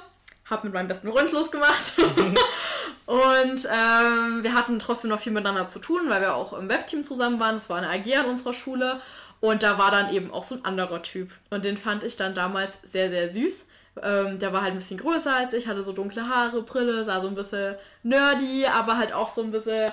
habe 0.53 0.67
mit 0.67 0.75
meinem 0.75 0.89
besten 0.89 1.11
Freund 1.11 1.31
Schluss 1.31 1.51
gemacht. 1.51 1.95
und 3.07 3.69
ähm, 3.69 4.43
wir 4.43 4.55
hatten 4.55 4.79
trotzdem 4.79 5.11
noch 5.11 5.21
viel 5.21 5.33
miteinander 5.33 5.69
zu 5.69 5.81
tun, 5.81 6.03
weil 6.09 6.21
wir 6.21 6.35
auch 6.35 6.53
im 6.53 6.69
Webteam 6.69 7.03
zusammen 7.03 7.41
waren. 7.41 7.57
Das 7.57 7.69
war 7.69 7.79
eine 7.79 7.89
AG 7.89 8.17
an 8.17 8.27
unserer 8.27 8.55
Schule. 8.55 9.01
Und 9.41 9.65
da 9.65 9.77
war 9.77 9.91
dann 9.91 10.15
eben 10.15 10.31
auch 10.31 10.45
so 10.45 10.55
ein 10.55 10.65
anderer 10.65 11.03
Typ. 11.03 11.33
Und 11.51 11.65
den 11.65 11.77
fand 11.77 12.05
ich 12.05 12.15
dann 12.15 12.35
damals 12.35 12.75
sehr, 12.85 13.11
sehr 13.11 13.29
süß. 13.29 13.67
Ähm, 14.01 14.39
der 14.39 14.53
war 14.53 14.63
halt 14.63 14.73
ein 14.73 14.79
bisschen 14.79 14.99
größer 14.99 15.35
als 15.35 15.53
ich, 15.53 15.67
hatte 15.67 15.83
so 15.83 15.93
dunkle 15.93 16.29
Haare, 16.29 16.63
Brille, 16.63 17.05
sah 17.05 17.21
so 17.21 17.27
ein 17.27 17.35
bisschen 17.35 17.75
nerdy, 18.05 18.67
aber 18.67 18.97
halt 18.97 19.13
auch 19.13 19.29
so 19.29 19.43
ein 19.43 19.51
bisschen, 19.51 19.93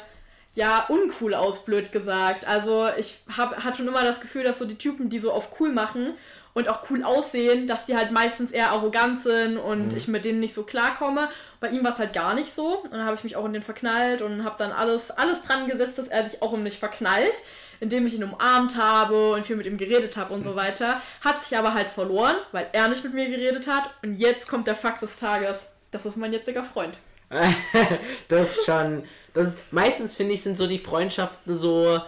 ja, 0.54 0.86
uncool 0.88 1.34
aus, 1.34 1.66
blöd 1.66 1.92
gesagt. 1.92 2.48
Also 2.48 2.88
ich 2.98 3.24
hab, 3.36 3.64
hatte 3.64 3.78
schon 3.78 3.88
immer 3.88 4.04
das 4.04 4.22
Gefühl, 4.22 4.44
dass 4.44 4.60
so 4.60 4.66
die 4.66 4.78
Typen, 4.78 5.10
die 5.10 5.20
so 5.20 5.34
auf 5.34 5.60
cool 5.60 5.72
machen 5.72 6.14
und 6.54 6.68
auch 6.68 6.90
cool 6.90 7.04
aussehen, 7.04 7.68
dass 7.68 7.86
die 7.86 7.96
halt 7.96 8.12
meistens 8.12 8.52
eher 8.52 8.72
arrogant 8.72 9.20
sind 9.20 9.58
und 9.58 9.92
mhm. 9.92 9.98
ich 9.98 10.08
mit 10.08 10.26
denen 10.26 10.40
nicht 10.40 10.54
so 10.54 10.64
klarkomme. 10.64 11.30
Bei 11.60 11.70
ihm 11.70 11.84
war 11.84 11.92
es 11.92 12.00
halt 12.00 12.14
gar 12.14 12.34
nicht 12.34 12.52
so. 12.52 12.80
Und 12.80 12.92
dann 12.94 13.06
habe 13.06 13.16
ich 13.16 13.24
mich 13.24 13.36
auch 13.36 13.46
in 13.46 13.54
den 13.54 13.62
verknallt 13.62 14.22
und 14.22 14.44
habe 14.44 14.56
dann 14.58 14.72
alles, 14.72 15.12
alles 15.12 15.44
dran 15.44 15.68
gesetzt, 15.68 15.98
dass 15.98 16.08
er 16.08 16.28
sich 16.28 16.42
auch 16.42 16.54
in 16.54 16.64
mich 16.64 16.80
verknallt, 16.80 17.44
indem 17.80 18.08
ich 18.08 18.16
ihn 18.16 18.24
umarmt 18.24 18.78
habe 18.78 19.34
und 19.34 19.46
viel 19.46 19.56
mit 19.56 19.68
ihm 19.68 19.78
geredet 19.78 20.18
habe 20.18 20.34
und 20.34 20.44
so 20.44 20.56
weiter. 20.56 21.02
Hat 21.22 21.44
sich 21.44 21.58
aber 21.58 21.74
halt 21.74 21.90
verloren, 21.90 22.36
weil 22.52 22.68
er 22.74 22.88
nicht 22.88 23.04
mit 23.04 23.14
mir 23.14 23.30
geredet 23.30 23.68
hat. 23.68 23.92
Und 24.04 24.16
jetzt 24.16 24.48
kommt 24.48 24.68
der 24.68 24.76
Fakt 24.76 25.02
des 25.02 25.18
Tages. 25.18 25.68
Das 25.92 26.06
ist 26.06 26.18
mein 26.18 26.34
jetziger 26.34 26.64
Freund. 26.64 27.00
das 28.28 28.58
ist 28.58 28.66
schon. 28.66 29.04
Das 29.34 29.50
ist, 29.50 29.60
meistens 29.72 30.16
finde 30.16 30.34
ich, 30.34 30.42
sind 30.42 30.58
so 30.58 30.68
die 30.68 30.80
Freundschaften 30.80 31.56
so. 31.56 32.02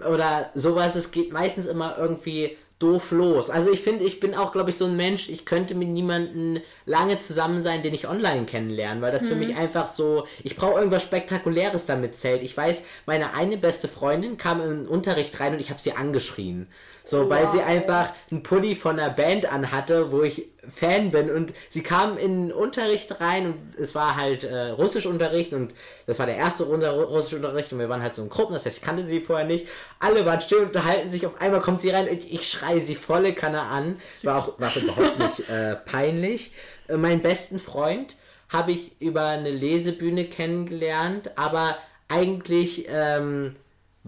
Oder 0.00 0.50
sowas, 0.54 0.96
es 0.96 1.12
geht 1.12 1.32
meistens 1.32 1.66
immer 1.66 1.96
irgendwie 1.98 2.56
doof 2.78 3.10
los. 3.10 3.50
Also 3.50 3.72
ich 3.72 3.80
finde, 3.82 4.04
ich 4.04 4.20
bin 4.20 4.34
auch, 4.34 4.52
glaube 4.52 4.70
ich, 4.70 4.76
so 4.76 4.84
ein 4.84 4.96
Mensch, 4.96 5.28
ich 5.28 5.44
könnte 5.44 5.74
mit 5.74 5.88
niemandem 5.88 6.62
lange 6.86 7.18
zusammen 7.18 7.60
sein, 7.60 7.82
den 7.82 7.92
ich 7.92 8.08
online 8.08 8.46
kennenlerne, 8.46 9.00
weil 9.00 9.10
das 9.10 9.22
mhm. 9.22 9.28
für 9.28 9.34
mich 9.34 9.56
einfach 9.56 9.88
so, 9.88 10.26
ich 10.44 10.54
brauche 10.54 10.78
irgendwas 10.78 11.02
Spektakuläres 11.02 11.86
damit 11.86 12.14
zählt. 12.14 12.42
Ich 12.42 12.56
weiß, 12.56 12.84
meine 13.06 13.34
eine 13.34 13.56
beste 13.56 13.88
Freundin 13.88 14.38
kam 14.38 14.60
in 14.60 14.68
den 14.68 14.88
Unterricht 14.88 15.38
rein 15.40 15.54
und 15.54 15.60
ich 15.60 15.70
habe 15.70 15.80
sie 15.80 15.92
angeschrien. 15.92 16.68
So, 17.08 17.22
wow. 17.22 17.30
weil 17.30 17.52
sie 17.52 17.62
einfach 17.62 18.12
einen 18.30 18.42
Pulli 18.42 18.74
von 18.74 19.00
einer 19.00 19.08
Band 19.08 19.50
anhatte, 19.50 20.12
wo 20.12 20.22
ich 20.22 20.50
Fan 20.68 21.10
bin. 21.10 21.30
Und 21.30 21.54
sie 21.70 21.82
kam 21.82 22.18
in 22.18 22.48
den 22.48 22.52
Unterricht 22.52 23.18
rein 23.18 23.46
und 23.46 23.80
es 23.80 23.94
war 23.94 24.16
halt 24.16 24.44
äh, 24.44 24.68
Russischunterricht 24.68 25.54
und 25.54 25.72
das 26.06 26.18
war 26.18 26.26
der 26.26 26.36
erste 26.36 26.64
Runde 26.64 26.90
Russischunterricht 26.90 27.72
und 27.72 27.78
wir 27.78 27.88
waren 27.88 28.02
halt 28.02 28.14
so 28.14 28.22
in 28.22 28.28
Gruppen, 28.28 28.52
das 28.52 28.66
heißt, 28.66 28.76
ich 28.76 28.82
kannte 28.82 29.06
sie 29.06 29.22
vorher 29.22 29.46
nicht. 29.46 29.66
Alle 30.00 30.26
waren 30.26 30.42
still 30.42 30.58
und 30.58 30.66
unterhalten 30.66 31.10
sich, 31.10 31.26
auf 31.26 31.40
einmal 31.40 31.62
kommt 31.62 31.80
sie 31.80 31.88
rein 31.88 32.10
und 32.10 32.30
ich 32.30 32.46
schreie 32.46 32.82
sie 32.82 32.94
volle 32.94 33.32
Kanne 33.32 33.62
an. 33.62 33.96
War 34.24 34.36
auch 34.36 34.60
war 34.60 34.76
überhaupt 34.76 35.18
nicht 35.18 35.48
äh, 35.48 35.76
peinlich. 35.76 36.52
Äh, 36.88 36.98
meinen 36.98 37.22
besten 37.22 37.58
Freund 37.58 38.16
habe 38.50 38.72
ich 38.72 39.00
über 39.00 39.28
eine 39.28 39.50
Lesebühne 39.50 40.26
kennengelernt, 40.26 41.30
aber 41.36 41.78
eigentlich 42.08 42.86
ähm, 42.90 43.56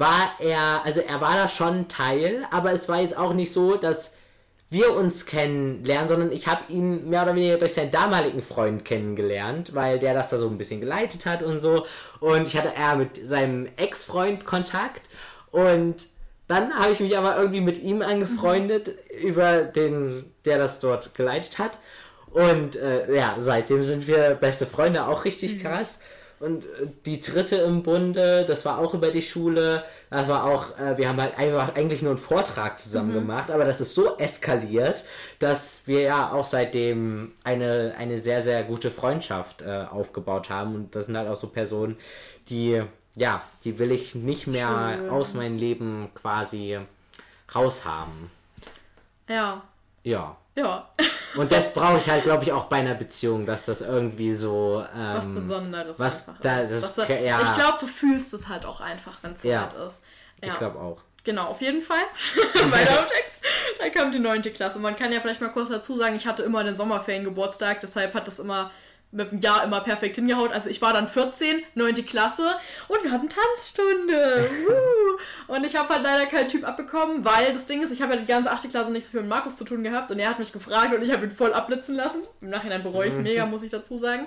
war 0.00 0.32
er, 0.40 0.82
also 0.84 1.00
er 1.00 1.20
war 1.20 1.34
da 1.34 1.46
schon 1.46 1.86
Teil, 1.88 2.44
aber 2.50 2.72
es 2.72 2.88
war 2.88 3.00
jetzt 3.00 3.16
auch 3.16 3.34
nicht 3.34 3.52
so, 3.52 3.76
dass 3.76 4.12
wir 4.70 4.94
uns 4.94 5.26
kennenlernen, 5.26 6.08
sondern 6.08 6.32
ich 6.32 6.46
habe 6.46 6.72
ihn 6.72 7.10
mehr 7.10 7.24
oder 7.24 7.34
weniger 7.34 7.58
durch 7.58 7.74
seinen 7.74 7.90
damaligen 7.90 8.40
Freund 8.40 8.84
kennengelernt, 8.84 9.74
weil 9.74 9.98
der 9.98 10.14
das 10.14 10.30
da 10.30 10.38
so 10.38 10.48
ein 10.48 10.58
bisschen 10.58 10.80
geleitet 10.80 11.26
hat 11.26 11.42
und 11.42 11.60
so. 11.60 11.86
Und 12.20 12.46
ich 12.46 12.56
hatte 12.56 12.72
eher 12.76 12.96
mit 12.96 13.26
seinem 13.26 13.68
Ex-Freund 13.76 14.46
Kontakt 14.46 15.02
und 15.50 15.96
dann 16.46 16.72
habe 16.74 16.92
ich 16.92 17.00
mich 17.00 17.16
aber 17.16 17.36
irgendwie 17.36 17.60
mit 17.60 17.82
ihm 17.82 18.02
angefreundet 18.02 18.88
mhm. 18.88 19.28
über 19.28 19.62
den, 19.62 20.32
der 20.44 20.58
das 20.58 20.80
dort 20.80 21.14
geleitet 21.14 21.58
hat. 21.58 21.78
Und 22.32 22.76
äh, 22.76 23.12
ja, 23.14 23.36
seitdem 23.38 23.82
sind 23.82 24.06
wir 24.06 24.34
beste 24.34 24.66
Freunde, 24.66 25.06
auch 25.06 25.24
richtig 25.24 25.62
krass. 25.62 25.98
Und 26.40 26.64
äh, 26.64 26.88
die 27.04 27.20
dritte 27.20 27.56
im 27.56 27.82
Bunde, 27.82 28.46
das 28.48 28.64
war 28.64 28.78
auch 28.78 28.94
über 28.94 29.10
die 29.10 29.20
Schule. 29.20 29.84
Das 30.08 30.26
war 30.26 30.44
auch, 30.44 30.78
äh, 30.78 30.96
wir 30.96 31.08
haben 31.08 31.20
halt 31.20 31.38
einfach 31.38 31.74
eigentlich 31.76 32.00
nur 32.00 32.12
einen 32.12 32.18
Vortrag 32.18 32.80
zusammen 32.80 33.10
mhm. 33.10 33.20
gemacht, 33.20 33.50
aber 33.50 33.66
das 33.66 33.80
ist 33.82 33.94
so 33.94 34.16
eskaliert, 34.16 35.04
dass 35.38 35.86
wir 35.86 36.00
ja 36.00 36.32
auch 36.32 36.46
seitdem 36.46 37.32
eine, 37.44 37.94
eine 37.98 38.18
sehr, 38.18 38.42
sehr 38.42 38.64
gute 38.64 38.90
Freundschaft 38.90 39.60
äh, 39.60 39.84
aufgebaut 39.90 40.48
haben. 40.48 40.74
Und 40.74 40.96
das 40.96 41.06
sind 41.06 41.16
halt 41.16 41.28
auch 41.28 41.36
so 41.36 41.48
Personen, 41.48 41.98
die, 42.48 42.82
ja, 43.14 43.42
die 43.64 43.78
will 43.78 43.92
ich 43.92 44.14
nicht 44.14 44.46
mehr 44.46 44.94
Schön. 44.96 45.10
aus 45.10 45.34
meinem 45.34 45.58
Leben 45.58 46.08
quasi 46.14 46.78
raushaben. 47.54 48.30
Ja. 49.28 49.62
Ja. 50.04 50.36
Ja. 50.56 50.88
Und 51.36 51.52
das 51.52 51.74
brauche 51.74 51.98
ich 51.98 52.08
halt, 52.08 52.24
glaube 52.24 52.44
ich, 52.44 52.52
auch 52.52 52.64
bei 52.64 52.76
einer 52.76 52.94
Beziehung, 52.94 53.46
dass 53.46 53.66
das 53.66 53.80
irgendwie 53.82 54.34
so. 54.34 54.84
Ähm, 54.94 55.14
was 55.16 55.26
Besonderes 55.26 55.98
was 55.98 56.16
einfach 56.18 56.40
da, 56.40 56.60
ist. 56.60 56.96
Das, 56.96 57.08
ja. 57.08 57.40
Ich 57.42 57.54
glaube, 57.54 57.78
du 57.80 57.86
fühlst 57.86 58.32
es 58.34 58.48
halt 58.48 58.64
auch 58.64 58.80
einfach, 58.80 59.18
wenn 59.22 59.32
es 59.32 59.42
ja. 59.42 59.60
hart 59.60 59.74
ist. 59.74 60.00
Ja. 60.42 60.48
Ich 60.48 60.58
glaube 60.58 60.78
auch. 60.78 60.98
Genau, 61.24 61.46
auf 61.48 61.60
jeden 61.60 61.82
Fall. 61.82 62.02
Weiter 62.70 63.00
im 63.00 63.06
Text. 63.06 63.44
Da 63.78 63.90
kam 63.90 64.10
die 64.10 64.18
neunte 64.18 64.50
Klasse. 64.50 64.78
Man 64.78 64.96
kann 64.96 65.12
ja 65.12 65.20
vielleicht 65.20 65.40
mal 65.40 65.52
kurz 65.52 65.68
dazu 65.68 65.96
sagen, 65.96 66.16
ich 66.16 66.26
hatte 66.26 66.42
immer 66.42 66.64
den 66.64 66.76
Sommerferiengeburtstag, 66.76 67.80
deshalb 67.80 68.14
hat 68.14 68.26
das 68.26 68.38
immer 68.38 68.70
mit 69.12 69.32
dem 69.32 69.40
Jahr 69.40 69.64
immer 69.64 69.80
perfekt 69.80 70.16
hingehaut. 70.16 70.52
Also 70.52 70.68
ich 70.68 70.80
war 70.80 70.92
dann 70.92 71.08
14, 71.08 71.62
9. 71.74 71.94
Klasse 72.06 72.54
und 72.88 73.02
wir 73.02 73.10
hatten 73.10 73.28
Tanzstunde. 73.28 74.48
und 75.48 75.64
ich 75.66 75.76
habe 75.76 75.88
halt 75.88 76.02
leider 76.02 76.26
keinen 76.26 76.48
Typ 76.48 76.66
abbekommen, 76.66 77.24
weil 77.24 77.52
das 77.52 77.66
Ding 77.66 77.82
ist, 77.82 77.90
ich 77.90 78.02
habe 78.02 78.14
ja 78.14 78.20
die 78.20 78.26
ganze 78.26 78.50
8. 78.50 78.70
Klasse 78.70 78.90
nicht 78.92 79.04
so 79.04 79.10
viel 79.10 79.20
mit 79.20 79.30
Markus 79.30 79.56
zu 79.56 79.64
tun 79.64 79.82
gehabt 79.82 80.10
und 80.10 80.18
er 80.18 80.30
hat 80.30 80.38
mich 80.38 80.52
gefragt 80.52 80.94
und 80.94 81.02
ich 81.02 81.12
habe 81.12 81.24
ihn 81.24 81.30
voll 81.30 81.52
abblitzen 81.52 81.94
lassen. 81.94 82.22
Im 82.40 82.50
Nachhinein 82.50 82.82
bereue 82.82 83.08
ich 83.08 83.14
es 83.14 83.20
mega, 83.20 83.46
muss 83.46 83.62
ich 83.62 83.70
dazu 83.70 83.98
sagen. 83.98 84.26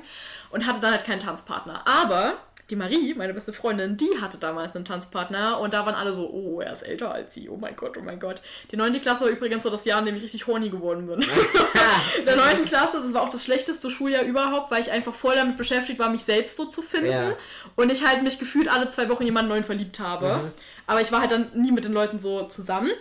Und 0.52 0.68
hatte 0.68 0.82
dann 0.82 0.92
halt 0.92 1.06
keinen 1.06 1.20
Tanzpartner. 1.20 1.84
Aber 1.88 2.38
die 2.70 2.76
Marie, 2.76 3.14
meine 3.14 3.34
beste 3.34 3.52
Freundin, 3.52 3.98
die 3.98 4.22
hatte 4.22 4.38
damals 4.38 4.76
einen 4.76 4.86
Tanzpartner 4.86 5.60
und 5.60 5.74
da 5.74 5.86
waren 5.86 5.96
alle 5.96 6.14
so, 6.14 6.30
oh, 6.30 6.62
er 6.62 6.72
ist 6.72 6.84
älter 6.84 7.14
als 7.14 7.34
sie, 7.34 7.50
oh 7.50 7.58
mein 7.58 7.76
Gott, 7.76 7.98
oh 7.98 8.02
mein 8.02 8.20
Gott. 8.20 8.42
Die 8.72 8.78
9. 8.78 8.94
Klasse 9.02 9.22
war 9.22 9.28
übrigens 9.28 9.64
so 9.64 9.70
das 9.70 9.84
Jahr, 9.86 10.00
in 10.00 10.06
dem 10.06 10.16
ich 10.16 10.24
richtig 10.24 10.48
horny 10.48 10.70
geworden 10.70 11.08
bin. 11.08 11.20
in 12.20 12.26
der 12.26 12.36
9. 12.38 12.66
Klasse, 12.66 12.98
das 12.98 13.14
war 13.14 13.22
auch 13.22 13.30
das 13.30 13.44
schlechteste 13.44 13.90
Schuljahr 13.90 14.24
überhaupt, 14.24 14.72
weil 14.72 14.82
ich 14.82 14.92
einfach 14.92 15.14
voll 15.14 15.36
damit 15.36 15.58
beschäftigt 15.58 16.00
war, 16.00 16.10
mich 16.10 16.24
selbst 16.24 16.56
so 16.56 16.66
zu 16.66 16.82
finden 16.82 17.12
ja. 17.12 17.36
und 17.76 17.92
ich 17.92 18.06
halt 18.06 18.24
mich 18.24 18.40
gefühlt 18.40 18.70
alle 18.70 18.90
zwei 18.90 19.10
Wochen 19.10 19.24
jemanden 19.24 19.50
neuen 19.50 19.64
verliebt 19.64 20.00
habe. 20.00 20.44
Mhm. 20.44 20.52
Aber 20.88 21.02
ich 21.02 21.12
war 21.12 21.22
halt 21.22 21.32
dann 21.32 21.52
nie 21.56 21.72
mit 21.72 21.86
den 21.86 21.94
Leuten 21.94 22.20
so 22.20 22.48
zusammen. 22.48 22.92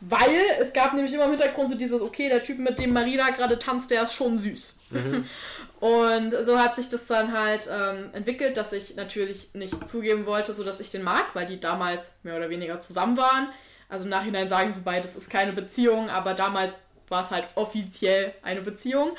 Weil 0.00 0.40
es 0.60 0.72
gab 0.72 0.94
nämlich 0.94 1.12
immer 1.12 1.24
im 1.24 1.30
Hintergrund 1.30 1.70
so 1.70 1.76
dieses, 1.76 2.00
okay, 2.00 2.28
der 2.28 2.42
Typ, 2.42 2.58
mit 2.58 2.78
dem 2.78 2.92
Marina 2.92 3.30
gerade 3.30 3.58
tanzt, 3.58 3.90
der 3.90 4.02
ist 4.02 4.14
schon 4.14 4.38
süß. 4.38 4.76
Mhm. 4.90 5.24
Und 5.82 6.32
so 6.44 6.60
hat 6.60 6.76
sich 6.76 6.88
das 6.90 7.08
dann 7.08 7.36
halt 7.36 7.68
ähm, 7.68 8.10
entwickelt, 8.12 8.56
dass 8.56 8.72
ich 8.72 8.94
natürlich 8.94 9.52
nicht 9.52 9.88
zugeben 9.88 10.26
wollte, 10.26 10.52
so 10.52 10.62
dass 10.62 10.78
ich 10.78 10.92
den 10.92 11.02
mag, 11.02 11.34
weil 11.34 11.44
die 11.44 11.58
damals 11.58 12.08
mehr 12.22 12.36
oder 12.36 12.50
weniger 12.50 12.78
zusammen 12.78 13.16
waren. 13.16 13.48
Also 13.88 14.04
im 14.04 14.10
Nachhinein 14.10 14.48
sagen 14.48 14.72
sie 14.72 14.82
beide, 14.84 15.08
es 15.08 15.16
ist 15.16 15.28
keine 15.28 15.52
Beziehung, 15.52 16.08
aber 16.08 16.34
damals 16.34 16.78
war 17.08 17.24
es 17.24 17.32
halt 17.32 17.48
offiziell 17.56 18.32
eine 18.44 18.60
Beziehung. 18.60 19.16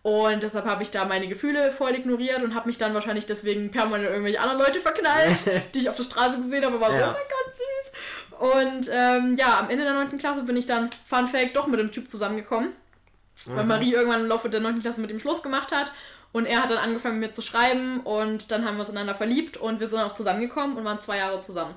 Und 0.00 0.42
deshalb 0.42 0.64
habe 0.64 0.82
ich 0.82 0.90
da 0.90 1.04
meine 1.04 1.28
Gefühle 1.28 1.70
voll 1.70 1.94
ignoriert 1.94 2.42
und 2.42 2.54
habe 2.54 2.68
mich 2.68 2.78
dann 2.78 2.94
wahrscheinlich 2.94 3.26
deswegen 3.26 3.70
permanent 3.70 4.08
irgendwelche 4.08 4.40
anderen 4.40 4.62
Leute 4.62 4.80
verknallt, 4.80 5.36
die 5.74 5.80
ich 5.80 5.90
auf 5.90 5.96
der 5.96 6.04
Straße 6.04 6.40
gesehen 6.40 6.64
habe, 6.64 6.80
war 6.80 6.92
so, 6.92 6.98
ja. 6.98 7.10
oh 7.10 7.12
mein 7.12 7.28
Gott, 7.28 8.80
süß. 8.80 8.88
Und 8.88 8.90
ähm, 8.90 9.36
ja, 9.36 9.58
am 9.60 9.68
Ende 9.68 9.84
der 9.84 9.92
9. 9.92 10.16
Klasse 10.16 10.44
bin 10.44 10.56
ich 10.56 10.64
dann, 10.64 10.88
Fun 11.10 11.28
Fact, 11.28 11.54
doch 11.56 11.66
mit 11.66 11.78
dem 11.78 11.92
Typ 11.92 12.10
zusammengekommen. 12.10 12.72
Weil 13.44 13.64
mhm. 13.64 13.68
Marie 13.68 13.92
irgendwann 13.92 14.22
im 14.22 14.28
Laufe 14.28 14.48
der 14.48 14.60
9. 14.60 14.80
Klasse 14.80 15.00
mit 15.00 15.10
ihm 15.10 15.20
Schluss 15.20 15.42
gemacht 15.42 15.72
hat. 15.72 15.92
Und 16.32 16.46
er 16.46 16.62
hat 16.62 16.70
dann 16.70 16.78
angefangen 16.78 17.20
mit 17.20 17.30
mir 17.30 17.34
zu 17.34 17.42
schreiben 17.42 18.00
und 18.00 18.50
dann 18.50 18.64
haben 18.64 18.76
wir 18.76 18.80
uns 18.80 18.90
ineinander 18.90 19.14
verliebt 19.14 19.56
und 19.56 19.80
wir 19.80 19.88
sind 19.88 20.00
auch 20.00 20.12
zusammengekommen 20.14 20.76
und 20.76 20.84
waren 20.84 21.00
zwei 21.00 21.18
Jahre 21.18 21.40
zusammen. 21.40 21.74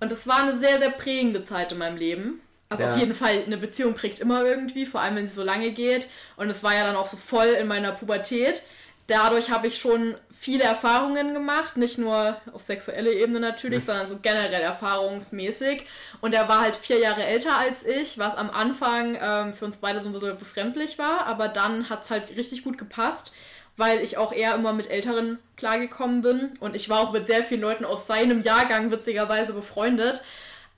Und 0.00 0.10
das 0.10 0.26
war 0.26 0.42
eine 0.42 0.58
sehr, 0.58 0.78
sehr 0.78 0.90
prägende 0.90 1.44
Zeit 1.44 1.70
in 1.70 1.78
meinem 1.78 1.96
Leben. 1.96 2.40
Also 2.70 2.84
ja. 2.84 2.92
auf 2.92 2.98
jeden 2.98 3.14
Fall, 3.14 3.42
eine 3.44 3.58
Beziehung 3.58 3.94
prägt 3.94 4.20
immer 4.20 4.44
irgendwie, 4.44 4.86
vor 4.86 5.00
allem 5.00 5.16
wenn 5.16 5.26
sie 5.26 5.34
so 5.34 5.42
lange 5.42 5.70
geht. 5.72 6.08
Und 6.36 6.50
es 6.50 6.62
war 6.62 6.74
ja 6.74 6.84
dann 6.84 6.96
auch 6.96 7.06
so 7.06 7.16
voll 7.16 7.48
in 7.48 7.68
meiner 7.68 7.92
Pubertät. 7.92 8.62
Dadurch 9.10 9.50
habe 9.50 9.66
ich 9.66 9.78
schon 9.78 10.14
viele 10.38 10.62
Erfahrungen 10.62 11.34
gemacht, 11.34 11.76
nicht 11.76 11.98
nur 11.98 12.36
auf 12.52 12.64
sexuelle 12.64 13.12
Ebene 13.12 13.40
natürlich, 13.40 13.80
mhm. 13.80 13.86
sondern 13.86 14.08
so 14.08 14.18
generell 14.22 14.62
erfahrungsmäßig. 14.62 15.84
Und 16.20 16.32
er 16.32 16.48
war 16.48 16.60
halt 16.60 16.76
vier 16.76 16.98
Jahre 16.98 17.24
älter 17.24 17.58
als 17.58 17.84
ich, 17.84 18.18
was 18.18 18.36
am 18.36 18.50
Anfang 18.50 19.18
ähm, 19.20 19.52
für 19.52 19.64
uns 19.64 19.78
beide 19.78 19.98
so 19.98 20.08
ein 20.08 20.12
bisschen 20.12 20.38
befremdlich 20.38 20.96
war, 20.96 21.26
aber 21.26 21.48
dann 21.48 21.90
hat 21.90 22.04
es 22.04 22.10
halt 22.10 22.36
richtig 22.36 22.62
gut 22.62 22.78
gepasst, 22.78 23.34
weil 23.76 24.00
ich 24.00 24.16
auch 24.16 24.32
eher 24.32 24.54
immer 24.54 24.72
mit 24.72 24.88
Älteren 24.88 25.40
klargekommen 25.56 26.22
bin 26.22 26.52
und 26.60 26.76
ich 26.76 26.88
war 26.88 27.00
auch 27.00 27.12
mit 27.12 27.26
sehr 27.26 27.42
vielen 27.42 27.62
Leuten 27.62 27.84
aus 27.84 28.06
seinem 28.06 28.42
Jahrgang 28.42 28.92
witzigerweise 28.92 29.52
befreundet. 29.52 30.22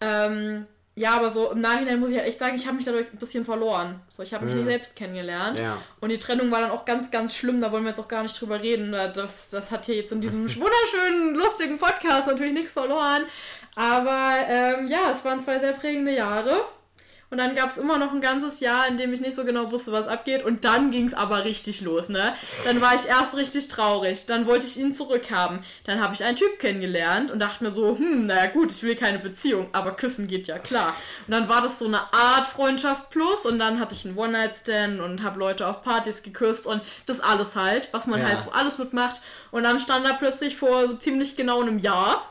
Ähm, 0.00 0.66
ja, 0.94 1.14
aber 1.14 1.30
so 1.30 1.52
im 1.52 1.60
Nachhinein 1.62 2.00
muss 2.00 2.10
ich 2.10 2.16
halt 2.18 2.28
echt 2.28 2.38
sagen, 2.38 2.54
ich 2.54 2.66
habe 2.66 2.76
mich 2.76 2.84
dadurch 2.84 3.06
ein 3.12 3.18
bisschen 3.18 3.46
verloren. 3.46 4.00
So, 4.08 4.22
ich 4.22 4.34
habe 4.34 4.44
mich 4.44 4.54
mhm. 4.54 4.60
nie 4.60 4.66
selbst 4.66 4.94
kennengelernt. 4.94 5.58
Ja. 5.58 5.78
Und 6.00 6.10
die 6.10 6.18
Trennung 6.18 6.50
war 6.50 6.60
dann 6.60 6.70
auch 6.70 6.84
ganz, 6.84 7.10
ganz 7.10 7.34
schlimm. 7.34 7.62
Da 7.62 7.72
wollen 7.72 7.84
wir 7.84 7.90
jetzt 7.90 8.00
auch 8.00 8.08
gar 8.08 8.22
nicht 8.22 8.38
drüber 8.38 8.60
reden. 8.60 8.92
Das, 8.92 9.48
das 9.48 9.70
hat 9.70 9.86
hier 9.86 9.96
jetzt 9.96 10.12
in 10.12 10.20
diesem 10.20 10.42
wunderschönen, 10.60 11.34
lustigen 11.34 11.78
Podcast 11.78 12.28
natürlich 12.28 12.52
nichts 12.52 12.72
verloren. 12.72 13.22
Aber 13.74 14.34
ähm, 14.46 14.86
ja, 14.86 15.12
es 15.14 15.24
waren 15.24 15.40
zwei 15.40 15.58
sehr 15.60 15.72
prägende 15.72 16.14
Jahre. 16.14 16.62
Und 17.32 17.38
dann 17.38 17.54
gab 17.54 17.70
es 17.70 17.78
immer 17.78 17.96
noch 17.96 18.12
ein 18.12 18.20
ganzes 18.20 18.60
Jahr, 18.60 18.86
in 18.88 18.98
dem 18.98 19.10
ich 19.10 19.22
nicht 19.22 19.34
so 19.34 19.46
genau 19.46 19.72
wusste, 19.72 19.90
was 19.90 20.06
abgeht. 20.06 20.44
Und 20.44 20.66
dann 20.66 20.90
ging 20.90 21.06
es 21.06 21.14
aber 21.14 21.46
richtig 21.46 21.80
los, 21.80 22.10
ne? 22.10 22.34
Dann 22.66 22.82
war 22.82 22.94
ich 22.94 23.06
erst 23.08 23.34
richtig 23.34 23.68
traurig. 23.68 24.26
Dann 24.26 24.46
wollte 24.46 24.66
ich 24.66 24.78
ihn 24.78 24.94
zurückhaben. 24.94 25.64
Dann 25.84 26.02
habe 26.02 26.12
ich 26.12 26.22
einen 26.22 26.36
Typ 26.36 26.58
kennengelernt 26.58 27.30
und 27.30 27.40
dachte 27.40 27.64
mir 27.64 27.70
so, 27.70 27.96
hm, 27.96 28.26
naja 28.26 28.50
gut, 28.50 28.70
ich 28.70 28.82
will 28.82 28.96
keine 28.96 29.18
Beziehung, 29.18 29.70
aber 29.72 29.92
küssen 29.92 30.28
geht 30.28 30.46
ja 30.46 30.58
klar. 30.58 30.94
Und 31.26 31.32
dann 31.32 31.48
war 31.48 31.62
das 31.62 31.78
so 31.78 31.86
eine 31.86 32.00
Art 32.12 32.48
Freundschaft 32.48 33.08
plus 33.08 33.46
und 33.46 33.58
dann 33.58 33.80
hatte 33.80 33.94
ich 33.94 34.04
einen 34.04 34.18
One-Night-Stand 34.18 35.00
und 35.00 35.22
habe 35.22 35.38
Leute 35.38 35.66
auf 35.66 35.80
Partys 35.80 36.22
geküsst 36.22 36.66
und 36.66 36.82
das 37.06 37.20
alles 37.20 37.56
halt, 37.56 37.88
was 37.92 38.06
man 38.06 38.20
ja. 38.20 38.26
halt 38.26 38.42
so 38.42 38.50
alles 38.52 38.76
mitmacht. 38.76 39.22
Und 39.50 39.62
dann 39.62 39.80
stand 39.80 40.06
da 40.06 40.12
plötzlich 40.12 40.58
vor 40.58 40.86
so 40.86 40.98
ziemlich 40.98 41.34
genau 41.34 41.62
einem 41.62 41.78
Jahr 41.78 42.28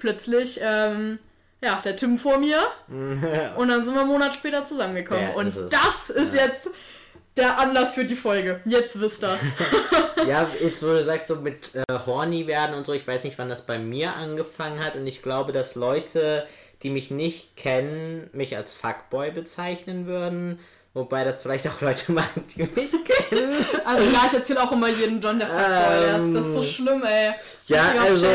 plötzlich, 0.00 0.58
ähm, 0.60 1.20
ja, 1.62 1.80
der 1.84 1.96
Tim 1.96 2.18
vor 2.18 2.38
mir. 2.38 2.60
und 2.88 3.68
dann 3.68 3.84
sind 3.84 3.94
wir 3.94 4.02
einen 4.02 4.10
Monat 4.10 4.34
später 4.34 4.66
zusammengekommen. 4.66 5.30
Ja, 5.30 5.34
und 5.34 5.46
ist 5.46 5.68
das 5.70 6.10
ist 6.10 6.34
ja. 6.34 6.46
jetzt 6.46 6.68
der 7.36 7.58
Anlass 7.58 7.94
für 7.94 8.04
die 8.04 8.16
Folge. 8.16 8.60
Jetzt 8.64 9.00
wisst 9.00 9.22
ihr. 9.24 9.38
ja, 10.26 10.50
jetzt 10.60 10.82
wo 10.82 10.88
du 10.88 11.02
sagst, 11.02 11.28
so 11.28 11.36
mit 11.36 11.74
äh, 11.74 11.84
horny 12.06 12.46
werden 12.46 12.74
und 12.74 12.84
so, 12.84 12.92
ich 12.92 13.06
weiß 13.06 13.24
nicht, 13.24 13.38
wann 13.38 13.48
das 13.48 13.64
bei 13.64 13.78
mir 13.78 14.16
angefangen 14.16 14.84
hat. 14.84 14.96
Und 14.96 15.06
ich 15.06 15.22
glaube, 15.22 15.52
dass 15.52 15.74
Leute, 15.74 16.46
die 16.82 16.90
mich 16.90 17.10
nicht 17.10 17.56
kennen, 17.56 18.28
mich 18.32 18.56
als 18.56 18.74
Fuckboy 18.74 19.30
bezeichnen 19.30 20.06
würden. 20.06 20.58
Wobei 20.94 21.24
das 21.24 21.40
vielleicht 21.40 21.66
auch 21.66 21.80
Leute 21.80 22.12
machen, 22.12 22.44
die 22.54 22.64
mich 22.64 22.70
kennen. 22.72 23.64
Also 23.84 24.04
ja, 24.04 24.20
ich 24.26 24.34
erzähle 24.34 24.62
auch 24.62 24.72
immer 24.72 24.88
jeden 24.88 25.20
John 25.22 25.38
der 25.38 25.48
Fuckboy. 25.48 26.16
Ähm, 26.16 26.34
das 26.34 26.46
ist 26.46 26.54
so 26.54 26.62
schlimm, 26.62 27.02
ey. 27.04 27.32
Ja, 27.66 27.92
also, 28.02 28.26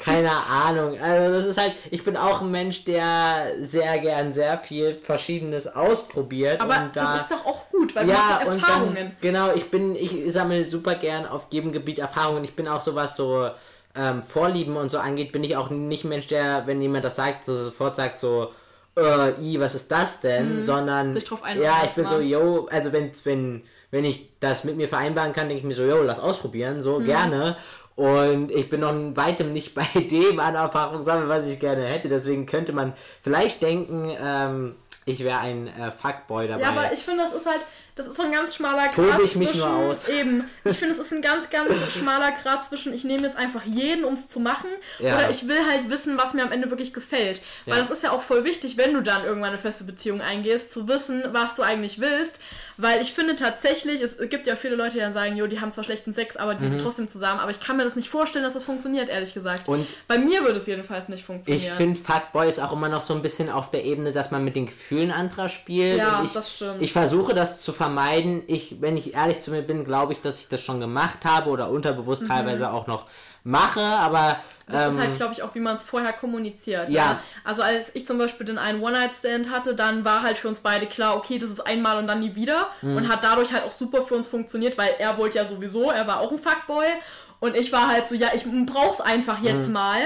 keine 0.00 0.30
Ahnung. 0.30 0.98
Also 1.00 1.36
das 1.38 1.46
ist 1.46 1.58
halt, 1.58 1.74
ich 1.92 2.02
bin 2.02 2.16
auch 2.16 2.40
ein 2.40 2.50
Mensch, 2.50 2.84
der 2.84 3.46
sehr 3.62 3.98
gern 3.98 4.32
sehr 4.32 4.58
viel 4.58 4.96
Verschiedenes 4.96 5.68
ausprobiert. 5.68 6.60
Aber 6.60 6.76
und 6.76 6.96
das 6.96 7.04
da, 7.04 7.16
ist 7.18 7.30
doch 7.30 7.46
auch 7.46 7.68
gut, 7.70 7.94
weil 7.94 8.08
ja, 8.08 8.14
du 8.14 8.20
hast 8.20 8.46
ja 8.46 8.52
Erfahrungen. 8.52 8.94
Dann, 8.96 9.16
genau, 9.20 9.52
ich 9.54 9.70
bin, 9.70 9.94
ich 9.94 10.32
sammle 10.32 10.66
super 10.66 10.96
gern 10.96 11.24
auf 11.26 11.46
jedem 11.50 11.70
Gebiet 11.70 12.00
Erfahrungen. 12.00 12.42
Ich 12.42 12.56
bin 12.56 12.66
auch 12.66 12.80
sowas 12.80 13.14
so 13.14 13.48
ähm, 13.94 14.24
Vorlieben 14.24 14.76
und 14.76 14.90
so 14.90 14.98
angeht, 14.98 15.30
bin 15.30 15.44
ich 15.44 15.56
auch 15.56 15.70
nicht 15.70 16.04
ein 16.04 16.08
Mensch, 16.08 16.26
der, 16.26 16.66
wenn 16.66 16.82
jemand 16.82 17.04
das 17.04 17.16
sagt, 17.16 17.44
so 17.44 17.54
sofort 17.54 17.94
sagt 17.94 18.18
so, 18.18 18.50
äh, 18.96 19.40
i, 19.40 19.58
was 19.60 19.74
ist 19.74 19.90
das 19.90 20.20
denn? 20.20 20.56
Mhm. 20.56 20.62
Sondern, 20.62 21.14
Sich 21.14 21.24
drauf 21.24 21.42
ja, 21.60 21.82
ich 21.84 21.92
bin 21.92 22.06
so, 22.06 22.20
yo, 22.20 22.68
also 22.70 22.92
wenn, 22.92 23.10
wenn, 23.24 23.62
wenn 23.90 24.04
ich 24.04 24.28
das 24.40 24.64
mit 24.64 24.76
mir 24.76 24.88
vereinbaren 24.88 25.32
kann, 25.32 25.48
denke 25.48 25.60
ich 25.60 25.66
mir 25.66 25.74
so, 25.74 25.84
yo, 25.84 26.02
lass 26.02 26.20
ausprobieren, 26.20 26.82
so, 26.82 27.00
mhm. 27.00 27.04
gerne. 27.04 27.56
Und 27.94 28.50
ich 28.50 28.70
bin 28.70 28.80
noch 28.80 28.94
weitem 29.16 29.52
nicht 29.52 29.74
bei 29.74 29.86
dem 29.94 30.40
an 30.40 30.54
Erfahrung 30.54 31.02
sammeln, 31.02 31.28
was 31.28 31.46
ich 31.46 31.58
gerne 31.60 31.84
hätte. 31.84 32.08
Deswegen 32.08 32.46
könnte 32.46 32.72
man 32.72 32.94
vielleicht 33.22 33.62
denken, 33.62 34.16
ähm, 34.22 34.74
ich 35.04 35.24
wäre 35.24 35.38
ein 35.38 35.66
äh, 35.66 35.90
Fuckboy 35.90 36.48
dabei. 36.48 36.62
Ja, 36.62 36.68
aber 36.70 36.92
ich 36.92 37.00
finde, 37.00 37.24
das 37.24 37.32
ist 37.32 37.46
halt, 37.46 37.60
das 37.94 38.06
ist 38.06 38.16
so 38.16 38.22
ein 38.22 38.32
ganz 38.32 38.54
schmaler 38.54 38.88
Grad 38.88 39.20
ich 39.22 39.36
mich 39.36 39.50
zwischen, 39.50 39.68
nur 39.68 39.76
aus. 39.90 40.08
eben, 40.20 40.48
ich 40.64 40.78
finde, 40.78 40.94
es 40.94 41.00
ist 41.00 41.12
ein 41.12 41.20
ganz, 41.20 41.50
ganz 41.50 41.74
schmaler 41.92 42.32
Grad 42.32 42.66
zwischen, 42.66 42.94
ich 42.94 43.04
nehme 43.04 43.24
jetzt 43.24 43.36
einfach 43.36 43.64
jeden, 43.64 44.04
um 44.04 44.14
es 44.14 44.28
zu 44.28 44.40
machen, 44.40 44.70
ja. 44.98 45.16
oder 45.16 45.28
ich 45.28 45.46
will 45.46 45.58
halt 45.68 45.90
wissen, 45.90 46.16
was 46.16 46.32
mir 46.32 46.42
am 46.42 46.52
Ende 46.52 46.70
wirklich 46.70 46.94
gefällt. 46.94 47.42
Weil 47.66 47.76
ja. 47.76 47.82
das 47.82 47.90
ist 47.90 48.02
ja 48.02 48.12
auch 48.12 48.22
voll 48.22 48.44
wichtig, 48.44 48.78
wenn 48.78 48.94
du 48.94 49.02
dann 49.02 49.24
irgendwann 49.24 49.50
eine 49.50 49.58
feste 49.58 49.84
Beziehung 49.84 50.22
eingehst, 50.22 50.70
zu 50.70 50.88
wissen, 50.88 51.22
was 51.32 51.56
du 51.56 51.62
eigentlich 51.62 52.00
willst. 52.00 52.40
Weil 52.76 53.02
ich 53.02 53.12
finde 53.12 53.36
tatsächlich, 53.36 54.00
es 54.00 54.16
gibt 54.18 54.46
ja 54.46 54.56
viele 54.56 54.76
Leute, 54.76 54.94
die 54.94 55.00
dann 55.00 55.12
sagen, 55.12 55.36
jo, 55.36 55.46
die 55.46 55.60
haben 55.60 55.72
zwar 55.72 55.84
schlechten 55.84 56.12
Sex, 56.12 56.36
aber 56.36 56.54
die 56.54 56.64
mhm. 56.64 56.70
sind 56.70 56.82
trotzdem 56.82 57.08
zusammen. 57.08 57.40
Aber 57.40 57.50
ich 57.50 57.60
kann 57.60 57.76
mir 57.76 57.84
das 57.84 57.96
nicht 57.96 58.08
vorstellen, 58.08 58.44
dass 58.44 58.54
das 58.54 58.64
funktioniert, 58.64 59.08
ehrlich 59.08 59.34
gesagt. 59.34 59.68
Und 59.68 59.86
bei 60.08 60.18
mir 60.18 60.42
würde 60.42 60.58
es 60.58 60.66
jedenfalls 60.66 61.08
nicht 61.08 61.24
funktionieren. 61.24 61.64
Ich 61.64 61.76
finde, 61.76 62.00
Fuckboy 62.00 62.48
ist 62.48 62.60
auch 62.60 62.72
immer 62.72 62.88
noch 62.88 63.00
so 63.00 63.14
ein 63.14 63.22
bisschen 63.22 63.50
auf 63.50 63.70
der 63.70 63.84
Ebene, 63.84 64.12
dass 64.12 64.30
man 64.30 64.44
mit 64.44 64.56
den 64.56 64.66
Gefühlen 64.66 65.10
anderer 65.10 65.48
spielt. 65.48 65.98
Ja, 65.98 66.22
ich, 66.24 66.32
das 66.32 66.54
stimmt. 66.54 66.80
Ich 66.80 66.92
versuche 66.92 67.34
das 67.34 67.62
zu 67.62 67.72
vermeiden. 67.72 68.42
Ich, 68.46 68.80
wenn 68.80 68.96
ich 68.96 69.14
ehrlich 69.14 69.40
zu 69.40 69.50
mir 69.50 69.62
bin, 69.62 69.84
glaube 69.84 70.12
ich, 70.12 70.20
dass 70.20 70.40
ich 70.40 70.48
das 70.48 70.62
schon 70.62 70.80
gemacht 70.80 71.24
habe 71.24 71.50
oder 71.50 71.70
unterbewusst 71.70 72.22
mhm. 72.22 72.28
teilweise 72.28 72.72
auch 72.72 72.86
noch 72.86 73.06
mache, 73.44 73.80
aber. 73.80 74.40
Das 74.68 74.86
ähm, 74.86 74.94
ist 74.94 75.00
halt, 75.00 75.16
glaube 75.16 75.32
ich, 75.32 75.42
auch, 75.42 75.54
wie 75.54 75.60
man 75.60 75.76
es 75.76 75.82
vorher 75.82 76.12
kommuniziert. 76.12 76.88
Ja. 76.88 77.02
ja. 77.02 77.20
Also 77.44 77.62
als 77.62 77.90
ich 77.94 78.06
zum 78.06 78.18
Beispiel 78.18 78.46
den 78.46 78.58
einen 78.58 78.80
One-Night-Stand 78.80 79.50
hatte, 79.50 79.74
dann 79.74 80.04
war 80.04 80.22
halt 80.22 80.38
für 80.38 80.48
uns 80.48 80.60
beide 80.60 80.86
klar, 80.86 81.16
okay, 81.16 81.38
das 81.38 81.50
ist 81.50 81.60
einmal 81.60 81.98
und 81.98 82.06
dann 82.06 82.20
nie 82.20 82.34
wieder. 82.34 82.68
Mhm. 82.80 82.96
Und 82.96 83.08
hat 83.08 83.24
dadurch 83.24 83.52
halt 83.52 83.64
auch 83.64 83.72
super 83.72 84.02
für 84.02 84.14
uns 84.14 84.28
funktioniert, 84.28 84.78
weil 84.78 84.90
er 84.98 85.18
wollte 85.18 85.38
ja 85.38 85.44
sowieso, 85.44 85.90
er 85.90 86.06
war 86.06 86.20
auch 86.20 86.30
ein 86.30 86.38
Fuckboy. 86.38 86.86
Und 87.40 87.56
ich 87.56 87.72
war 87.72 87.88
halt 87.88 88.08
so, 88.08 88.14
ja, 88.14 88.28
ich 88.34 88.44
brauch's 88.66 89.00
einfach 89.00 89.42
jetzt 89.42 89.66
mhm. 89.66 89.72
mal. 89.72 90.00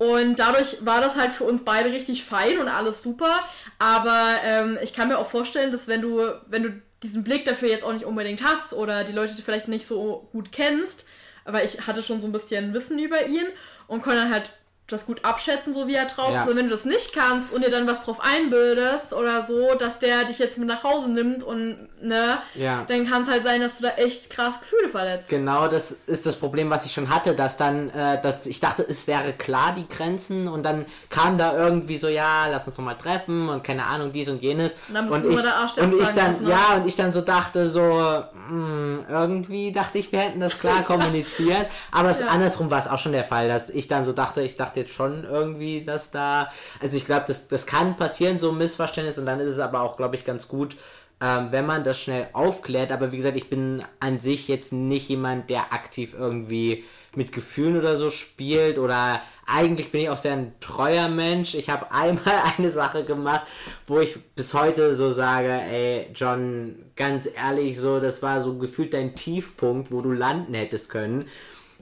Und 0.00 0.38
dadurch 0.38 0.78
war 0.80 1.00
das 1.02 1.14
halt 1.14 1.32
für 1.32 1.44
uns 1.44 1.64
beide 1.64 1.92
richtig 1.92 2.24
fein 2.24 2.58
und 2.58 2.68
alles 2.68 3.02
super. 3.02 3.44
Aber 3.78 4.34
ähm, 4.44 4.78
ich 4.82 4.94
kann 4.94 5.08
mir 5.08 5.18
auch 5.18 5.28
vorstellen, 5.28 5.70
dass 5.70 5.88
wenn 5.88 6.00
du, 6.00 6.22
wenn 6.46 6.62
du 6.62 6.82
diesen 7.02 7.22
Blick 7.22 7.44
dafür 7.44 7.68
jetzt 7.68 7.84
auch 7.84 7.92
nicht 7.92 8.06
unbedingt 8.06 8.42
hast 8.42 8.72
oder 8.72 9.04
die 9.04 9.12
Leute 9.12 9.34
vielleicht 9.42 9.68
nicht 9.68 9.86
so 9.86 10.28
gut 10.32 10.52
kennst, 10.52 11.06
aber 11.44 11.64
ich 11.64 11.86
hatte 11.86 12.02
schon 12.02 12.20
so 12.20 12.28
ein 12.28 12.32
bisschen 12.32 12.74
Wissen 12.74 12.98
über 12.98 13.26
ihn 13.26 13.46
und 13.86 14.02
konnte 14.02 14.20
dann 14.20 14.30
halt 14.30 14.52
das 14.90 15.06
gut 15.06 15.24
abschätzen, 15.24 15.72
so 15.72 15.86
wie 15.86 15.94
er 15.94 16.06
drauf 16.06 16.32
ja. 16.32 16.40
ist. 16.40 16.48
Und 16.48 16.56
wenn 16.56 16.66
du 16.66 16.72
das 16.72 16.84
nicht 16.84 17.12
kannst 17.12 17.52
und 17.52 17.64
dir 17.64 17.70
dann 17.70 17.86
was 17.86 18.00
drauf 18.00 18.18
einbildest 18.20 19.12
oder 19.12 19.42
so, 19.42 19.74
dass 19.74 19.98
der 19.98 20.24
dich 20.24 20.38
jetzt 20.38 20.58
mit 20.58 20.68
nach 20.68 20.84
Hause 20.84 21.10
nimmt 21.10 21.42
und, 21.42 21.88
ne, 22.02 22.38
ja. 22.54 22.84
dann 22.86 23.08
kann 23.08 23.22
es 23.22 23.28
halt 23.28 23.44
sein, 23.44 23.60
dass 23.60 23.78
du 23.78 23.84
da 23.84 23.90
echt 23.94 24.30
krass 24.30 24.60
Gefühle 24.60 24.88
verletzt. 24.88 25.28
Genau, 25.28 25.68
das 25.68 25.92
ist 26.06 26.26
das 26.26 26.36
Problem, 26.36 26.70
was 26.70 26.86
ich 26.86 26.92
schon 26.92 27.10
hatte, 27.10 27.34
dass 27.34 27.56
dann, 27.56 27.90
äh, 27.90 28.20
dass 28.20 28.46
ich 28.46 28.60
dachte, 28.60 28.84
es 28.88 29.06
wäre 29.06 29.32
klar, 29.32 29.74
die 29.76 29.86
Grenzen 29.88 30.48
und 30.48 30.62
dann 30.62 30.86
kam 31.08 31.38
da 31.38 31.56
irgendwie 31.56 31.98
so, 31.98 32.08
ja, 32.08 32.46
lass 32.50 32.66
uns 32.66 32.76
doch 32.76 32.84
mal 32.84 32.94
treffen 32.94 33.48
und 33.48 33.64
keine 33.64 33.84
Ahnung, 33.84 34.12
dies 34.12 34.28
und 34.28 34.42
jenes. 34.42 34.74
Und 34.88 34.94
dann 34.94 35.08
bist 35.08 35.16
und 35.16 35.30
du 35.30 35.30
ich, 35.30 35.42
der 35.42 35.54
Arsch, 35.54 35.78
und 35.78 35.94
ich 35.94 36.08
dann, 36.08 36.32
lassen, 36.32 36.44
ne? 36.44 36.50
ja, 36.50 36.76
und 36.76 36.86
ich 36.86 36.96
dann 36.96 37.12
so 37.12 37.20
dachte 37.20 37.68
so, 37.68 37.80
mh, 37.80 38.24
hm, 38.48 39.04
irgendwie 39.08 39.72
dachte 39.72 39.98
ich, 39.98 40.12
wir 40.12 40.20
hätten 40.20 40.40
das 40.40 40.58
klar 40.58 40.82
kommuniziert, 40.86 41.66
aber 41.92 42.10
ja. 42.10 42.26
andersrum 42.26 42.70
war 42.70 42.78
es 42.78 42.88
auch 42.88 42.98
schon 42.98 43.12
der 43.12 43.24
Fall, 43.24 43.48
dass 43.48 43.70
ich 43.70 43.88
dann 43.88 44.04
so 44.04 44.12
dachte, 44.12 44.42
ich 44.42 44.56
dachte 44.56 44.79
jetzt 44.80 44.94
schon 44.94 45.24
irgendwie, 45.24 45.84
dass 45.84 46.10
da, 46.10 46.50
also 46.80 46.96
ich 46.96 47.06
glaube, 47.06 47.24
das, 47.28 47.48
das 47.48 47.66
kann 47.66 47.96
passieren, 47.96 48.38
so 48.38 48.50
ein 48.50 48.58
Missverständnis 48.58 49.18
und 49.18 49.26
dann 49.26 49.40
ist 49.40 49.48
es 49.48 49.58
aber 49.58 49.82
auch, 49.82 49.96
glaube 49.96 50.16
ich, 50.16 50.24
ganz 50.24 50.48
gut, 50.48 50.76
ähm, 51.20 51.48
wenn 51.50 51.66
man 51.66 51.84
das 51.84 52.00
schnell 52.00 52.28
aufklärt. 52.32 52.92
Aber 52.92 53.12
wie 53.12 53.18
gesagt, 53.18 53.36
ich 53.36 53.50
bin 53.50 53.82
an 54.00 54.20
sich 54.20 54.48
jetzt 54.48 54.72
nicht 54.72 55.08
jemand, 55.08 55.50
der 55.50 55.72
aktiv 55.72 56.14
irgendwie 56.18 56.84
mit 57.14 57.32
Gefühlen 57.32 57.76
oder 57.76 57.96
so 57.96 58.08
spielt 58.08 58.78
oder 58.78 59.20
eigentlich 59.46 59.90
bin 59.90 60.02
ich 60.02 60.10
auch 60.10 60.16
sehr 60.16 60.34
ein 60.34 60.52
treuer 60.60 61.08
Mensch. 61.08 61.54
Ich 61.54 61.68
habe 61.68 61.90
einmal 61.92 62.40
eine 62.56 62.70
Sache 62.70 63.04
gemacht, 63.04 63.46
wo 63.86 64.00
ich 64.00 64.16
bis 64.34 64.54
heute 64.54 64.94
so 64.94 65.12
sage, 65.12 65.50
ey, 65.50 66.10
John, 66.14 66.76
ganz 66.96 67.28
ehrlich, 67.34 67.78
so, 67.78 68.00
das 68.00 68.22
war 68.22 68.42
so 68.42 68.56
gefühlt 68.58 68.94
dein 68.94 69.14
Tiefpunkt, 69.14 69.90
wo 69.90 70.00
du 70.00 70.12
landen 70.12 70.54
hättest 70.54 70.88
können. 70.88 71.26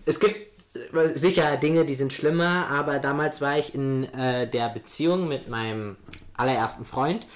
Es 0.06 0.18
gibt 0.18 0.46
sicher 1.14 1.56
Dinge, 1.56 1.84
die 1.84 1.94
sind 1.94 2.12
schlimmer, 2.12 2.68
aber 2.70 2.98
damals 2.98 3.40
war 3.40 3.58
ich 3.58 3.74
in 3.74 4.04
äh, 4.14 4.48
der 4.48 4.68
Beziehung 4.68 5.28
mit 5.28 5.48
meinem 5.48 5.96
allerersten 6.36 6.84
Freund 6.84 7.26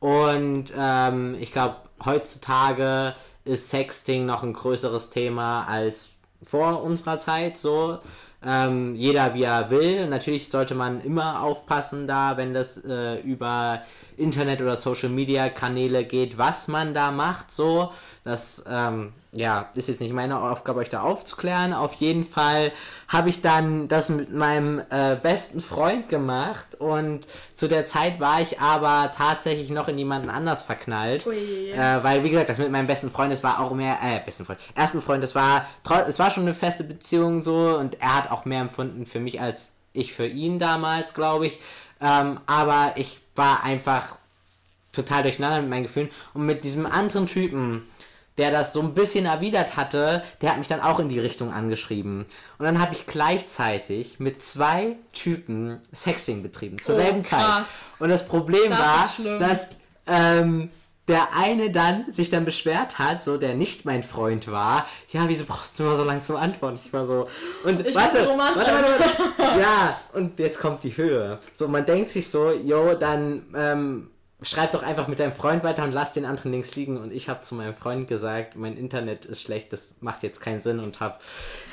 und 0.00 0.72
ähm, 0.76 1.36
ich 1.40 1.52
glaube, 1.52 1.76
heutzutage 2.04 3.14
ist 3.44 3.70
Sexting 3.70 4.26
noch 4.26 4.42
ein 4.42 4.52
größeres 4.52 5.10
Thema 5.10 5.64
als 5.64 6.12
vor 6.42 6.82
unserer 6.82 7.18
Zeit 7.18 7.56
so. 7.56 7.98
Ähm, 8.44 8.96
jeder 8.96 9.34
wie 9.34 9.44
er 9.44 9.70
will. 9.70 10.08
Natürlich 10.08 10.50
sollte 10.50 10.74
man 10.74 11.00
immer 11.02 11.44
aufpassen 11.44 12.08
da, 12.08 12.36
wenn 12.36 12.52
das 12.52 12.78
äh, 12.84 13.20
über 13.20 13.82
Internet 14.18 14.60
oder 14.60 14.76
Social 14.76 15.08
Media 15.08 15.48
Kanäle 15.48 16.04
geht, 16.04 16.38
was 16.38 16.68
man 16.68 16.94
da 16.94 17.10
macht. 17.10 17.50
So, 17.50 17.92
das 18.24 18.64
ähm, 18.68 19.12
ja, 19.32 19.70
ist 19.74 19.88
jetzt 19.88 20.00
nicht 20.00 20.12
meine 20.12 20.38
Aufgabe, 20.38 20.80
euch 20.80 20.90
da 20.90 21.00
aufzuklären. 21.00 21.72
Auf 21.72 21.94
jeden 21.94 22.24
Fall 22.24 22.70
habe 23.08 23.30
ich 23.30 23.40
dann 23.40 23.88
das 23.88 24.10
mit 24.10 24.32
meinem 24.32 24.80
äh, 24.90 25.16
besten 25.16 25.62
Freund 25.62 26.08
gemacht 26.08 26.74
und 26.78 27.26
zu 27.54 27.66
der 27.66 27.86
Zeit 27.86 28.20
war 28.20 28.40
ich 28.40 28.60
aber 28.60 29.10
tatsächlich 29.16 29.70
noch 29.70 29.88
in 29.88 29.96
jemanden 29.96 30.28
anders 30.28 30.62
verknallt. 30.62 31.26
Äh, 31.26 32.02
weil, 32.02 32.24
wie 32.24 32.30
gesagt, 32.30 32.50
das 32.50 32.58
mit 32.58 32.70
meinem 32.70 32.86
besten 32.86 33.10
Freund, 33.10 33.32
das 33.32 33.42
war 33.42 33.60
auch 33.60 33.72
mehr, 33.72 33.98
äh, 34.02 34.20
besten 34.24 34.44
Freund, 34.44 34.58
ersten 34.74 35.00
Freund, 35.00 35.22
das 35.22 35.34
war, 35.34 35.66
es 36.08 36.18
war 36.18 36.30
schon 36.30 36.44
eine 36.44 36.54
feste 36.54 36.84
Beziehung 36.84 37.40
so 37.40 37.76
und 37.78 38.00
er 38.00 38.16
hat 38.16 38.30
auch 38.30 38.44
mehr 38.44 38.60
empfunden 38.60 39.06
für 39.06 39.20
mich 39.20 39.40
als 39.40 39.72
ich 39.94 40.12
für 40.12 40.26
ihn 40.26 40.58
damals, 40.58 41.14
glaube 41.14 41.46
ich. 41.46 41.58
Ähm, 42.02 42.40
aber 42.46 42.94
ich 42.96 43.20
war 43.34 43.62
einfach 43.62 44.16
total 44.92 45.22
durcheinander 45.22 45.60
mit 45.60 45.70
meinen 45.70 45.82
Gefühlen 45.84 46.10
und 46.34 46.44
mit 46.44 46.64
diesem 46.64 46.84
anderen 46.86 47.26
Typen, 47.26 47.86
der 48.38 48.50
das 48.50 48.72
so 48.72 48.80
ein 48.80 48.94
bisschen 48.94 49.26
erwidert 49.26 49.76
hatte, 49.76 50.22
der 50.40 50.50
hat 50.50 50.58
mich 50.58 50.68
dann 50.68 50.80
auch 50.80 50.98
in 50.98 51.08
die 51.08 51.18
Richtung 51.18 51.52
angeschrieben. 51.52 52.24
Und 52.58 52.64
dann 52.64 52.80
habe 52.80 52.94
ich 52.94 53.06
gleichzeitig 53.06 54.20
mit 54.20 54.42
zwei 54.42 54.96
Typen 55.12 55.80
Sexting 55.94 56.42
betrieben, 56.42 56.80
zur 56.80 56.94
oh, 56.94 56.98
selben 56.98 57.24
Zeit. 57.24 57.40
Krass. 57.40 57.68
Und 57.98 58.08
das 58.08 58.26
Problem 58.26 58.70
das 58.70 58.78
war, 58.78 59.38
dass 59.38 59.70
ähm, 60.06 60.70
der 61.08 61.34
eine 61.36 61.70
dann 61.70 62.12
sich 62.12 62.30
dann 62.30 62.44
beschwert 62.44 62.98
hat, 62.98 63.22
so 63.22 63.36
der 63.36 63.54
nicht 63.54 63.84
mein 63.84 64.02
Freund 64.02 64.50
war, 64.50 64.86
ja, 65.08 65.24
wieso 65.26 65.44
brauchst 65.44 65.78
du 65.78 65.82
immer 65.82 65.96
so 65.96 66.04
lange 66.04 66.20
zum 66.20 66.36
Antworten? 66.36 66.78
Ich 66.84 66.92
war 66.92 67.06
so, 67.06 67.28
und 67.64 67.84
ich 67.84 67.94
warte, 67.94 68.24
so 68.24 68.38
warte, 68.38 68.60
warte, 68.60 69.04
warte, 69.36 69.60
ja, 69.60 69.98
und 70.12 70.38
jetzt 70.38 70.60
kommt 70.60 70.84
die 70.84 70.96
Höhe. 70.96 71.38
So, 71.52 71.66
man 71.66 71.84
denkt 71.84 72.10
sich 72.10 72.30
so, 72.30 72.52
yo, 72.52 72.94
dann 72.94 73.42
ähm, 73.56 74.10
schreib 74.42 74.72
doch 74.72 74.82
einfach 74.82 75.08
mit 75.08 75.18
deinem 75.18 75.32
Freund 75.32 75.64
weiter 75.64 75.84
und 75.84 75.92
lass 75.92 76.12
den 76.12 76.24
anderen 76.24 76.52
links 76.52 76.74
liegen. 76.76 76.96
Und 76.96 77.12
ich 77.12 77.28
habe 77.28 77.42
zu 77.42 77.54
meinem 77.54 77.74
Freund 77.74 78.08
gesagt, 78.08 78.56
mein 78.56 78.76
Internet 78.76 79.24
ist 79.24 79.42
schlecht, 79.42 79.72
das 79.72 79.96
macht 80.00 80.22
jetzt 80.22 80.40
keinen 80.40 80.60
Sinn 80.60 80.78
und 80.78 81.00
habe 81.00 81.16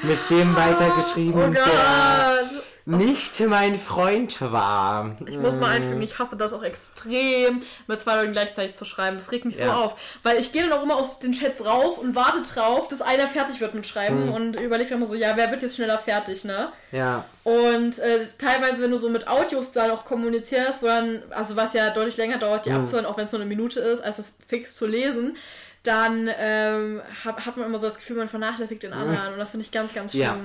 mit 0.04 0.20
dem 0.30 0.56
weitergeschrieben, 0.56 1.50
oh 1.50 1.54
der 1.54 2.50
nicht 2.90 3.40
mein 3.42 3.80
Freund 3.80 4.42
war. 4.42 5.16
Ich 5.28 5.38
muss 5.38 5.56
mal 5.56 5.70
einfügen, 5.70 6.02
ich 6.02 6.18
hasse 6.18 6.36
das 6.36 6.54
auch 6.54 6.64
extrem, 6.64 7.62
mit 7.88 8.02
zwei 8.02 8.16
Leuten 8.16 8.32
gleichzeitig 8.32 8.76
zu 8.76 8.84
schreiben. 8.84 9.18
Das 9.18 9.32
regt 9.32 9.46
mich 9.46 9.58
ja. 9.58 9.66
so 9.66 9.72
auf. 9.72 10.20
Weil 10.24 10.38
ich 10.38 10.52
gehe 10.52 10.64
dann 10.64 10.74
auch 10.74 10.84
immer 10.84 10.96
aus 10.96 11.20
den 11.20 11.34
Chats 11.34 11.64
raus 11.64 12.00
und 12.00 12.16
warte 12.16 12.42
drauf, 12.42 12.88
dass 12.88 13.02
einer 13.02 13.28
fertig 13.28 13.62
wird 13.62 13.76
mit 13.76 13.86
Schreiben 13.86 14.28
hm. 14.28 14.34
und 14.34 14.60
überlege 14.60 14.90
dann 14.90 15.00
immer 15.00 15.06
so, 15.06 15.14
ja, 15.14 15.38
wer 15.38 15.52
wird 15.52 15.62
jetzt 15.62 15.76
schneller 15.76 16.00
fertig, 16.00 16.46
ne? 16.46 16.72
Ja. 16.92 17.26
Und 17.44 18.00
äh, 18.00 18.28
teilweise, 18.38 18.82
wenn 18.82 18.92
du 18.92 18.98
so 18.98 19.10
mit 19.10 19.28
Audios 19.28 19.72
da 19.72 19.88
noch 19.88 20.06
kommunizierst, 20.06 20.82
wo 20.82 20.88
dann, 20.88 21.24
also 21.30 21.56
was 21.56 21.74
ja 21.74 21.92
deutlich 21.92 22.18
länger 22.18 22.38
dauert, 22.38 22.66
die 22.66 22.72
hm. 22.72 22.82
abzuhören, 22.82 23.06
auch 23.06 23.18
wenn 23.18 23.26
es 23.26 23.32
nur 23.32 23.42
eine 23.42 23.50
Minute 23.50 23.80
ist, 23.80 24.04
als 24.04 24.18
das 24.18 24.34
fix 24.48 24.76
zu 24.76 24.88
lesen, 24.88 25.38
dann 25.84 26.30
ähm, 26.38 27.02
hat, 27.24 27.46
hat 27.46 27.56
man 27.56 27.68
immer 27.68 27.80
so 27.80 27.88
das 27.88 27.96
Gefühl, 27.96 28.18
man 28.18 28.30
vernachlässigt 28.30 28.82
den 28.82 28.94
hm. 28.94 29.02
anderen. 29.02 29.34
Und 29.34 29.40
das 29.40 29.52
finde 29.52 29.66
ich 29.66 29.72
ganz, 29.72 29.94
ganz 29.94 30.12
schlimm. 30.12 30.24
Ja 30.24 30.36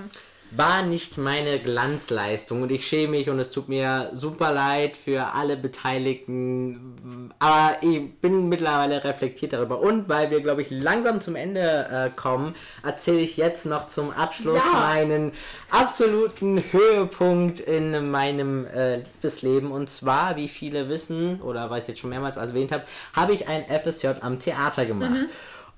war 0.57 0.82
nicht 0.82 1.18
meine 1.18 1.59
Glanzleistung 1.59 2.62
und 2.62 2.70
ich 2.70 2.86
schäme 2.86 3.12
mich 3.12 3.30
und 3.30 3.38
es 3.38 3.50
tut 3.50 3.68
mir 3.68 4.11
super 4.12 4.52
leid 4.52 4.96
für 4.96 5.34
alle 5.34 5.57
Beteiligten, 5.57 7.32
aber 7.38 7.76
ich 7.82 8.12
bin 8.20 8.48
mittlerweile 8.48 9.02
reflektiert 9.05 9.52
darüber 9.52 9.80
und 9.80 10.09
weil 10.09 10.30
wir, 10.30 10.40
glaube 10.40 10.62
ich, 10.62 10.70
langsam 10.70 11.20
zum 11.20 11.36
Ende 11.36 11.88
äh, 11.90 12.11
kommen, 12.14 12.55
erzähle 12.82 13.20
ich 13.20 13.36
jetzt 13.36 13.66
noch 13.66 13.88
zum 13.88 14.11
Abschluss 14.11 14.62
ja. 14.72 14.78
meinen 14.78 15.32
absoluten 15.70 16.62
Höhepunkt 16.70 17.61
in 17.61 18.11
meinem 18.11 18.66
äh, 18.66 18.96
Liebesleben 18.96 19.70
und 19.70 19.90
zwar, 19.90 20.36
wie 20.36 20.48
viele 20.48 20.88
wissen 20.88 21.40
oder 21.40 21.70
weil 21.70 21.82
ich 21.82 21.88
jetzt 21.88 22.00
schon 22.00 22.11
mehrmals 22.11 22.36
erwähnt 22.36 22.72
habe, 22.72 22.84
habe 23.14 23.32
ich 23.32 23.48
ein 23.48 23.64
FSJ 23.64 24.09
am 24.20 24.38
Theater 24.38 24.86
gemacht. 24.86 25.11
Mhm. 25.11 25.28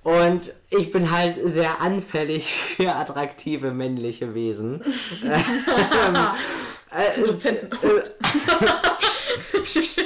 Und 0.07 0.53
ich 0.71 0.93
bin 0.93 1.11
halt 1.11 1.37
sehr 1.43 1.81
anfällig 1.81 2.55
für 2.77 2.95
attraktive 2.95 3.73
männliche 3.73 4.35
Wesen. 4.35 4.81
ähm, 5.25 6.17
äh, 6.93 7.21
äh, 7.21 7.57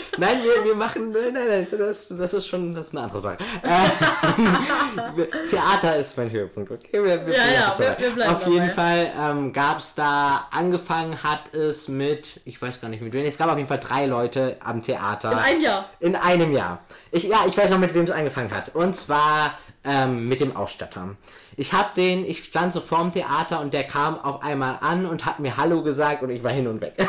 nein, 0.16 0.38
wir, 0.42 0.64
wir 0.64 0.74
machen, 0.74 1.12
nein, 1.12 1.34
nein, 1.34 1.66
das, 1.70 2.08
das 2.08 2.32
ist 2.32 2.46
schon 2.46 2.74
das 2.74 2.86
ist 2.86 2.92
eine 2.92 3.02
andere 3.02 3.20
Sache. 3.20 3.36
Äh, 3.62 5.26
Theater 5.50 5.96
ist 5.96 6.16
mein 6.16 6.30
Höhepunkt, 6.30 6.72
okay? 6.72 7.04
Wir, 7.04 7.26
wir 7.26 7.34
ja, 7.34 7.42
ja, 7.54 7.78
wir, 7.78 7.96
wir 7.98 8.10
bleiben 8.12 8.34
Auf 8.34 8.46
jeden 8.46 8.70
Fall 8.70 9.12
ähm, 9.20 9.52
gab 9.52 9.80
es 9.80 9.94
da, 9.94 10.48
angefangen 10.50 11.22
hat 11.22 11.52
es 11.52 11.88
mit, 11.88 12.40
ich 12.46 12.60
weiß 12.60 12.80
gar 12.80 12.88
nicht 12.88 13.02
mit 13.02 13.12
wem, 13.12 13.26
es 13.26 13.36
gab 13.36 13.50
auf 13.50 13.58
jeden 13.58 13.68
Fall 13.68 13.80
drei 13.80 14.06
Leute 14.06 14.56
am 14.64 14.82
Theater. 14.82 15.32
In 15.32 15.38
einem 15.38 15.62
Jahr? 15.62 15.90
In 16.00 16.16
einem 16.16 16.52
Jahr. 16.52 16.78
Ich, 17.10 17.24
ja, 17.24 17.40
ich 17.46 17.58
weiß 17.58 17.70
noch, 17.70 17.78
mit 17.78 17.92
wem 17.92 18.04
es 18.04 18.10
angefangen 18.10 18.50
hat. 18.54 18.74
Und 18.74 18.96
zwar 18.96 19.58
ähm, 19.84 20.28
mit 20.28 20.40
dem 20.40 20.56
Ausstatter. 20.56 21.16
Ich 21.56 21.72
hab 21.72 21.94
den, 21.94 22.24
ich 22.24 22.44
stand 22.44 22.72
so 22.72 22.80
vorm 22.80 23.12
Theater 23.12 23.60
und 23.60 23.72
der 23.72 23.84
kam 23.84 24.18
auf 24.18 24.42
einmal 24.42 24.78
an 24.80 25.06
und 25.06 25.24
hat 25.24 25.40
mir 25.40 25.56
Hallo 25.56 25.82
gesagt 25.82 26.22
und 26.22 26.30
ich 26.30 26.42
war 26.42 26.52
hin 26.52 26.66
und 26.66 26.80
weg. 26.80 26.94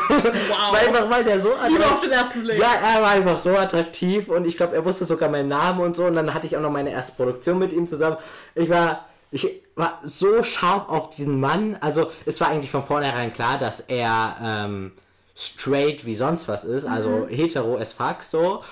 Wow. 0.52 0.72
weil 0.72 0.88
einfach, 0.88 1.10
weil 1.10 1.24
der 1.24 1.40
so 1.40 1.52
attraktiv 1.52 1.92
auf 1.92 2.00
den 2.00 2.10
ersten 2.10 2.42
Blick. 2.42 2.58
Ja, 2.58 2.72
er 2.94 3.02
war 3.02 3.10
einfach 3.10 3.38
so 3.38 3.56
attraktiv 3.56 4.28
und 4.28 4.46
ich 4.46 4.56
glaube, 4.56 4.74
er 4.74 4.84
wusste 4.84 5.04
sogar 5.04 5.28
meinen 5.28 5.48
Namen 5.48 5.80
und 5.80 5.96
so 5.96 6.06
und 6.06 6.14
dann 6.14 6.32
hatte 6.32 6.46
ich 6.46 6.56
auch 6.56 6.60
noch 6.60 6.70
meine 6.70 6.90
erste 6.90 7.12
Produktion 7.12 7.58
mit 7.58 7.72
ihm 7.72 7.86
zusammen. 7.86 8.16
Ich 8.54 8.68
war, 8.68 9.06
ich 9.30 9.48
war 9.74 10.00
so 10.04 10.42
scharf 10.42 10.88
auf 10.88 11.10
diesen 11.10 11.40
Mann. 11.40 11.76
Also 11.80 12.10
es 12.26 12.40
war 12.40 12.48
eigentlich 12.48 12.70
von 12.70 12.84
vornherein 12.84 13.32
klar, 13.32 13.58
dass 13.58 13.80
er 13.80 14.36
ähm, 14.42 14.92
straight 15.34 16.06
wie 16.06 16.16
sonst 16.16 16.48
was 16.48 16.64
ist, 16.64 16.84
also 16.84 17.08
mhm. 17.10 17.28
hetero 17.28 17.76
as 17.76 17.92
fuck 17.92 18.22
so. 18.22 18.62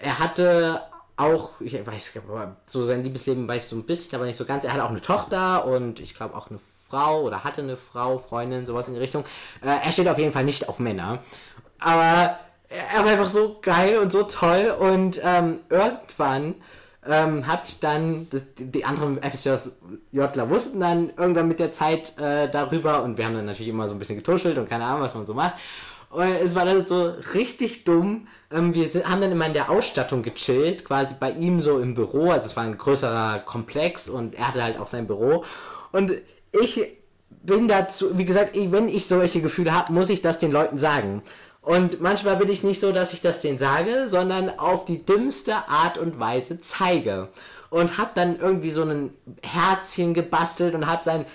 Er 0.00 0.18
hatte 0.18 0.80
auch, 1.16 1.52
ich 1.60 1.74
weiß, 1.74 2.12
so 2.66 2.84
sein 2.84 3.02
Liebesleben 3.02 3.48
weiß 3.48 3.64
ich 3.64 3.68
so 3.70 3.76
ein 3.76 3.84
bisschen, 3.84 4.16
aber 4.16 4.26
nicht 4.26 4.36
so 4.36 4.44
ganz. 4.44 4.64
Er 4.64 4.74
hat 4.74 4.80
auch 4.80 4.90
eine 4.90 5.00
Tochter 5.00 5.66
und 5.66 6.00
ich 6.00 6.14
glaube 6.14 6.34
auch 6.36 6.50
eine 6.50 6.60
Frau 6.88 7.22
oder 7.22 7.42
hatte 7.42 7.62
eine 7.62 7.76
Frau, 7.76 8.18
Freundin, 8.18 8.66
sowas 8.66 8.88
in 8.88 8.94
die 8.94 9.00
Richtung. 9.00 9.24
Äh, 9.62 9.84
er 9.84 9.92
steht 9.92 10.08
auf 10.08 10.18
jeden 10.18 10.32
Fall 10.32 10.44
nicht 10.44 10.68
auf 10.68 10.78
Männer. 10.78 11.20
Aber 11.78 12.38
er 12.68 13.04
war 13.04 13.10
einfach 13.10 13.28
so 13.28 13.58
geil 13.62 13.98
und 13.98 14.12
so 14.12 14.24
toll 14.24 14.74
und 14.78 15.20
ähm, 15.22 15.60
irgendwann 15.68 16.54
ähm, 17.08 17.46
habe 17.46 17.62
ich 17.66 17.80
dann, 17.80 18.28
das, 18.30 18.42
die 18.58 18.84
anderen 18.84 19.20
FSJler 19.22 19.60
wussten 20.50 20.80
dann 20.80 21.10
irgendwann 21.16 21.48
mit 21.48 21.60
der 21.60 21.72
Zeit 21.72 22.18
äh, 22.18 22.48
darüber 22.50 23.02
und 23.02 23.16
wir 23.16 23.24
haben 23.24 23.34
dann 23.34 23.46
natürlich 23.46 23.68
immer 23.68 23.88
so 23.88 23.94
ein 23.94 23.98
bisschen 23.98 24.16
getuschelt 24.16 24.58
und 24.58 24.68
keine 24.68 24.84
Ahnung, 24.84 25.02
was 25.02 25.14
man 25.14 25.26
so 25.26 25.34
macht. 25.34 25.54
Es 26.14 26.54
war 26.54 26.64
dann 26.64 26.86
so 26.86 27.14
richtig 27.34 27.84
dumm. 27.84 28.26
Ähm, 28.50 28.74
wir 28.74 28.86
haben 29.08 29.20
dann 29.20 29.32
immer 29.32 29.46
in 29.46 29.54
der 29.54 29.70
Ausstattung 29.70 30.22
gechillt, 30.22 30.84
quasi 30.84 31.14
bei 31.18 31.30
ihm 31.32 31.60
so 31.60 31.78
im 31.78 31.94
Büro. 31.94 32.30
Also 32.30 32.46
es 32.46 32.56
war 32.56 32.64
ein 32.64 32.78
größerer 32.78 33.40
Komplex 33.40 34.08
und 34.08 34.34
er 34.34 34.48
hatte 34.48 34.62
halt 34.62 34.78
auch 34.78 34.86
sein 34.86 35.06
Büro. 35.06 35.44
Und 35.92 36.12
ich 36.52 36.96
bin 37.42 37.68
dazu, 37.68 38.16
wie 38.16 38.24
gesagt, 38.24 38.54
wenn 38.54 38.88
ich 38.88 39.06
solche 39.06 39.40
Gefühle 39.40 39.74
habe, 39.74 39.92
muss 39.92 40.10
ich 40.10 40.22
das 40.22 40.38
den 40.38 40.52
Leuten 40.52 40.78
sagen. 40.78 41.22
Und 41.66 42.00
manchmal 42.00 42.36
bin 42.36 42.48
ich 42.48 42.62
nicht 42.62 42.80
so, 42.80 42.92
dass 42.92 43.12
ich 43.12 43.22
das 43.22 43.40
denen 43.40 43.58
sage, 43.58 44.08
sondern 44.08 44.56
auf 44.56 44.84
die 44.84 45.04
dümmste 45.04 45.68
Art 45.68 45.98
und 45.98 46.20
Weise 46.20 46.60
zeige. 46.60 47.28
Und 47.70 47.98
hab 47.98 48.14
dann 48.14 48.38
irgendwie 48.38 48.70
so 48.70 48.82
ein 48.82 49.12
Herzchen 49.42 50.14
gebastelt 50.14 50.76
und 50.76 50.86
hab 50.86 51.02
sein 51.02 51.26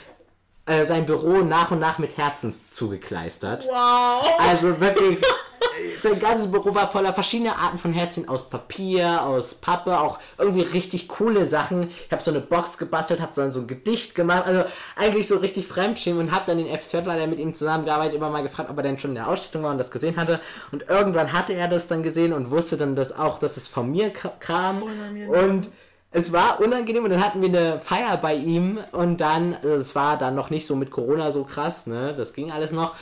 äh, 0.71 0.85
sein 0.85 1.05
Büro 1.05 1.43
nach 1.43 1.71
und 1.71 1.79
nach 1.79 1.99
mit 1.99 2.17
Herzen 2.17 2.53
zugekleistert. 2.71 3.67
Wow. 3.67 4.25
Also 4.39 4.79
wirklich, 4.79 5.19
sein 6.01 6.19
ganzes 6.19 6.49
Büro 6.49 6.73
war 6.73 6.89
voller 6.89 7.13
verschiedener 7.13 7.57
Arten 7.57 7.77
von 7.77 7.91
Herzchen 7.91 8.29
aus 8.29 8.49
Papier, 8.49 9.23
aus 9.23 9.55
Pappe, 9.55 9.99
auch 9.99 10.19
irgendwie 10.37 10.61
richtig 10.61 11.09
coole 11.09 11.45
Sachen. 11.45 11.89
Ich 11.89 12.11
habe 12.11 12.23
so 12.23 12.31
eine 12.31 12.39
Box 12.39 12.77
gebastelt, 12.77 13.19
habe 13.19 13.33
dann 13.35 13.51
so 13.51 13.59
ein 13.59 13.67
Gedicht 13.67 14.15
gemacht, 14.15 14.43
also 14.45 14.63
eigentlich 14.95 15.27
so 15.27 15.37
richtig 15.37 15.67
Fremdschämen 15.67 16.27
und 16.27 16.31
habe 16.31 16.45
dann 16.47 16.57
den 16.57 16.67
FSJler, 16.67 17.17
der 17.17 17.27
mit 17.27 17.39
ihm 17.39 17.53
zusammengearbeitet, 17.53 18.15
immer 18.15 18.29
mal 18.29 18.43
gefragt, 18.43 18.69
ob 18.69 18.77
er 18.77 18.83
denn 18.83 18.97
schon 18.97 19.11
in 19.11 19.15
der 19.15 19.27
Ausstellung 19.27 19.65
war 19.65 19.71
und 19.73 19.77
das 19.77 19.91
gesehen 19.91 20.15
hatte. 20.15 20.39
Und 20.71 20.87
irgendwann 20.87 21.33
hatte 21.33 21.53
er 21.53 21.67
das 21.67 21.87
dann 21.87 22.01
gesehen 22.01 22.31
und 22.31 22.49
wusste 22.49 22.77
dann 22.77 22.95
das 22.95 23.11
auch, 23.11 23.39
dass 23.39 23.57
es 23.57 23.67
von 23.67 23.91
mir 23.91 24.11
kam. 24.11 24.83
Und 24.83 25.69
es 26.11 26.33
war 26.33 26.59
unangenehm 26.59 27.05
und 27.05 27.09
dann 27.09 27.23
hatten 27.23 27.41
wir 27.41 27.47
eine 27.47 27.79
Feier 27.79 28.17
bei 28.17 28.35
ihm 28.35 28.79
und 28.91 29.17
dann, 29.21 29.55
also 29.55 29.75
es 29.75 29.95
war 29.95 30.17
dann 30.17 30.35
noch 30.35 30.49
nicht 30.49 30.65
so 30.65 30.75
mit 30.75 30.91
Corona 30.91 31.31
so 31.31 31.45
krass, 31.45 31.87
ne? 31.87 32.13
Das 32.15 32.33
ging 32.33 32.51
alles 32.51 32.73
noch 32.73 32.95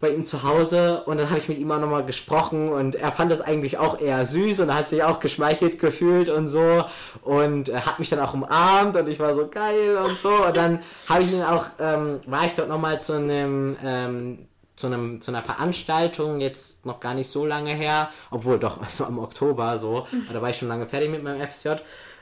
bei 0.00 0.10
ihm 0.10 0.24
zu 0.24 0.44
Hause 0.44 1.02
und 1.06 1.18
dann 1.18 1.28
habe 1.28 1.40
ich 1.40 1.48
mit 1.48 1.58
ihm 1.58 1.72
auch 1.72 1.80
nochmal 1.80 2.04
gesprochen 2.04 2.68
und 2.68 2.94
er 2.94 3.10
fand 3.10 3.32
das 3.32 3.40
eigentlich 3.40 3.78
auch 3.78 4.00
eher 4.00 4.24
süß 4.24 4.60
und 4.60 4.72
hat 4.72 4.88
sich 4.88 5.02
auch 5.02 5.18
geschmeichelt 5.18 5.80
gefühlt 5.80 6.28
und 6.28 6.46
so 6.46 6.84
und 7.22 7.74
hat 7.74 7.98
mich 7.98 8.08
dann 8.08 8.20
auch 8.20 8.32
umarmt 8.32 8.94
und 8.94 9.08
ich 9.08 9.18
war 9.18 9.34
so 9.34 9.48
geil 9.48 9.96
und 9.96 10.16
so 10.16 10.30
und 10.46 10.56
dann 10.56 10.80
habe 11.08 11.24
ich 11.24 11.32
ihn 11.32 11.42
auch, 11.42 11.66
ähm, 11.80 12.20
war 12.26 12.46
ich 12.46 12.54
dort 12.54 12.68
nochmal 12.68 13.00
zu 13.00 13.14
einem, 13.14 13.76
ähm, 13.84 14.46
zu, 14.76 14.86
einem, 14.86 15.20
zu 15.20 15.32
einer 15.32 15.42
Veranstaltung, 15.42 16.40
jetzt 16.40 16.86
noch 16.86 17.00
gar 17.00 17.14
nicht 17.14 17.28
so 17.28 17.44
lange 17.44 17.70
her, 17.70 18.10
obwohl 18.30 18.60
doch, 18.60 18.80
also 18.80 19.04
im 19.06 19.18
Oktober 19.18 19.78
so, 19.78 20.06
da 20.32 20.40
war 20.40 20.50
ich 20.50 20.58
schon 20.58 20.68
lange 20.68 20.86
fertig 20.86 21.10
mit 21.10 21.24
meinem 21.24 21.40
FSJ 21.44 21.70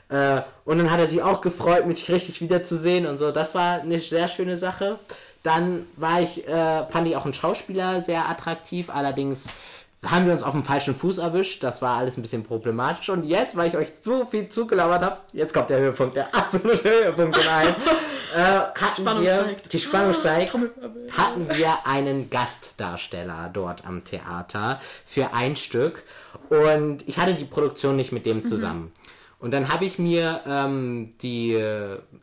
äh, 0.09 0.41
und 0.65 0.77
dann 0.77 0.91
hat 0.91 0.99
er 0.99 1.07
sich 1.07 1.21
auch 1.21 1.41
gefreut, 1.41 1.85
mich 1.85 2.09
richtig 2.09 2.41
wiederzusehen 2.41 3.05
und 3.05 3.17
so. 3.17 3.31
Das 3.31 3.55
war 3.55 3.81
eine 3.81 3.99
sehr 3.99 4.27
schöne 4.27 4.57
Sache. 4.57 4.99
Dann 5.43 5.87
war 5.95 6.21
ich, 6.21 6.47
äh, 6.47 6.85
fand 6.87 7.07
ich 7.07 7.15
auch 7.15 7.25
einen 7.25 7.33
Schauspieler 7.33 8.01
sehr 8.01 8.27
attraktiv, 8.29 8.89
allerdings 8.89 9.49
haben 10.05 10.25
wir 10.25 10.33
uns 10.33 10.43
auf 10.43 10.51
dem 10.51 10.63
falschen 10.63 10.95
Fuß 10.95 11.17
erwischt. 11.17 11.63
Das 11.63 11.81
war 11.81 11.97
alles 11.97 12.17
ein 12.17 12.21
bisschen 12.21 12.43
problematisch. 12.43 13.09
Und 13.09 13.23
jetzt, 13.23 13.57
weil 13.57 13.69
ich 13.69 13.77
euch 13.77 14.01
zu 14.01 14.25
viel 14.27 14.47
zugelabert 14.47 15.01
habe, 15.01 15.17
jetzt 15.33 15.53
kommt 15.53 15.69
der 15.69 15.79
Höhepunkt, 15.79 16.15
der 16.15 16.33
absolute 16.35 16.89
Höhepunkt 16.89 17.37
rein. 17.47 17.75
äh, 18.35 18.43
hatten 18.43 19.01
Spannung 19.01 19.23
wir, 19.23 19.37
steigt. 19.37 19.73
Die 19.73 19.79
Spannung 19.79 20.13
steigt. 20.13 20.53
Hatten 20.53 21.49
wir 21.49 21.85
einen 21.85 22.29
Gastdarsteller 22.29 23.49
dort 23.51 23.85
am 23.85 24.03
Theater 24.03 24.79
für 25.05 25.33
ein 25.33 25.55
Stück. 25.55 26.03
Und 26.49 27.07
ich 27.07 27.17
hatte 27.17 27.33
die 27.33 27.45
Produktion 27.45 27.95
nicht 27.95 28.11
mit 28.11 28.25
dem 28.25 28.43
zusammen. 28.43 28.81
Mhm. 28.81 28.96
Und 29.39 29.51
dann 29.51 29.71
habe 29.71 29.85
ich 29.85 29.99
mir 29.99 30.41
ähm, 30.47 31.13
die, 31.21 31.53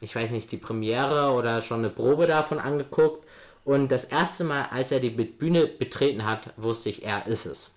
ich 0.00 0.16
weiß 0.16 0.30
nicht, 0.30 0.50
die 0.50 0.56
Premiere 0.56 1.32
oder 1.32 1.62
schon 1.62 1.78
eine 1.78 1.90
Probe 1.90 2.26
davon 2.26 2.58
angeguckt. 2.58 3.24
Und 3.64 3.90
das 3.90 4.04
erste 4.04 4.44
Mal, 4.44 4.66
als 4.70 4.92
er 4.92 5.00
die 5.00 5.10
Bühne 5.10 5.66
betreten 5.66 6.26
hat, 6.26 6.52
wusste 6.56 6.90
ich, 6.90 7.04
er 7.04 7.26
ist 7.26 7.46
es. 7.46 7.74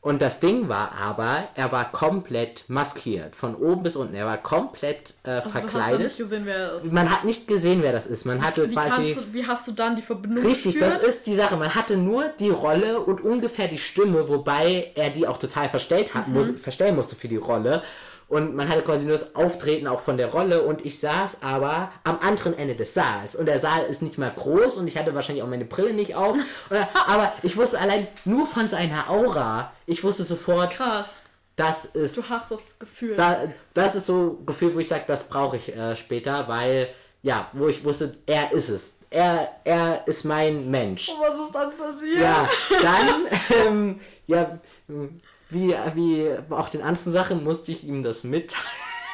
Und 0.00 0.22
das 0.22 0.38
Ding 0.38 0.68
war 0.68 0.92
aber, 0.92 1.48
er 1.56 1.72
war 1.72 1.90
komplett 1.90 2.64
maskiert, 2.68 3.34
von 3.34 3.56
oben 3.56 3.82
bis 3.82 3.96
unten. 3.96 4.14
Er 4.14 4.26
war 4.26 4.38
komplett 4.38 5.14
äh, 5.24 5.30
also 5.30 5.50
verkleidet. 5.50 6.00
Du 6.00 6.04
hast 6.04 6.10
nicht 6.10 6.18
gesehen, 6.18 6.46
wer 6.46 6.56
er 6.56 6.76
ist. 6.76 6.92
Man 6.92 7.10
hat 7.10 7.24
nicht 7.24 7.48
gesehen, 7.48 7.82
wer 7.82 7.92
das 7.92 8.06
ist. 8.06 8.24
Man 8.24 8.40
hatte 8.40 8.70
wie, 8.70 8.74
quasi. 8.74 9.14
Du, 9.14 9.34
wie 9.34 9.44
hast 9.44 9.66
du 9.66 9.72
dann 9.72 9.96
die 9.96 10.02
Verbindung 10.02 10.46
Richtig, 10.46 10.78
gespürt? 10.78 11.02
das 11.02 11.04
ist 11.04 11.26
die 11.26 11.34
Sache. 11.34 11.56
Man 11.56 11.74
hatte 11.74 11.96
nur 11.96 12.28
die 12.38 12.50
Rolle 12.50 13.00
und 13.00 13.24
ungefähr 13.24 13.66
die 13.66 13.78
Stimme, 13.78 14.28
wobei 14.28 14.92
er 14.94 15.10
die 15.10 15.26
auch 15.26 15.38
total 15.38 15.68
verstellt 15.68 16.14
hat, 16.14 16.28
mhm. 16.28 16.34
muss, 16.34 16.48
verstellen 16.60 16.94
musste 16.94 17.16
für 17.16 17.28
die 17.28 17.36
Rolle. 17.36 17.82
Und 18.28 18.54
man 18.54 18.68
hatte 18.68 18.82
quasi 18.82 19.06
nur 19.06 19.16
das 19.16 19.34
Auftreten 19.34 19.86
auch 19.86 20.00
von 20.00 20.18
der 20.18 20.30
Rolle 20.30 20.62
und 20.62 20.84
ich 20.84 21.00
saß 21.00 21.38
aber 21.42 21.90
am 22.04 22.18
anderen 22.20 22.56
Ende 22.58 22.74
des 22.74 22.92
Saals. 22.92 23.34
Und 23.34 23.46
der 23.46 23.58
Saal 23.58 23.86
ist 23.86 24.02
nicht 24.02 24.18
mal 24.18 24.30
groß 24.30 24.76
und 24.76 24.86
ich 24.86 24.98
hatte 24.98 25.14
wahrscheinlich 25.14 25.42
auch 25.42 25.48
meine 25.48 25.64
Brille 25.64 25.94
nicht 25.94 26.14
auf. 26.14 26.36
aber 27.06 27.32
ich 27.42 27.56
wusste 27.56 27.78
allein 27.78 28.06
nur 28.26 28.46
von 28.46 28.68
seiner 28.68 29.08
Aura, 29.08 29.72
ich 29.86 30.04
wusste 30.04 30.24
sofort. 30.24 30.72
Krass. 30.72 31.14
Das 31.56 31.86
ist. 31.86 32.16
Du 32.16 32.28
hast 32.28 32.50
das 32.52 32.78
Gefühl. 32.78 33.16
Da, 33.16 33.48
das 33.74 33.96
ist 33.96 34.06
so 34.06 34.38
ein 34.40 34.46
Gefühl, 34.46 34.74
wo 34.74 34.78
ich 34.78 34.88
sage, 34.88 35.04
das 35.06 35.28
brauche 35.28 35.56
ich 35.56 35.74
äh, 35.74 35.96
später, 35.96 36.46
weil, 36.46 36.88
ja, 37.22 37.48
wo 37.52 37.66
ich 37.66 37.84
wusste, 37.84 38.14
er 38.26 38.52
ist 38.52 38.68
es. 38.68 38.98
Er, 39.10 39.48
er 39.64 40.06
ist 40.06 40.24
mein 40.24 40.70
Mensch. 40.70 41.08
Und 41.08 41.20
was 41.20 41.46
ist 41.46 41.54
dann 41.54 41.70
passiert? 41.76 42.20
Ja, 42.20 42.48
dann, 42.80 43.26
ähm, 43.66 44.00
ja, 44.26 44.58
wie, 45.50 45.74
wie 45.94 46.30
auch 46.50 46.68
den 46.68 46.82
anderen 46.82 47.12
Sachen 47.12 47.44
musste 47.44 47.72
ich 47.72 47.84
ihm 47.84 48.02
das 48.02 48.24
mitteilen. 48.24 48.64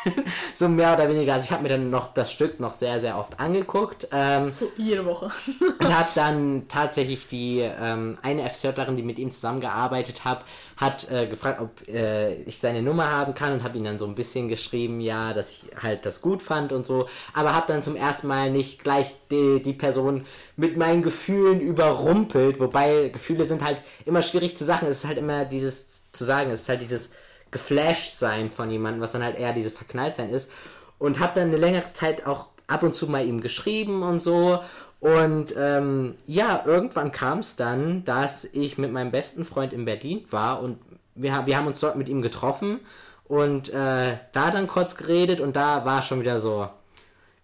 so 0.55 0.69
mehr 0.69 0.95
oder 0.95 1.09
weniger. 1.09 1.35
Also 1.35 1.47
ich 1.47 1.51
habe 1.53 1.63
mir 1.63 1.69
dann 1.69 1.91
noch 1.91 2.13
das 2.13 2.33
Stück 2.33 2.61
noch 2.61 2.75
sehr, 2.75 3.01
sehr 3.01 3.19
oft 3.19 3.41
angeguckt. 3.41 4.09
Ähm, 4.13 4.51
so 4.51 4.71
jede 4.77 5.05
Woche. 5.05 5.31
und 5.79 5.95
habe 5.95 6.09
dann 6.15 6.69
tatsächlich 6.69 7.27
die 7.29 7.61
ähm, 7.61 8.15
eine 8.23 8.49
FCJlerin, 8.49 8.97
die 8.97 9.03
mit 9.03 9.19
ihm 9.19 9.31
zusammengearbeitet 9.31 10.25
hat, 10.25 10.45
hat 10.77 11.11
äh, 11.11 11.27
gefragt, 11.27 11.61
ob 11.61 11.89
äh, 11.89 12.35
ich 12.43 12.59
seine 12.59 12.83
Nummer 12.83 13.11
haben 13.11 13.35
kann 13.35 13.53
und 13.53 13.63
habe 13.63 13.79
ihn 13.79 13.85
dann 13.85 13.99
so 13.99 14.07
ein 14.07 14.15
bisschen 14.15 14.49
geschrieben, 14.49 15.01
ja, 15.01 15.33
dass 15.33 15.51
ich 15.51 15.65
halt 15.81 16.05
das 16.05 16.21
gut 16.21 16.43
fand 16.43 16.73
und 16.73 16.87
so. 16.87 17.09
Aber 17.33 17.55
habe 17.55 17.67
dann 17.69 17.83
zum 17.83 17.97
ersten 17.97 18.27
Mal 18.27 18.51
nicht 18.51 18.83
gleich 18.83 19.15
die, 19.31 19.63
die 19.63 19.73
Person 19.73 20.27
mit 20.57 20.77
meinen 20.77 21.03
Gefühlen 21.03 21.61
überrumpelt. 21.61 22.61
Wobei 22.61 23.09
Gefühle 23.13 23.45
sind 23.45 23.65
halt 23.65 23.83
immer 24.05 24.23
schwierig 24.23 24.57
zu 24.57 24.65
sagen. 24.65 24.87
Es 24.87 24.99
ist 24.99 25.07
halt 25.07 25.19
immer 25.19 25.45
dieses 25.45 26.04
zu 26.15 26.25
sagen, 26.25 26.51
es 26.51 26.63
ist 26.63 26.69
halt 26.69 26.83
dieses 26.83 27.11
geflasht 27.51 28.17
sein 28.17 28.51
von 28.51 28.71
jemandem, 28.71 29.01
was 29.01 29.13
dann 29.13 29.23
halt 29.23 29.39
eher 29.39 29.53
dieses 29.53 29.73
Verknalltsein 29.73 30.31
ist. 30.31 30.51
Und 30.99 31.21
habe 31.21 31.33
dann 31.35 31.49
eine 31.49 31.57
längere 31.57 31.93
Zeit 31.93 32.27
auch 32.27 32.47
ab 32.67 32.83
und 32.83 32.95
zu 32.95 33.07
mal 33.07 33.27
ihm 33.27 33.41
geschrieben 33.41 34.03
und 34.03 34.19
so. 34.19 34.61
Und 35.01 35.55
ähm, 35.57 36.15
ja, 36.27 36.63
irgendwann 36.65 37.13
kam 37.13 37.41
es 37.41 37.57
dann, 37.57 38.05
dass 38.05 38.45
ich 38.45 38.79
mit 38.79 38.91
meinem 38.91 39.11
besten 39.11 39.45
Freund 39.45 39.73
in 39.73 39.85
Berlin 39.85 40.25
war 40.31 40.63
und 40.63 40.79
wir, 41.15 41.43
wir 41.47 41.57
haben 41.57 41.67
uns 41.67 41.81
dort 41.81 41.97
mit 41.97 42.09
ihm 42.09 42.23
getroffen 42.23 42.81
und 43.25 43.69
äh, 43.69 44.17
da 44.33 44.51
dann 44.51 44.67
kurz 44.67 44.97
geredet 44.97 45.41
und 45.41 45.57
da 45.57 45.85
war 45.85 46.03
schon 46.03 46.21
wieder 46.21 46.41
so, 46.41 46.69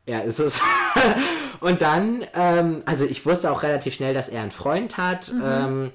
er 0.06 0.24
ist 0.24 0.40
es. 0.40 0.62
und 1.60 1.82
dann, 1.82 2.24
ähm, 2.34 2.82
also 2.86 3.04
ich 3.04 3.24
wusste 3.26 3.50
auch 3.50 3.62
relativ 3.62 3.94
schnell, 3.94 4.14
dass 4.14 4.28
er 4.28 4.42
einen 4.42 4.50
Freund 4.50 4.96
hat. 4.96 5.32
Mhm. 5.32 5.42
Ähm, 5.44 5.90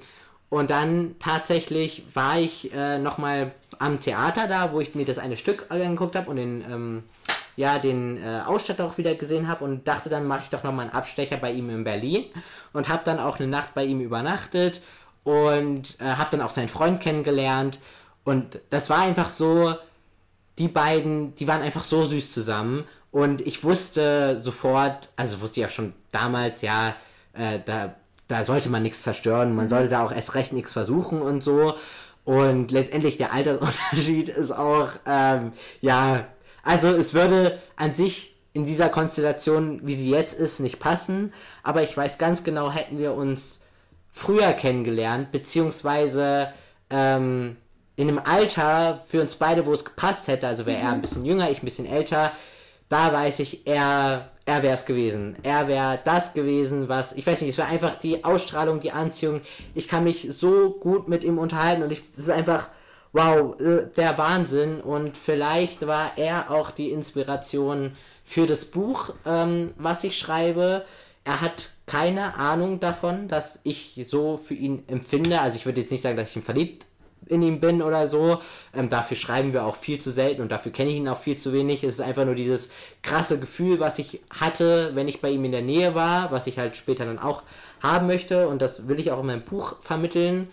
Und 0.48 0.70
dann 0.70 1.16
tatsächlich 1.18 2.04
war 2.14 2.38
ich 2.38 2.72
äh, 2.72 2.98
nochmal 2.98 3.52
am 3.78 4.00
Theater 4.00 4.46
da, 4.46 4.72
wo 4.72 4.80
ich 4.80 4.94
mir 4.94 5.04
das 5.04 5.18
eine 5.18 5.36
Stück 5.36 5.66
angeguckt 5.70 6.14
habe 6.14 6.30
und 6.30 6.36
den, 6.36 6.64
ähm, 6.70 7.02
ja, 7.56 7.78
den 7.78 8.22
äh, 8.22 8.42
Ausstatter 8.46 8.84
auch 8.84 8.96
wieder 8.96 9.14
gesehen 9.14 9.48
habe 9.48 9.64
und 9.64 9.88
dachte, 9.88 10.08
dann 10.08 10.26
mache 10.26 10.42
ich 10.44 10.50
doch 10.50 10.62
nochmal 10.62 10.86
einen 10.86 10.94
Abstecher 10.94 11.36
bei 11.36 11.50
ihm 11.50 11.68
in 11.70 11.84
Berlin 11.84 12.26
und 12.72 12.88
habe 12.88 13.02
dann 13.04 13.18
auch 13.18 13.38
eine 13.38 13.48
Nacht 13.48 13.74
bei 13.74 13.84
ihm 13.84 14.00
übernachtet 14.00 14.82
und 15.24 16.00
äh, 16.00 16.04
habe 16.04 16.30
dann 16.30 16.42
auch 16.42 16.50
seinen 16.50 16.68
Freund 16.68 17.00
kennengelernt. 17.00 17.80
Und 18.24 18.60
das 18.70 18.88
war 18.88 19.00
einfach 19.00 19.30
so, 19.30 19.74
die 20.58 20.68
beiden, 20.68 21.34
die 21.34 21.48
waren 21.48 21.62
einfach 21.62 21.82
so 21.82 22.06
süß 22.06 22.32
zusammen. 22.32 22.84
Und 23.10 23.40
ich 23.40 23.64
wusste 23.64 24.42
sofort, 24.42 25.08
also 25.16 25.40
wusste 25.40 25.60
ich 25.60 25.66
auch 25.66 25.70
schon 25.70 25.94
damals, 26.12 26.62
ja, 26.62 26.94
äh, 27.32 27.58
da, 27.64 27.94
da 28.28 28.44
sollte 28.44 28.68
man 28.68 28.82
nichts 28.82 29.02
zerstören, 29.02 29.54
man 29.54 29.68
sollte 29.68 29.88
da 29.88 30.04
auch 30.04 30.12
erst 30.12 30.34
recht 30.34 30.52
nichts 30.52 30.72
versuchen 30.72 31.22
und 31.22 31.42
so. 31.42 31.74
Und 32.24 32.72
letztendlich 32.72 33.16
der 33.16 33.32
Altersunterschied 33.32 34.28
ist 34.36 34.50
auch, 34.50 34.88
ähm, 35.06 35.52
ja, 35.80 36.26
also 36.62 36.88
es 36.88 37.14
würde 37.14 37.60
an 37.76 37.94
sich 37.94 38.34
in 38.52 38.66
dieser 38.66 38.88
Konstellation, 38.88 39.80
wie 39.84 39.94
sie 39.94 40.10
jetzt 40.10 40.38
ist, 40.38 40.60
nicht 40.60 40.80
passen. 40.80 41.32
Aber 41.62 41.82
ich 41.82 41.96
weiß 41.96 42.18
ganz 42.18 42.42
genau, 42.42 42.72
hätten 42.72 42.98
wir 42.98 43.14
uns 43.14 43.64
früher 44.10 44.52
kennengelernt, 44.54 45.30
beziehungsweise 45.30 46.48
ähm, 46.90 47.56
in 47.96 48.08
einem 48.08 48.18
Alter 48.18 49.02
für 49.06 49.20
uns 49.20 49.36
beide, 49.36 49.66
wo 49.66 49.72
es 49.72 49.84
gepasst 49.84 50.26
hätte, 50.28 50.48
also 50.48 50.66
wäre 50.66 50.80
er 50.80 50.92
ein 50.92 51.02
bisschen 51.02 51.24
jünger, 51.24 51.50
ich 51.50 51.62
ein 51.62 51.66
bisschen 51.66 51.86
älter, 51.86 52.32
da 52.88 53.12
weiß 53.12 53.40
ich, 53.40 53.66
er, 53.66 54.30
er 54.46 54.62
wäre 54.62 54.74
es 54.74 54.86
gewesen. 54.86 55.36
Er 55.42 55.66
wäre 55.68 55.98
das 56.04 56.32
gewesen, 56.32 56.88
was, 56.88 57.12
ich 57.12 57.26
weiß 57.26 57.40
nicht, 57.40 57.50
es 57.50 57.58
war 57.58 57.66
einfach 57.66 57.96
die 57.98 58.24
Ausstrahlung, 58.24 58.80
die 58.80 58.92
Anziehung. 58.92 59.40
Ich 59.74 59.88
kann 59.88 60.04
mich 60.04 60.28
so 60.30 60.70
gut 60.70 61.08
mit 61.08 61.24
ihm 61.24 61.38
unterhalten 61.38 61.82
und 61.82 61.90
ich, 61.90 62.00
es 62.12 62.20
ist 62.20 62.30
einfach, 62.30 62.68
wow, 63.12 63.60
äh, 63.60 63.88
der 63.96 64.16
Wahnsinn. 64.18 64.80
Und 64.80 65.16
vielleicht 65.16 65.86
war 65.88 66.12
er 66.16 66.52
auch 66.52 66.70
die 66.70 66.90
Inspiration 66.90 67.96
für 68.24 68.46
das 68.46 68.66
Buch, 68.66 69.14
ähm, 69.26 69.74
was 69.78 70.04
ich 70.04 70.16
schreibe. 70.16 70.84
Er 71.24 71.40
hat 71.40 71.70
keine 71.86 72.36
Ahnung 72.36 72.78
davon, 72.78 73.26
dass 73.26 73.60
ich 73.64 74.00
so 74.08 74.36
für 74.36 74.54
ihn 74.54 74.84
empfinde. 74.86 75.40
Also 75.40 75.56
ich 75.56 75.66
würde 75.66 75.80
jetzt 75.80 75.90
nicht 75.90 76.02
sagen, 76.02 76.16
dass 76.16 76.30
ich 76.30 76.36
ihn 76.36 76.42
verliebt 76.42 76.86
in 77.26 77.42
ihm 77.42 77.60
bin 77.60 77.82
oder 77.82 78.08
so. 78.08 78.40
Ähm, 78.74 78.88
dafür 78.88 79.16
schreiben 79.16 79.52
wir 79.52 79.64
auch 79.64 79.76
viel 79.76 79.98
zu 79.98 80.10
selten 80.10 80.42
und 80.42 80.50
dafür 80.50 80.72
kenne 80.72 80.90
ich 80.90 80.96
ihn 80.96 81.08
auch 81.08 81.18
viel 81.18 81.36
zu 81.36 81.52
wenig. 81.52 81.84
Es 81.84 81.94
ist 81.94 82.00
einfach 82.00 82.24
nur 82.24 82.34
dieses 82.34 82.70
krasse 83.02 83.38
Gefühl, 83.38 83.80
was 83.80 83.98
ich 83.98 84.20
hatte, 84.30 84.92
wenn 84.94 85.08
ich 85.08 85.20
bei 85.20 85.30
ihm 85.30 85.44
in 85.44 85.52
der 85.52 85.62
Nähe 85.62 85.94
war, 85.94 86.30
was 86.32 86.46
ich 86.46 86.58
halt 86.58 86.76
später 86.76 87.04
dann 87.04 87.18
auch 87.18 87.42
haben 87.82 88.06
möchte 88.06 88.48
und 88.48 88.62
das 88.62 88.88
will 88.88 89.00
ich 89.00 89.10
auch 89.10 89.20
in 89.20 89.26
meinem 89.26 89.42
Buch 89.42 89.76
vermitteln. 89.80 90.48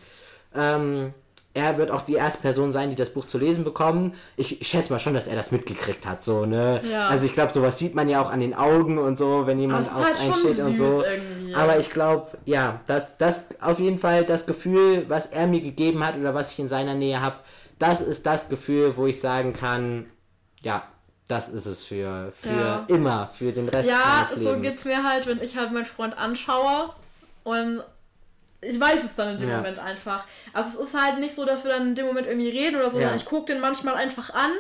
Ähm, 0.56 1.14
er 1.56 1.78
wird 1.78 1.92
auch 1.92 2.02
die 2.02 2.16
erste 2.16 2.42
Person 2.42 2.72
sein, 2.72 2.90
die 2.90 2.96
das 2.96 3.12
Buch 3.12 3.26
zu 3.26 3.38
lesen 3.38 3.64
bekommen. 3.64 4.16
Ich, 4.38 4.60
ich 4.62 4.68
schätze 4.68 4.92
mal 4.92 5.00
schon, 5.00 5.14
dass 5.14 5.28
er 5.28 5.36
das 5.36 5.52
mitgekriegt 5.52 6.06
hat, 6.08 6.24
so, 6.24 6.46
ne? 6.48 6.82
Ja. 6.90 7.08
Also 7.10 7.26
ich 7.28 7.34
glaube, 7.34 7.54
sowas 7.54 7.78
sieht 7.78 7.94
man 7.94 8.10
ja 8.10 8.22
auch 8.22 8.32
an 8.32 8.40
den 8.40 8.56
Augen 8.56 8.98
und 8.98 9.18
so, 9.20 9.46
wenn 9.46 9.60
jemand 9.60 9.88
auf 9.88 10.04
halt 10.04 10.20
einsteht 10.20 10.60
und 10.60 10.76
so. 10.76 11.04
irgendwie. 11.04 11.54
Aber 11.54 11.78
ich 11.78 11.92
glaube, 11.92 12.30
ja, 12.46 12.80
das, 12.88 13.18
das 13.18 13.44
auf 13.62 13.80
jeden 13.80 14.00
Fall 14.00 14.26
das 14.26 14.48
Gefühl, 14.48 15.06
was 15.10 15.28
er 15.28 15.46
mir 15.46 15.62
gegeben 15.62 16.04
hat 16.06 16.18
oder 16.18 16.34
was 16.34 16.52
ich 16.52 16.60
in 16.60 16.68
seiner 16.68 16.96
Nähe 16.96 17.22
habe, 17.22 17.36
das 17.78 18.02
ist 18.02 18.26
das 18.26 18.50
Gefühl, 18.50 18.98
wo 18.98 19.06
ich 19.06 19.22
sagen 19.22 19.54
kann, 19.54 20.08
ja, 20.64 20.84
das 21.28 21.50
ist 21.50 21.68
es 21.68 21.86
für, 21.86 22.32
für 22.42 22.50
Ja. 22.60 22.86
immer, 22.88 23.28
für 23.28 23.52
den 23.52 23.70
Rest 23.70 23.90
Ja, 23.90 24.26
meines 24.26 24.44
so 24.44 24.50
Lebens. 24.50 24.62
geht's 24.64 24.86
mir 24.86 25.04
halt, 25.04 25.28
wenn 25.28 25.40
ich 25.42 25.56
halt 25.56 25.72
meinen 25.72 25.86
Freund 25.86 26.18
anschaue 26.18 26.90
und 27.44 27.84
ich 28.66 28.80
weiß 28.80 29.00
es 29.06 29.16
dann 29.16 29.34
in 29.34 29.38
dem 29.40 29.50
Ja. 29.50 29.58
Moment 29.58 29.80
einfach. 29.80 30.26
Also 30.54 30.82
es 30.82 30.90
ist 30.90 31.00
halt 31.02 31.20
nicht 31.20 31.36
so, 31.36 31.46
dass 31.46 31.64
wir 31.64 31.72
dann 31.72 31.88
in 31.90 31.96
dem 31.96 32.06
Moment 32.06 32.28
irgendwie 32.28 32.50
reden 32.50 32.76
oder 32.78 32.86
so, 32.86 32.92
sondern 32.94 33.12
Ja. 33.12 33.16
ich 33.16 33.26
gucke 33.26 33.52
den 33.54 33.62
manchmal 33.62 33.96
einfach 33.96 34.34
an 34.34 34.52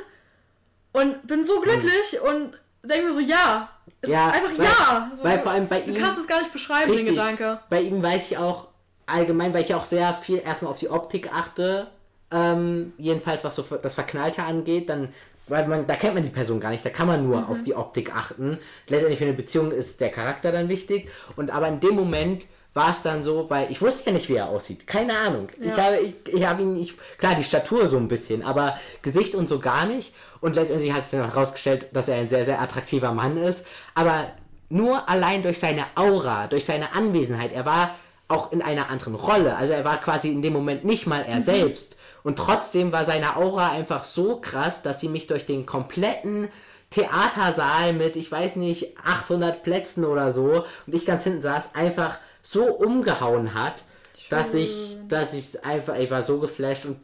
und 0.92 1.26
bin 1.28 1.46
so 1.46 1.60
glücklich 1.62 2.20
und 2.22 2.58
denke 2.84 3.08
mir 3.08 3.14
so, 3.14 3.20
ja. 3.20 3.70
Es 4.02 4.10
Ja, 4.10 4.30
ist 4.30 4.36
einfach 4.36 4.58
weil- 4.58 4.66
ja. 4.66 5.12
So, 5.16 5.24
weil 5.24 5.40
vor 5.40 5.52
allem 5.52 5.68
bei 5.68 5.80
du 5.82 5.92
ihm- 5.92 6.02
kannst 6.02 6.20
es 6.20 6.28
gar 6.28 6.40
nicht 6.40 6.54
beschreiben, 6.54 6.88
den 6.88 6.92
Richtig. 6.92 7.10
Gedanke. 7.16 7.60
Bei 7.70 7.82
ihm 7.82 8.02
weiß 8.04 8.32
ich 8.32 8.38
auch 8.38 8.68
allgemein, 9.06 9.54
weil 9.54 9.64
ich 9.64 9.74
auch 9.74 9.84
sehr 9.84 10.14
viel 10.22 10.42
erstmal 10.44 10.72
auf 10.72 10.80
die 10.80 10.90
Optik 10.90 11.32
achte, 11.34 11.88
ähm, 12.32 12.94
jedenfalls 12.98 13.44
was 13.44 13.56
so 13.56 13.64
das 13.64 13.94
Verknallte 13.96 14.44
angeht, 14.44 14.90
dann, 14.90 15.10
weil 15.48 15.68
man, 15.68 15.86
da 15.88 15.96
kennt 15.96 16.14
man 16.16 16.24
die 16.24 16.30
Person 16.30 16.60
gar 16.60 16.70
nicht, 16.72 16.86
da 16.86 16.90
kann 16.90 17.08
man 17.08 17.24
nur 17.28 17.42
Mhm. 17.42 17.48
auf 17.48 17.64
die 17.64 17.76
Optik 17.76 18.16
achten. 18.16 18.58
Letztendlich 18.88 19.20
für 19.20 19.26
eine 19.26 19.34
Beziehung 19.34 19.72
ist 19.72 20.00
der 20.02 20.10
Charakter 20.10 20.52
dann 20.52 20.70
wichtig 20.70 21.10
und 21.36 21.52
aber 21.52 21.68
in 21.68 21.80
dem 21.80 21.96
Moment 21.96 22.46
war 22.74 22.92
es 22.92 23.04
dann 23.04 23.22
so, 23.22 23.50
weil 23.50 23.72
ich 23.72 23.82
wusste 23.82 24.08
ja 24.10 24.14
nicht, 24.14 24.30
wie 24.30 24.36
er 24.36 24.50
aussieht. 24.50 24.88
Keine 24.88 25.14
Ahnung. 25.18 25.50
Ich 25.60 25.76
Ja. 25.76 25.84
habe 25.84 25.98
ich, 25.98 26.34
ich 26.34 26.46
habe 26.46 26.62
ihn, 26.62 26.76
ich, 26.82 26.96
klar, 27.18 27.36
die 27.36 27.44
Statur 27.44 27.88
so 27.88 27.98
ein 27.98 28.08
bisschen, 28.08 28.44
aber 28.44 28.78
Gesicht 29.02 29.36
und 29.36 29.48
so 29.48 29.60
gar 29.60 29.86
nicht. 29.86 30.14
Und 30.42 30.56
letztendlich 30.56 30.92
hat 30.92 31.04
sich 31.04 31.12
dann 31.12 31.30
herausgestellt, 31.30 31.88
dass 31.94 32.10
er 32.10 32.18
ein 32.18 32.28
sehr, 32.28 32.46
sehr 32.46 32.62
attraktiver 32.62 33.12
Mann 33.12 33.38
ist. 33.38 33.66
Aber 33.96 34.26
nur 34.70 35.08
allein 35.08 35.44
durch 35.44 35.60
seine 35.60 35.86
Aura, 35.96 36.48
durch 36.48 36.66
seine 36.66 36.94
Anwesenheit, 36.96 37.54
er 37.54 37.66
war 37.66 37.96
auch 38.28 38.52
in 38.52 38.62
einer 38.62 38.90
anderen 38.90 39.16
Rolle. 39.16 39.56
Also 39.56 39.74
er 39.74 39.86
war 39.86 39.98
quasi 40.02 40.30
in 40.30 40.42
dem 40.42 40.54
Moment 40.54 40.84
nicht 40.84 41.06
mal 41.06 41.24
er 41.28 41.42
selbst. 41.42 41.96
Und 42.24 42.38
trotzdem 42.40 42.92
war 42.92 43.06
seine 43.06 43.36
Aura 43.36 43.72
einfach 43.72 44.04
so 44.04 44.38
krass, 44.38 44.82
dass 44.82 45.00
sie 45.00 45.10
mich 45.10 45.28
durch 45.28 45.46
den 45.46 45.66
kompletten 45.66 46.50
Theatersaal 46.90 47.94
mit, 47.94 48.16
ich 48.16 48.32
weiß 48.32 48.56
nicht, 48.56 48.98
800 49.04 49.64
Plätzen 49.64 50.06
oder 50.06 50.32
so, 50.32 50.64
und 50.88 50.96
ich 50.96 51.06
ganz 51.06 51.24
hinten 51.24 51.42
saß, 51.42 51.76
einfach 51.76 52.18
so 52.44 52.66
umgehauen 52.66 53.56
hat, 53.56 53.84
dass 54.30 54.54
ich, 54.54 54.98
dass 55.08 55.34
ich 55.34 55.66
einfach, 55.66 55.96
ich 55.98 56.12
war 56.12 56.22
so 56.22 56.40
geflasht 56.40 56.86
und 56.86 56.98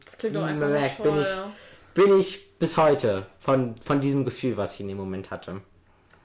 merkt, 0.59 0.97
toll. 0.97 1.11
bin 1.11 1.21
ich, 1.21 1.27
bin 1.95 2.19
ich 2.19 2.57
bis 2.59 2.77
heute 2.77 3.25
von, 3.39 3.75
von 3.83 4.01
diesem 4.01 4.25
Gefühl, 4.25 4.57
was 4.57 4.75
ich 4.75 4.81
in 4.81 4.89
dem 4.89 4.97
Moment 4.97 5.31
hatte. 5.31 5.61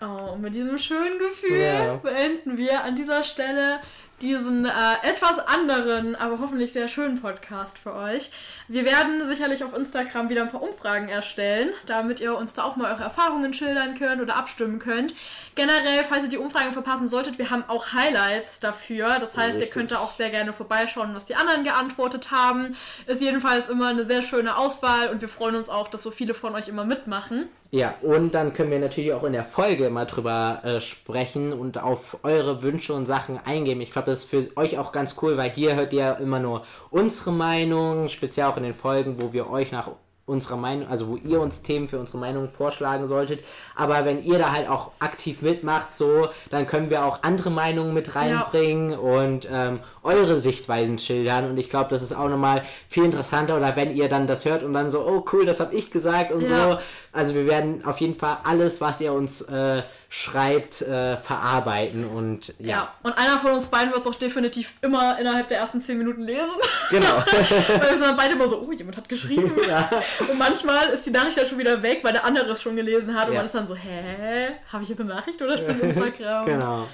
Oh, 0.02 0.32
und 0.32 0.42
mit 0.42 0.54
diesem 0.54 0.76
schönen 0.76 1.18
Gefühl 1.18 1.60
Ja. 1.60 1.96
beenden 1.96 2.58
wir 2.58 2.82
an 2.82 2.96
dieser 2.96 3.22
Stelle 3.24 3.78
diesen 4.20 4.64
äh, 4.64 4.70
etwas 5.02 5.38
anderen, 5.38 6.14
aber 6.16 6.38
hoffentlich 6.38 6.72
sehr 6.72 6.88
schönen 6.88 7.20
Podcast 7.20 7.78
für 7.78 7.94
euch. 7.94 8.30
Wir 8.68 8.84
werden 8.84 9.26
sicherlich 9.26 9.64
auf 9.64 9.76
Instagram 9.76 10.28
wieder 10.28 10.42
ein 10.42 10.50
paar 10.50 10.62
Umfragen 10.62 11.08
erstellen, 11.08 11.70
damit 11.86 12.20
ihr 12.20 12.36
uns 12.36 12.54
da 12.54 12.64
auch 12.64 12.76
mal 12.76 12.92
eure 12.92 13.02
Erfahrungen 13.02 13.52
schildern 13.52 13.98
könnt 13.98 14.22
oder 14.22 14.36
abstimmen 14.36 14.78
könnt. 14.78 15.14
Generell, 15.54 16.04
falls 16.08 16.24
ihr 16.24 16.30
die 16.30 16.38
Umfragen 16.38 16.72
verpassen 16.72 17.08
solltet, 17.08 17.38
wir 17.38 17.50
haben 17.50 17.64
auch 17.68 17.92
Highlights 17.92 18.60
dafür. 18.60 19.18
Das 19.20 19.36
heißt, 19.36 19.54
ihr 19.54 19.60
Richtig. 19.62 19.70
könnt 19.72 19.90
da 19.90 19.98
auch 19.98 20.12
sehr 20.12 20.30
gerne 20.30 20.52
vorbeischauen, 20.52 21.14
was 21.14 21.26
die 21.26 21.34
anderen 21.34 21.64
geantwortet 21.64 22.30
haben. 22.30 22.76
Ist 23.06 23.20
jedenfalls 23.20 23.68
immer 23.68 23.88
eine 23.88 24.06
sehr 24.06 24.22
schöne 24.22 24.56
Auswahl 24.56 25.08
und 25.10 25.20
wir 25.20 25.28
freuen 25.28 25.56
uns 25.56 25.68
auch, 25.68 25.88
dass 25.88 26.02
so 26.02 26.10
viele 26.10 26.34
von 26.34 26.54
euch 26.54 26.68
immer 26.68 26.84
mitmachen. 26.84 27.48
Ja, 27.74 27.96
und 28.02 28.36
dann 28.36 28.54
können 28.54 28.70
wir 28.70 28.78
natürlich 28.78 29.12
auch 29.12 29.24
in 29.24 29.32
der 29.32 29.42
Folge 29.42 29.90
mal 29.90 30.04
drüber 30.04 30.60
äh, 30.62 30.80
sprechen 30.80 31.52
und 31.52 31.76
auf 31.76 32.18
eure 32.22 32.62
Wünsche 32.62 32.94
und 32.94 33.04
Sachen 33.04 33.40
eingehen. 33.44 33.80
Ich 33.80 33.90
glaube, 33.90 34.03
das 34.07 34.20
ist 34.20 34.30
für 34.30 34.48
euch 34.57 34.78
auch 34.78 34.92
ganz 34.92 35.16
cool, 35.22 35.36
weil 35.36 35.50
hier 35.50 35.74
hört 35.74 35.92
ihr 35.92 36.18
immer 36.18 36.40
nur 36.40 36.64
unsere 36.90 37.32
Meinung, 37.32 38.09
speziell 38.09 38.46
auch 38.46 38.57
in 38.57 38.62
den 38.62 38.74
Folgen, 38.74 39.20
wo 39.20 39.32
wir 39.32 39.50
euch 39.50 39.72
nach 39.72 39.90
unserer 40.26 40.57
Meinung, 40.57 40.88
also 40.88 41.09
wo 41.09 41.16
ihr 41.16 41.40
uns 41.40 41.62
Themen 41.62 41.86
für 41.86 41.98
unsere 41.98 42.18
Meinung 42.18 42.48
vorschlagen 42.48 43.07
solltet. 43.07 43.44
Aber 43.76 44.05
wenn 44.05 44.22
ihr 44.22 44.38
da 44.38 44.52
halt 44.52 44.68
auch 44.68 44.92
aktiv 44.98 45.42
mitmacht, 45.42 45.94
so, 45.94 46.28
dann 46.50 46.66
können 46.66 46.88
wir 46.90 47.05
auch 47.05 47.22
andere 47.22 47.50
Meinungen 47.50 47.92
mit 47.92 48.14
reinbringen 48.14 48.98
und 48.98 49.46
ähm, 49.52 49.80
eure 50.05 50.38
Sichtweisen 50.40 50.98
schildern. 50.98 51.50
Und 51.50 51.57
ich 51.59 51.70
glaube, 51.70 51.88
das 51.90 52.02
ist 52.02 52.12
auch 52.14 52.28
nochmal 52.28 52.62
viel 52.88 53.05
interessanter. 53.05 53.57
Oder 53.57 53.74
wenn 53.76 53.94
ihr 53.94 54.09
dann 54.09 54.26
das 54.26 54.44
hört 54.44 54.62
und 54.62 54.72
dann 54.72 54.90
so, 54.90 55.00
oh 55.05 55.24
cool, 55.32 55.44
das 55.46 55.61
habe 55.61 55.74
ich 55.74 55.90
gesagt 55.90 56.32
und 56.32 56.42
Ja. 56.42 56.72
so. 56.72 56.78
Also 57.12 57.34
wir 57.36 57.46
werden 57.46 57.84
auf 57.84 57.98
jeden 57.98 58.16
Fall 58.16 58.38
alles, 58.44 58.80
was 58.80 59.00
ihr 59.00 59.12
uns 59.12 59.40
äh, 59.42 59.82
schreibt, 60.09 60.82
äh, 60.82 61.16
verarbeiten 61.16 62.05
und 62.07 62.55
Ja. 62.59 62.66
ja, 62.68 62.94
und 63.02 63.16
einer 63.16 63.38
von 63.38 63.52
uns 63.52 63.66
beiden 63.66 63.92
wird 63.92 64.00
es 64.02 64.07
auch 64.09 64.14
definitiv 64.16 64.74
immer 64.82 65.18
innerhalb 65.18 65.48
der 65.48 65.59
ersten 65.59 65.80
10 65.80 65.96
Minuten 65.98 66.22
lesen. 66.22 66.50
genau. 66.90 67.16
Weil 67.68 67.80
wir 67.80 67.88
sind 67.90 68.00
dann 68.02 68.16
beide 68.16 68.34
immer 68.34 68.48
so, 68.48 68.61
oh, 68.66 68.72
jemand 68.72 68.96
hat 68.96 69.09
geschrieben. 69.09 69.52
ja. 69.68 69.88
Und 70.28 70.38
manchmal 70.38 70.88
ist 70.88 71.07
die 71.07 71.11
Nachricht 71.11 71.38
dann 71.38 71.46
schon 71.46 71.59
wieder 71.59 71.82
weg, 71.82 72.00
weil 72.02 72.12
der 72.12 72.24
andere 72.24 72.50
es 72.52 72.61
schon 72.62 72.74
gelesen 72.76 73.14
hat. 73.18 73.28
Und 73.28 73.34
Ja. 73.34 73.40
man 73.40 73.46
ist 73.46 73.55
dann 73.55 73.66
so, 73.68 73.74
hä? 73.76 74.48
Habe 74.72 74.82
ich 74.82 74.88
jetzt 74.88 75.00
eine 75.00 75.11
Nachricht 75.14 75.40
oder 75.40 75.55
ich 75.55 75.64
bin 75.66 75.80
Instagram? 75.90 76.44
genau. 76.46 76.86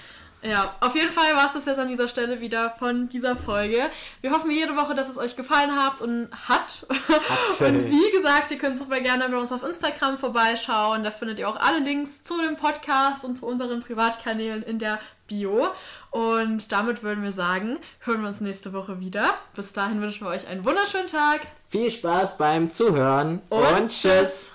Ja, 0.43 0.75
auf 0.81 0.95
jeden 0.95 1.13
Fall 1.13 1.35
war 1.37 1.47
es 1.47 1.53
das 1.53 1.67
jetzt 1.67 1.79
an 1.79 1.89
dieser 1.89 2.09
Stelle 2.09 2.41
wieder 2.41 2.71
von 2.71 3.09
dieser 3.11 3.37
Folge. 3.37 3.79
Wir 4.23 4.31
hoffen 4.31 4.51
jede 4.51 4.75
Woche, 4.75 4.95
dass 4.95 5.09
es 5.09 5.19
euch 5.19 5.37
gefallen 5.37 5.77
hat 5.77 6.01
und 6.01 6.29
hat. 6.49 6.87
Und 7.61 7.91
wie 7.91 8.11
gesagt, 8.17 8.51
ihr 8.51 8.57
könnt 8.59 8.79
super 8.79 9.01
gerne 9.01 9.29
bei 9.29 9.37
uns 9.37 9.53
auf 9.53 9.63
Instagram 9.63 10.19
vorbeischauen. 10.19 11.05
Da 11.05 11.11
findet 11.11 11.39
ihr 11.39 11.49
auch 11.49 11.61
alle 11.61 11.81
Links 11.81 12.23
zu 12.23 12.41
dem 12.41 12.57
Podcast 12.57 13.25
und 13.25 13.37
zu 13.37 13.47
unseren 13.47 13.81
Privatkanälen 13.81 14.63
in 14.63 14.79
der 14.79 14.99
Bio. 15.27 15.69
Und 16.11 16.73
damit 16.73 17.03
würden 17.03 17.23
wir 17.23 17.33
sagen, 17.33 17.79
hören 18.01 18.23
wir 18.23 18.29
uns 18.29 18.41
nächste 18.41 18.73
Woche 18.73 18.99
wieder. 18.99 19.35
Bis 19.55 19.73
dahin 19.73 20.01
wünschen 20.01 20.27
wir 20.27 20.31
euch 20.31 20.49
einen 20.49 20.65
wunderschönen 20.65 21.07
Tag. 21.07 21.43
Viel 21.69 21.91
Spaß 21.91 22.39
beim 22.39 22.71
Zuhören 22.71 23.41
Und 23.51 23.63
und 23.63 23.91
tschüss. 23.91 24.49